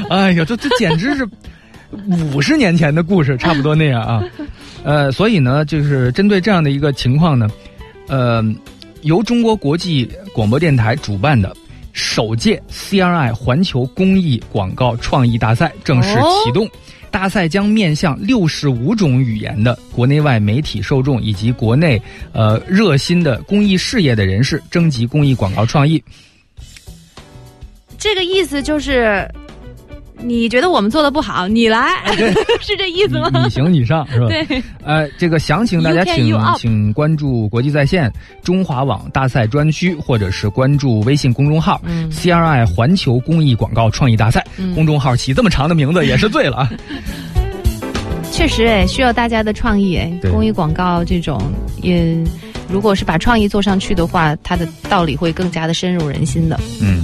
[0.10, 1.28] 哎呀，这这简直是
[2.34, 4.24] 五十年前的故事，差不多那样啊。
[4.86, 7.50] 呃，所以呢，就是针对这样的一个情况呢，
[8.08, 8.42] 呃，
[9.02, 11.54] 由中国国际广播电台主办的
[11.92, 16.10] 首届 CRI 环球公益广告创意大赛正式
[16.44, 16.70] 启动。
[17.16, 22.00] 大赛将面向六十五种语言的国内外媒体受众以及国内
[22.34, 26.04] 呃热心的公益事业的人士征集公益广告创意。
[27.98, 29.26] 这个意思就是，
[30.26, 32.04] 你觉得我们做的不好，你来，
[32.60, 33.30] 是这意思吗？
[33.44, 34.28] 你行你上是吧？
[34.28, 38.12] 对，呃，这个详情大家请请关注国际在线
[38.44, 44.44] 中华网大赛专区，或者是关注微信公众号、嗯 CRI 环球公益广告创意大赛。
[44.58, 46.72] 嗯公众号起这么长的名字也是醉了啊！
[48.32, 51.40] 确实哎，需要大家的创意哎，对公益广告这种
[51.82, 52.18] 也。
[52.68, 56.60] 如果是把创意做上去的话，它的道理会更加的深入人心的。
[56.82, 57.04] 嗯，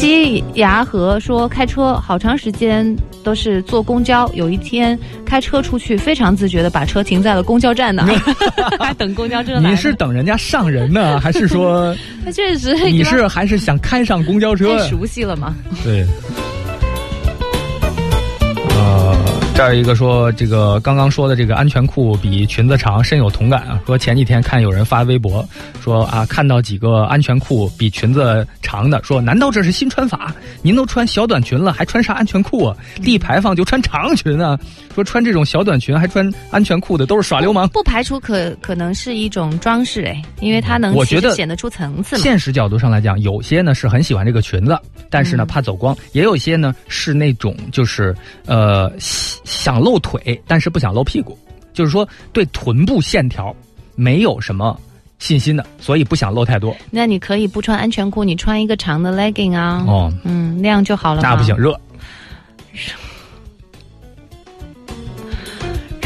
[0.00, 8.18] 西牙河说，开车好长时间都是坐公交，有一天开车出去，非常自觉的把车停在了公交站那儿，
[8.80, 9.68] 还等公交车来呢。
[9.68, 11.94] 你是等人家上人呢，还是说
[12.24, 14.88] 他确实你是还是想开上公交车太？
[14.88, 15.54] 熟悉了吗？
[15.84, 16.06] 对。
[19.60, 23.78] 这儿一个说这个刚刚说的这个安全裤比裙子长，深有同感啊。
[23.84, 25.46] 说前几天看有人发微博
[25.82, 30.34] 说啊，看到几个安全裤比裙子长的，说难道这是新穿法？
[30.62, 32.76] 您都穿小短裙了，还穿啥安全裤啊？
[33.02, 34.58] 立牌坊就穿长裙啊？
[34.94, 37.68] 说穿这种小短裙还穿安全裤的都是耍流氓。
[37.68, 42.22] 不排除可可能是一种装饰哎，因为它能我觉得显得出层次嘛。
[42.22, 44.74] 现实角度上来讲，有些呢是很喜欢这个裙子，
[45.10, 48.16] 但是呢嗯怕走光；也有些呢是那种就是
[48.46, 48.90] 呃
[49.50, 51.36] 想想露腿，但是不想露屁股，
[51.74, 53.54] 就是说对臀部线条
[53.96, 54.78] 没有什么
[55.18, 56.74] 信心的，所以不想露太多。
[56.90, 61.20] 那你可以不穿安全裤，你穿一个长的 legging 啊，哦，嗯，那样就好了。
[61.22, 61.78] 那不行，热。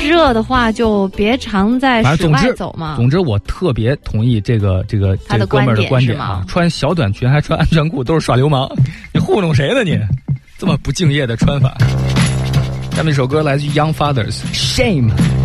[0.02, 2.96] 热的话就别常在室外走嘛。
[2.96, 8.70] 总之，我特别同意这个这个这个哥们儿的观观点啊，穿小短裙还穿安全裤都是耍流氓，
[9.12, 9.98] 你糊弄谁呢你？
[10.58, 11.76] 这么不敬业的穿法。
[12.95, 15.42] 下面一首歌来自于 Young Fathers，《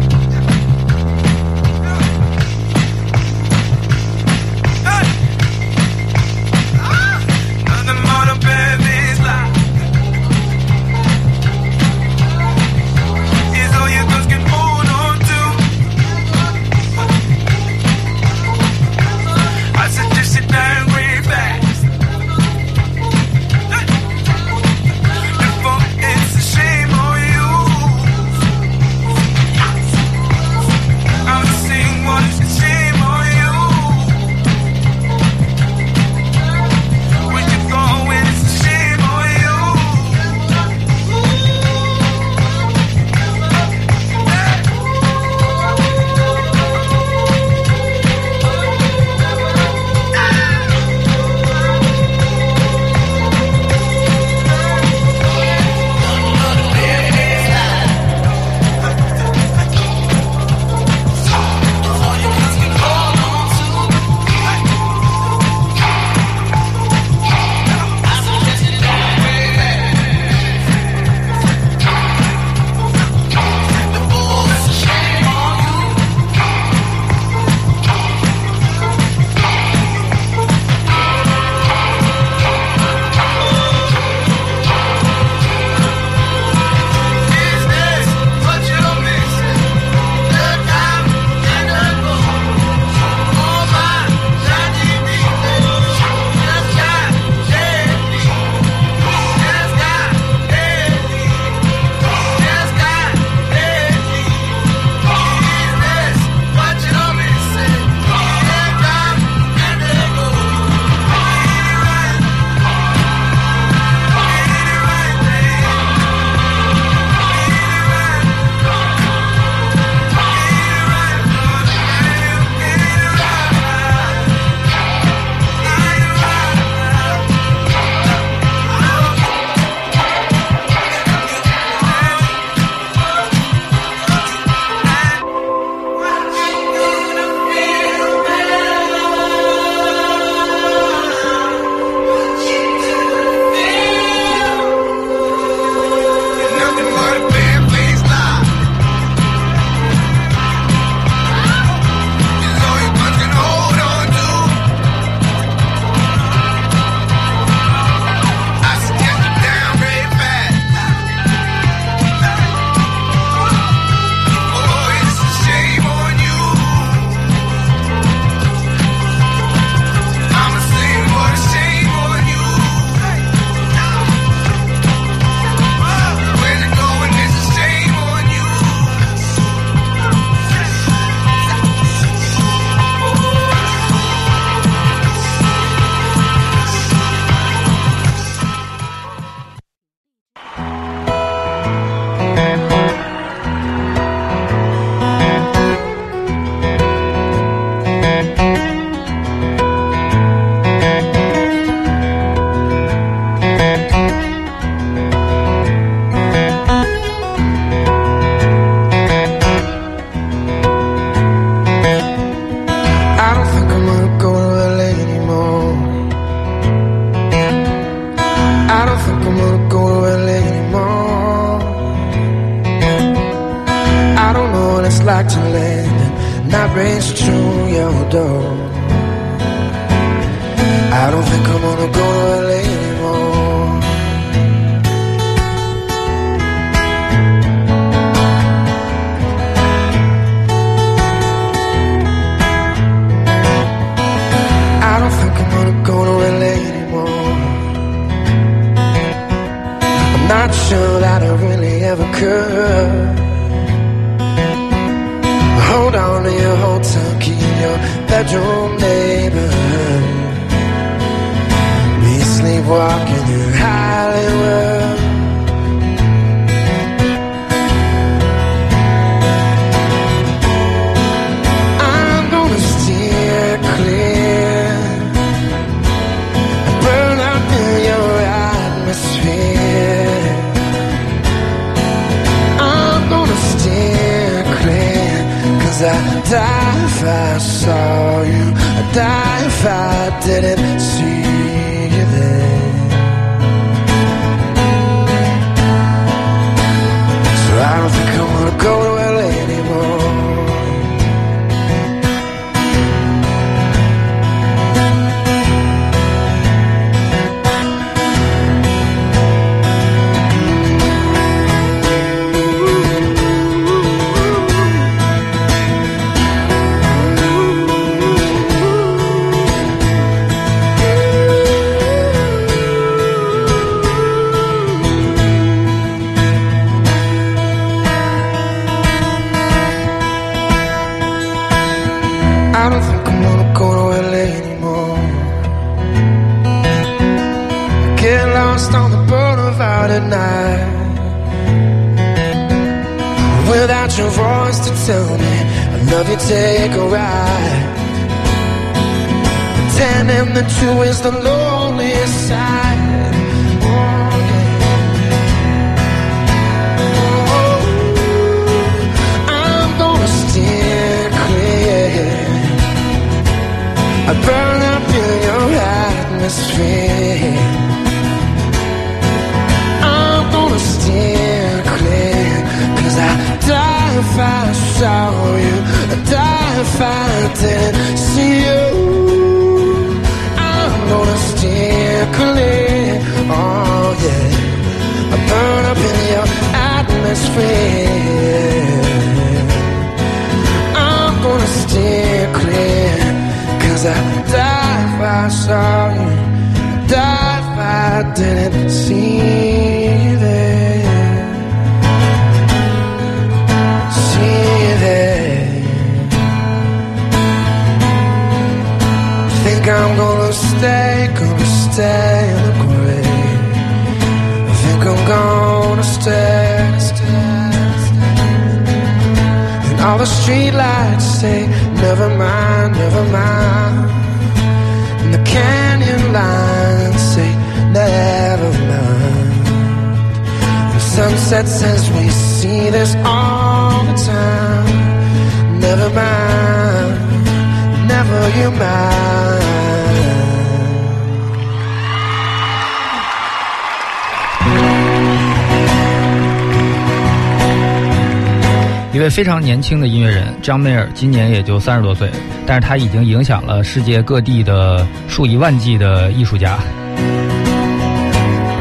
[449.20, 452.10] 非常年轻的音乐人张梅尔，今年也就三十多岁，
[452.46, 456.58] 但是他已经影响了世界各地的数以万计的艺术家，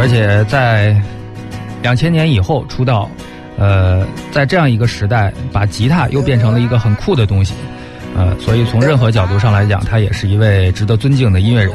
[0.01, 1.01] 而且在
[1.81, 3.09] 两千年以后出道，
[3.57, 7.55] 呃，在这样一个时代，把吉他又变成了一个很酷的东西，
[8.17, 11.71] 呃，所以从任何角度上来讲，他也是一位值得尊敬的音乐人。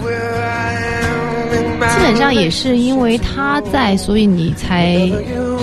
[1.80, 5.10] 基本上也是因为他在，所以你才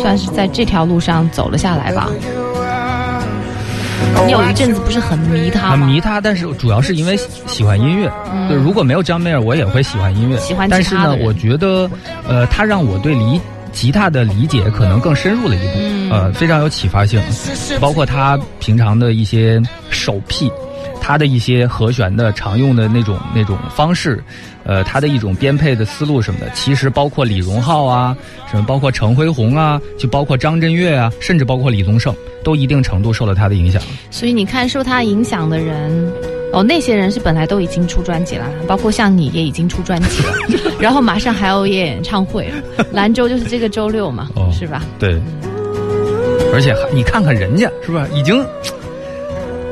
[0.00, 2.08] 算是在这条路上走了下来吧。
[4.26, 5.70] 你有一阵子不是很迷他吗？
[5.70, 7.16] 很迷他，但是主要是因为
[7.46, 8.10] 喜欢音乐。
[8.32, 10.36] 嗯对，如果没有张梅尔，我也会喜欢音乐。
[10.38, 11.90] 喜欢但是呢，我觉得，
[12.28, 13.40] 呃，他让我对离
[13.72, 17.20] 吉他的理解可能更深入了一步，嗯呃，非常有启发性。
[17.80, 19.60] 包括他平常的一些
[19.90, 20.50] 手癖，
[21.00, 24.22] 他的一些和弦的常用的那种那种方式，
[24.64, 28.16] 呃，他的一种编配的思路什么的，其实包括李荣浩啊，
[28.50, 32.14] 什么包括陈辉宏啊，就包括张震岳啊，甚至包括李宗盛，
[32.44, 33.82] 都一定程度受了他的影响。
[34.10, 36.12] 所以你看，受他影响的人，
[36.52, 40.32] 哦，那些人是本来都已经出专辑了，包括像你也已经出专辑了，
[40.80, 42.50] 然后马上还要演演唱会。
[42.92, 44.82] 兰州就是这个周六嘛，哦是吧？
[44.98, 45.20] 对，
[46.52, 48.44] 而且还你看看人家是吧，已经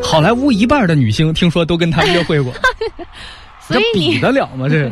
[0.02, 2.52] 好莱坞一半的女星听说都跟他约会过，
[3.60, 4.68] 所以你比你得了吗？
[4.68, 4.90] 这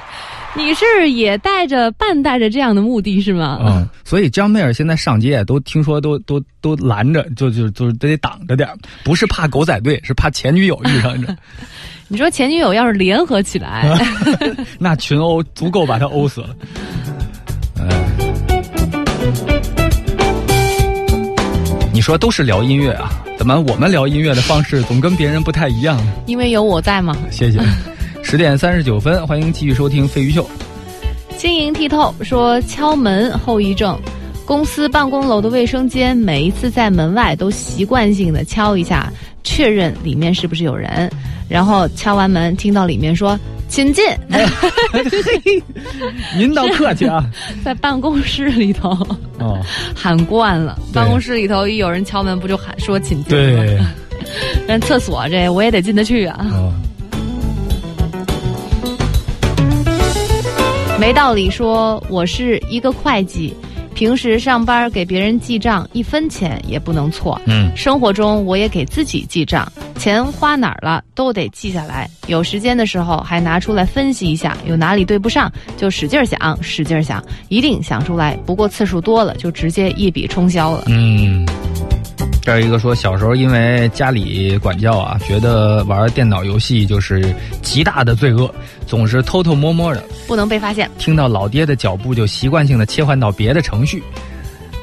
[0.56, 3.58] 你是也带着半带着这样的目的是吗？
[3.62, 11.36] 嗯，所以江妹儿现在上街都听说都都都拦着，就就就得挡着点儿不是怕狗仔队，是怕前女友遇上着，
[12.06, 13.98] 你说前女友要是联合起来
[14.78, 16.50] 那群殴足够把他殴死了。
[17.80, 18.06] 哎，
[21.92, 26.12] 你说都是聊音乐啊，怎么我们聊音乐的方式总跟别人不太一样呢？
[26.26, 27.16] 因为有我在嘛。
[27.32, 27.58] 谢谢。
[28.22, 30.44] 十点三十九分，欢迎继续收听《飞鱼秀》。
[31.36, 33.98] 晶莹剔透说敲门后遗症，
[34.44, 39.12] 公司办公楼的卫生间每一次在门外都习惯性的敲一下，
[39.44, 41.10] 确认里面是不是有人，
[41.48, 43.38] 然后敲完门听到里面说
[43.68, 44.04] 请进，
[46.36, 47.24] 您倒客气啊。
[47.64, 48.90] 在办公室里头
[49.38, 49.60] 哦，
[49.94, 53.62] 喊惯了，办公室里头一有人敲门不就喊说请进吗？
[53.62, 53.78] 对，
[54.66, 56.46] 但厕所这我也得进得去啊。
[56.52, 56.72] 哦，
[60.98, 63.54] 没道理说我是一个会计，
[63.94, 67.40] 平时上班给别人记账，一分钱也不能错。
[67.46, 72.08] 嗯，生活中我也给自己记账，钱花哪儿了都得记下来。
[72.28, 78.34] 有时间的时候还拿出来分析一下，有哪里对不上就使劲儿想，使劲儿想，一定想出来。
[78.46, 80.84] 不过次数多了就直接一笔冲销了。
[80.86, 81.46] 嗯，
[82.46, 88.48] 这儿一个说，小时候因为家里管教啊，觉得玩电脑游戏就是极大的罪恶，
[88.86, 90.88] 总是偷偷摸摸的，不能被发现。
[90.96, 94.00] 听到老爹的脚步就习惯性的切换到别的程序。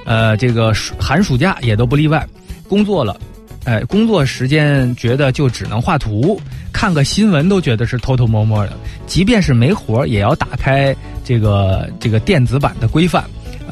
[0.03, 2.27] 呃，这个暑寒暑假也都不例外，
[2.67, 3.17] 工作了。
[3.63, 6.37] 哎，工作时间觉得就只能画图，
[6.73, 8.73] 看个新闻都觉得是偷偷摸摸的，
[9.07, 13.23] 即便是没活也要打开这个这个电子版的规范，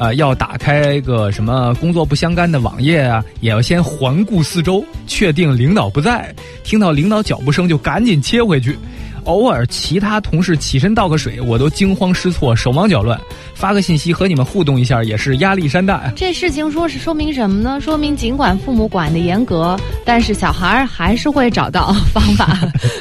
[0.02, 6.34] 啊、要打开个什么工作不相干的网页啊，也要先环顾四周，确定领导不在，
[6.64, 8.76] 听到领导脚步声就赶紧切回去。
[9.24, 13.18] 偶尔其他同事起身倒个水，我都惊慌失措，手忙脚乱。
[13.54, 16.12] 发个信息和你们互动一下，也是压力山大呀。
[16.16, 17.80] 这事情说是说明什么呢？
[17.80, 22.58] 说明尽管父母管的严格，但是小孩儿还是会找到方法，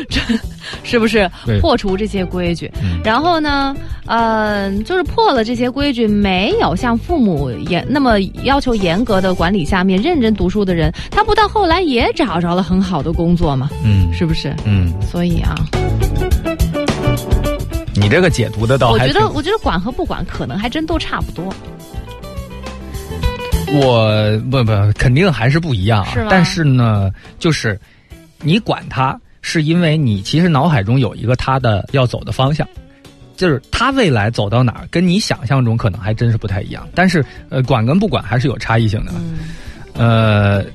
[0.07, 0.21] 这
[0.83, 1.29] 是不是
[1.61, 2.71] 破除这些规矩？
[2.83, 3.75] 嗯然后呢，
[4.05, 13.69] 呃，就是破了这些规矩，没有像父母严那么要求严格的管理下面认真读书的人，他不到后来也找着了很好的工作吗？
[13.83, 14.53] 嗯是不是？
[14.65, 15.55] 嗯，所以啊，
[18.01, 21.53] 你这个解读的倒我觉还挺得我觉得管和不管可能还真都差不多。
[23.73, 26.11] 我不不肯定还是不一样啊。
[26.11, 27.79] 是吗但是呢，就是
[28.41, 32.67] 你管他，是因为你其实脑海中有一个他的要走的方向。
[33.37, 36.87] 就是他未来走到哪儿，跟你想象中可能还真是不太一样。
[36.93, 39.11] 但是，呃，管跟不管还是有差异性的。
[39.95, 40.65] 嗯，呃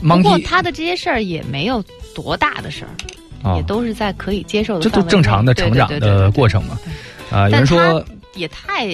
[0.00, 1.82] 不过他的这些事儿也没有
[2.14, 2.90] 多大的事儿。
[3.42, 6.78] 啊也，都是在可以接受的这都正常的成长的过程嘛。
[7.30, 8.04] 啊，有人说
[8.34, 8.88] 也太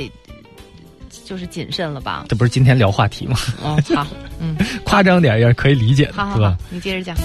[1.25, 2.25] 就是谨慎了吧？
[2.29, 3.37] 这不是今天聊话题吗？
[3.62, 4.07] 哦，好，
[4.41, 7.16] 嗯， 夸张点也是可以理解的，是吧你接着讲。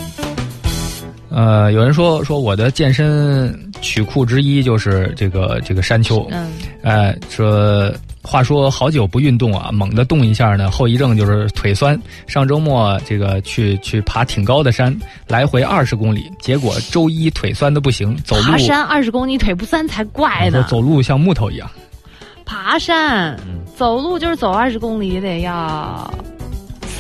[1.30, 6.52] 呃，有人说说我的健身曲库之一就是这个这个山丘，嗯，
[6.84, 7.91] 哎，说
[8.24, 12.02] 话说好久不运动啊，猛地动一下呢，后遗症就是腿酸。
[12.26, 14.98] 上周末这个去去爬挺高的山，
[15.28, 20.66] 来回二十公里，结果周一腿酸的不行，走路爬山二十公里腿不酸才怪呢。
[20.70, 21.70] 走路像木头一样。
[22.45, 26.14] 爬山嗯走路就是走二十公里也得要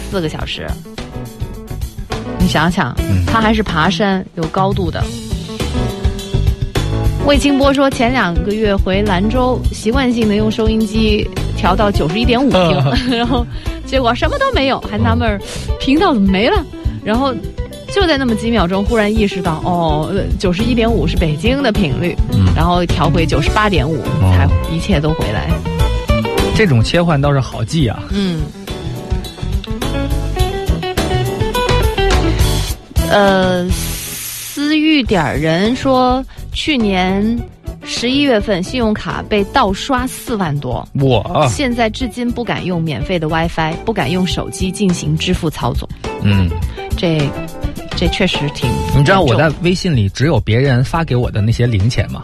[0.09, 0.67] 四个小时。
[2.39, 5.03] 你想想，嗯他还是爬山有高度的。
[7.25, 12.83] 魏清波说，前两个月回兰州，习惯性的用收音机调到九十一点五听，
[13.17, 13.45] 然后
[13.85, 15.39] 结果什么都没有，还纳闷儿
[15.79, 16.63] 频道怎么没了，
[17.03, 17.33] 然后
[17.93, 22.45] 就在那么几秒钟，忽然意识到，哦，九十一点五是北京的频率，嗯。
[22.55, 25.49] 然后调回九十八点五，才一切都回来。
[26.55, 28.03] 这种切换倒是好记啊。
[28.11, 28.41] 嗯，
[33.09, 36.23] 呃，思域点儿人说，
[36.53, 37.37] 去年
[37.83, 45.89] 十一月份信用卡被盗刷四万多，我现在至今不敢用免费的 WiFi，不敢用手机进行支付操作。
[46.21, 46.49] 嗯，
[46.95, 47.19] 这
[47.95, 48.69] 这确实挺……
[48.95, 52.21] 你知道我在微信里只有别人发给我的那些零钱吗？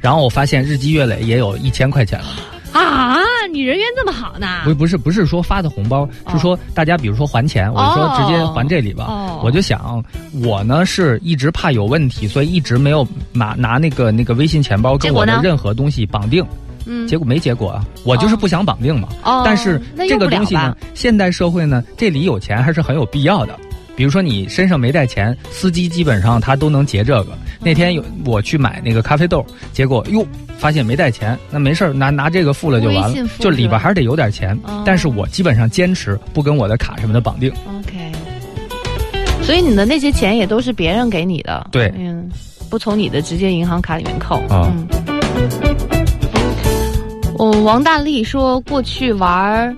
[0.00, 2.26] 然后我发现日积月累也有一千块钱了。
[2.72, 3.16] 啊？
[3.54, 4.62] 你人缘这么好呢？
[4.64, 9.04] 不不是不是说发的红包，是说大家比如说还钱，我就说直接还这里吧。
[9.08, 10.02] 哦我就想，
[10.42, 16.44] 我呢是一直怕有问题，所以一直没有拿拿那个那个微信钱包跟我的任何东西绑定。
[16.86, 19.08] 嗯，结果没结果啊，我就是不想绑定嘛。
[19.22, 23.58] 哦但是这个东西呢，现代社会呢，这里有钱还是很有必要的。
[23.96, 27.36] 比如说你身上没带钱，司机基本上他都能结这个。
[27.60, 30.26] 那天有我去买那个咖啡豆，结果哟
[30.58, 34.58] 发现没带钱，那没事儿拿拿这个付了就完了，就里边还是得有点钱。
[34.64, 37.50] 哦但是我基本上坚持不跟我的卡什么的绑定。
[37.68, 38.12] OK，
[39.42, 42.28] 所以你的那些钱也都是别人给你的，对嗯，
[42.68, 44.40] 不从你的直接银行卡里面扣。
[44.48, 44.86] 啊嗯。
[47.36, 49.74] 我，王大力说过去玩儿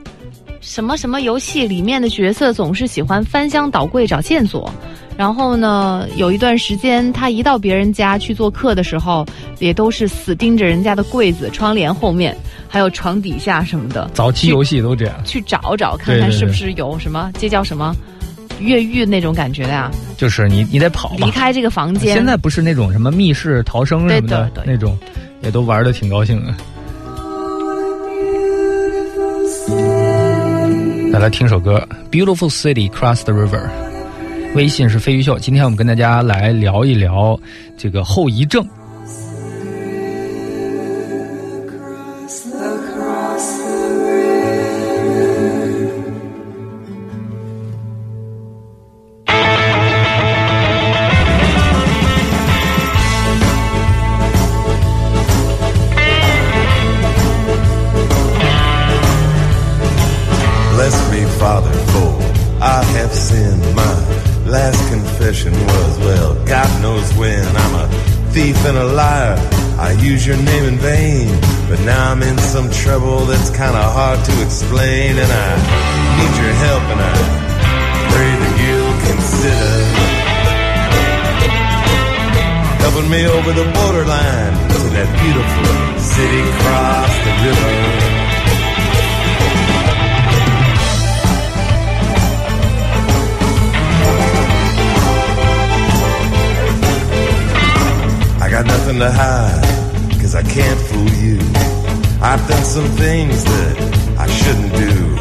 [0.66, 4.68] 什么什么游戏里面的角色总是喜欢翻箱倒柜找线索。
[5.16, 9.24] 然后呢，有一段时间，他一到别人家去做客的时候，
[9.60, 12.36] 也都是死盯着人家的柜子、窗帘后面，
[12.68, 14.10] 还有床底下什么的。
[14.12, 17.94] 早期游戏都这样，去找找，看看是不是有什么，这叫什么
[18.60, 19.88] 越狱那种感觉的呀？
[20.18, 21.30] 就是你你得跑离。
[21.30, 22.12] 开这个房间。
[22.12, 24.98] 现在不是那种什么密室逃生什么的那种，
[25.42, 26.52] 也都玩的挺高兴的。
[31.18, 33.68] 来听首歌《Beautiful City Cross the River》。
[34.54, 37.38] 微信是飞鱼秀，今天我们跟大家来聊一聊
[37.76, 38.66] 这个后遗症。
[102.48, 105.16] Done some things that I shouldn't do.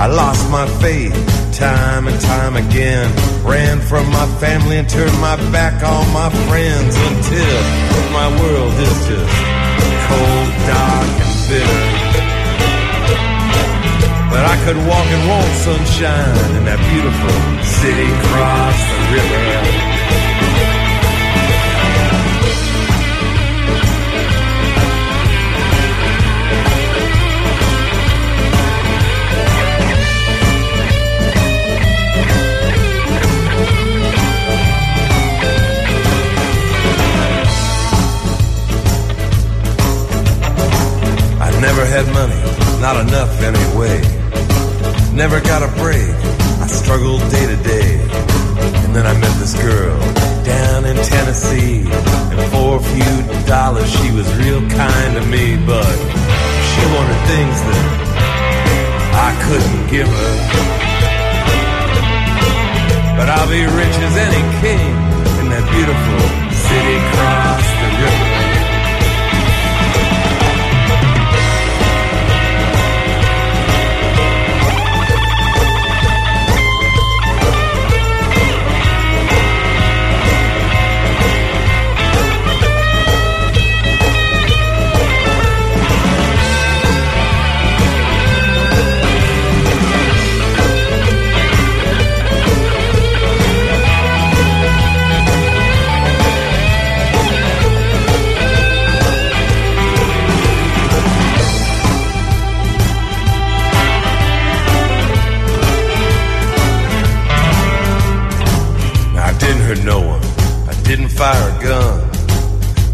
[0.00, 1.12] I lost my faith
[1.52, 3.10] time and time again.
[3.44, 7.58] Ran from my family and turned my back on my friends until
[8.14, 9.36] my world is just
[10.08, 11.84] cold, dark, and bitter.
[14.30, 19.97] But I could walk and want sunshine in that beautiful city across the river.
[41.98, 42.42] Had money,
[42.80, 43.98] not enough anyway.
[45.14, 46.14] Never got a break,
[46.62, 47.90] I struggled day to day.
[48.84, 49.98] And then I met this girl
[50.44, 51.82] down in Tennessee.
[52.30, 53.14] And for a few
[53.46, 55.58] dollars, she was real kind to me.
[55.66, 55.96] But
[56.70, 57.86] she wanted things that
[59.26, 60.34] I couldn't give her.
[63.18, 64.90] But I'll be rich as any king
[65.40, 66.20] in that beautiful
[66.54, 67.67] city across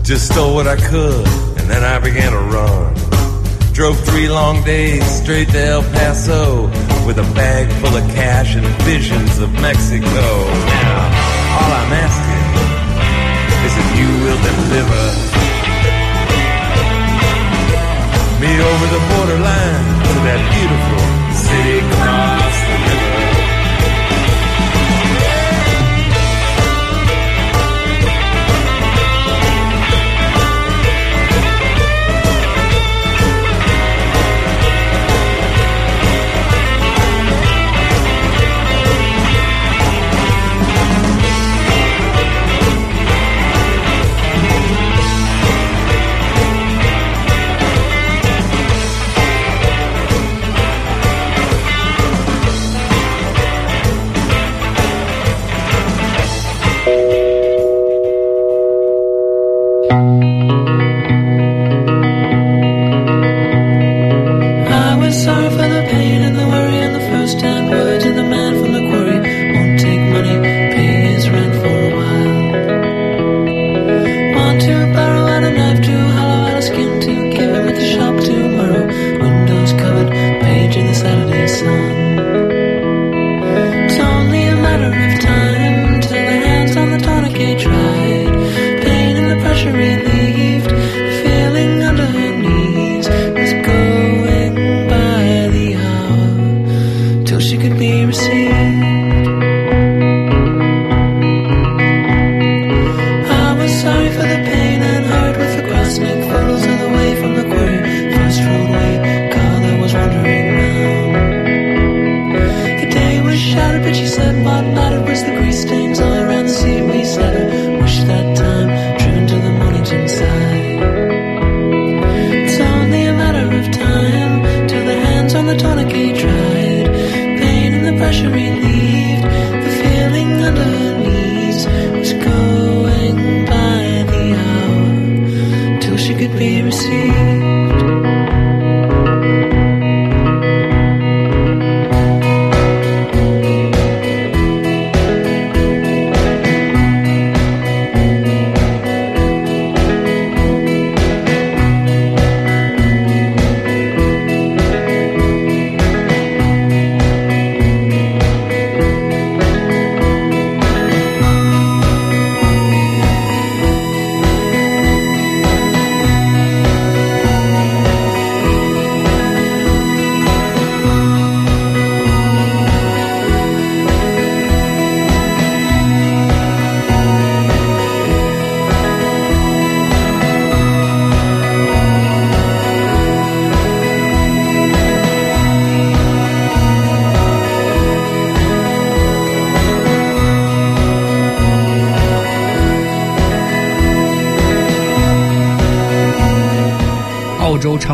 [0.04, 1.26] Just stole what I could,
[1.56, 2.94] and then I began to run.
[3.72, 6.66] Drove three long days straight to El Paso
[7.06, 10.04] with a bag full of cash and visions of Mexico.
[10.04, 12.43] Now, all I'm asking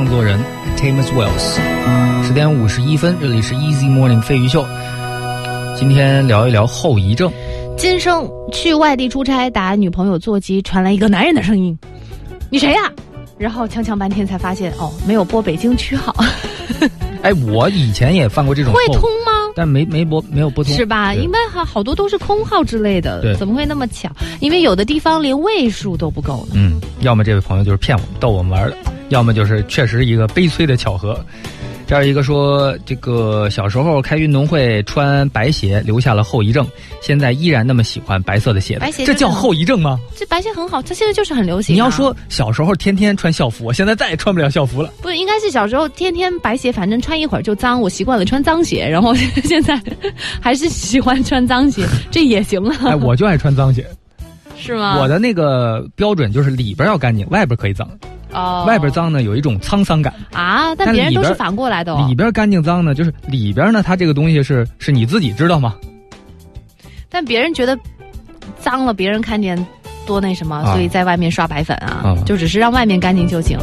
[0.01, 0.41] 澳洲唱作人
[0.79, 4.65] Tamas Wells 十点五十一分，这里是 Easy Morning 飞鱼秀。
[5.77, 7.31] 今天聊一聊后遗症。
[7.77, 11.79] 今生去外地出差，打女朋友座机，传来一个男人的声音
[12.49, 12.91] ：“你谁呀、
[13.37, 16.15] 然后锵锵半天才发现，哦，没有拨北京区号，
[17.23, 19.33] 哎，我以前也犯过这种会通吗？
[19.55, 21.13] 但没没拨没有拨通，是吧？
[21.13, 24.09] 对因为好好多都是空号之类的对，怎么会那么巧？
[24.41, 26.55] 因为有的地方连位数都不够呢。
[26.55, 28.77] 嗯，要么这位朋友就是骗我们、逗我们玩的，
[29.11, 31.25] 要么就是确实一个悲催的巧合。
[31.87, 36.65] 这样一个说，这个小时候开运动会穿白鞋留下了后遗症，
[37.03, 39.99] 现在依然那么喜欢白色的鞋子，白鞋这叫后遗症吗？
[40.15, 41.75] 这白鞋很好，它现在就是很流行、啊。
[41.75, 44.93] 你要说小时候天天穿校服，我现在再也穿不了校服了。
[45.03, 49.13] 不，应该是小时候天天白鞋，反正穿一会儿就脏，我习惯了穿脏鞋，然后
[49.43, 49.83] 现在
[50.41, 53.85] 还是喜欢穿脏鞋， 这也行了，哎，我就爱穿脏鞋，
[54.57, 54.97] 是吗？
[55.01, 57.91] 我的那个标准就是里边要干净，外边可以脏。
[58.33, 62.07] 哦，外边脏呢有一种沧桑感，啊，但别人都是反过来的哦。
[62.09, 62.15] 里。
[62.15, 65.75] 边干净脏呢就是里边呢它这个东西是是你自己知道吗？
[67.09, 67.77] 但别人觉得
[68.61, 69.57] 脏了，别人看见
[70.07, 70.73] 多那什么，啊。
[70.73, 72.17] 所以在外面刷白粉啊，啊。
[72.25, 73.59] 就只是让外面干净就行，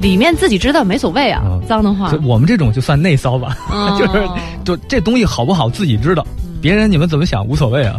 [0.00, 1.60] 里面自己知道没所谓啊，啊。
[1.68, 4.28] 脏的话，我们这种就算内骚吧，嗯 就是
[4.64, 6.26] 就这东西好不好自己知道，
[6.60, 7.98] 别人你们怎么想无所谓啊。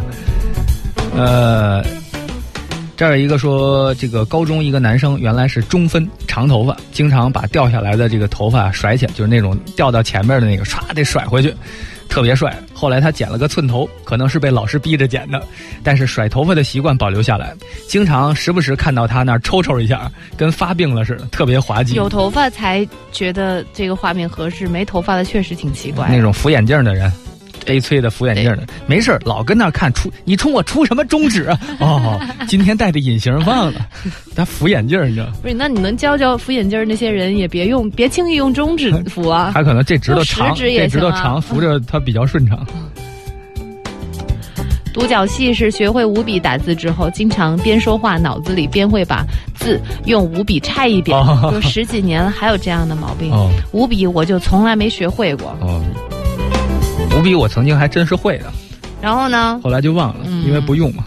[1.15, 1.83] 呃，
[2.99, 11.55] 这儿有一个说，这个高中一个男生原来是中分长头发，经常把掉下来的这个头发甩起来，就是那种掉到前面的那个，唰得甩回去。
[12.09, 15.41] 特别帅，后来他剪了个寸头，可能是被老师逼着剪的，
[15.81, 17.53] 但是甩头发的习惯保留下来，
[17.87, 21.93] 经常时不时看到他那儿抽抽一下，跟发病了似的，特别滑稽。
[21.93, 26.09] 有头发才觉得这个画面合适，没头发的确实挺奇怪。
[26.09, 27.09] 那种扶眼镜的人，
[27.69, 31.59] 悲催的扶眼镜的，没事儿老跟那儿看出你冲我出什么中指啊？
[31.79, 33.85] 哦，今天戴的隐形忘了，
[34.35, 35.27] 他扶眼镜，你知道？
[35.43, 39.51] 不是，那你能教教扶眼镜儿那些人，也别用，别轻易用中指扶啊。
[39.53, 42.65] 他可能这指头长，食指也这指头长，扶着他比较顺畅。
[44.91, 49.23] 独角戏是学会五笔打字之后，经常边说话脑子里边会把
[49.55, 53.31] 字用五笔拆一遍，哦有十几年了还有这样的毛病。
[53.31, 55.55] 哦五笔我就从来没学会过。
[55.61, 55.81] 哦，
[57.17, 58.45] 五笔我曾经还真是会的，
[59.01, 61.05] 然后呢，后来就忘了，嗯因为不用嘛。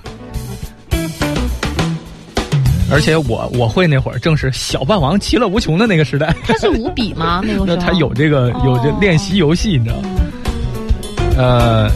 [2.91, 7.41] 而且我我会那会儿正是小霸王其乐无穷的那个时代，它是五笔吗？
[7.43, 10.09] 那个 时那候他有这个有这哦练习游戏，你知道吗？
[11.39, 11.91] 呃，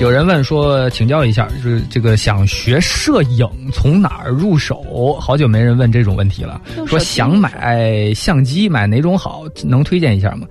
[0.00, 5.14] 有人问说，请教一下，就是这个想学摄影从哪儿入手？
[5.20, 6.58] 好久没人问这种问题了。
[6.86, 9.42] 说想买相机，买哪种好？
[9.62, 10.46] 能推荐一下吗？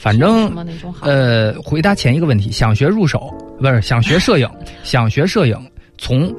[0.00, 0.50] 反正？
[1.02, 4.48] 呃，回答前一个问题，想学入手不是想学摄影，
[4.82, 5.54] 想学摄影
[5.98, 6.34] 从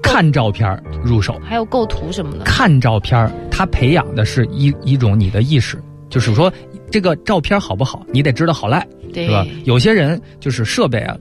[0.00, 1.36] 看照片入手。
[1.44, 2.44] 还有构图什么的。
[2.44, 5.76] 看照片儿，它培养的是一一种你的意识，
[6.08, 6.52] 就是说
[6.88, 9.44] 这个照片好不好，你得知道好赖，对是吧？
[9.64, 11.16] 有些人就是设备啊，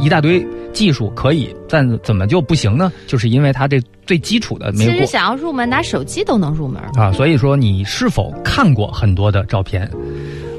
[0.00, 2.92] 一大堆技术可以，但怎么就不行呢？
[3.06, 6.82] 就是因为他这最基础的没有过其实想要入门，拿手机都能入门。
[6.94, 9.90] 啊，所以说你是否看过很多的照片？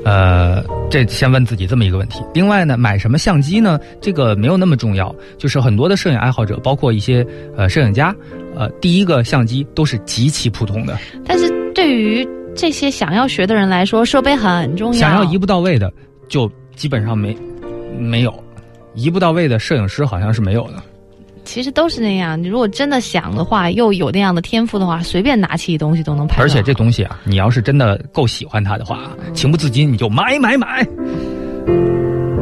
[0.06, 2.24] 呃，这先问自己这么一个问题。
[2.34, 3.78] 另外呢，买什么相机呢？
[4.00, 7.26] 这个没有那么重要，就是很多的摄影爱好者，包括一些
[7.58, 8.16] 呃摄影家，
[8.56, 10.98] 呃，第一个相机都是极其普通的。
[11.26, 15.00] 但是对于这些想要学的人来说，设备很重要。
[15.00, 15.92] 想要一步到位的，
[16.30, 17.36] 就基本上没
[18.00, 18.34] 没有，
[19.00, 20.84] 一步到位的摄影师好像是没有的。
[21.46, 22.40] 其实都是那样。
[22.42, 26.42] 你如果真的想的话，又有那样的天赋的话，随便拿起东西都能拍。
[26.42, 30.86] 而且这东西啊，你要是真的够喜欢它的话，情不自禁你就买买买。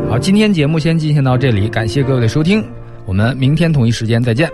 [0.09, 2.61] 好，今天节目先进行到这里，感谢各位的收听，
[3.05, 4.49] 我们明天同一时间再见。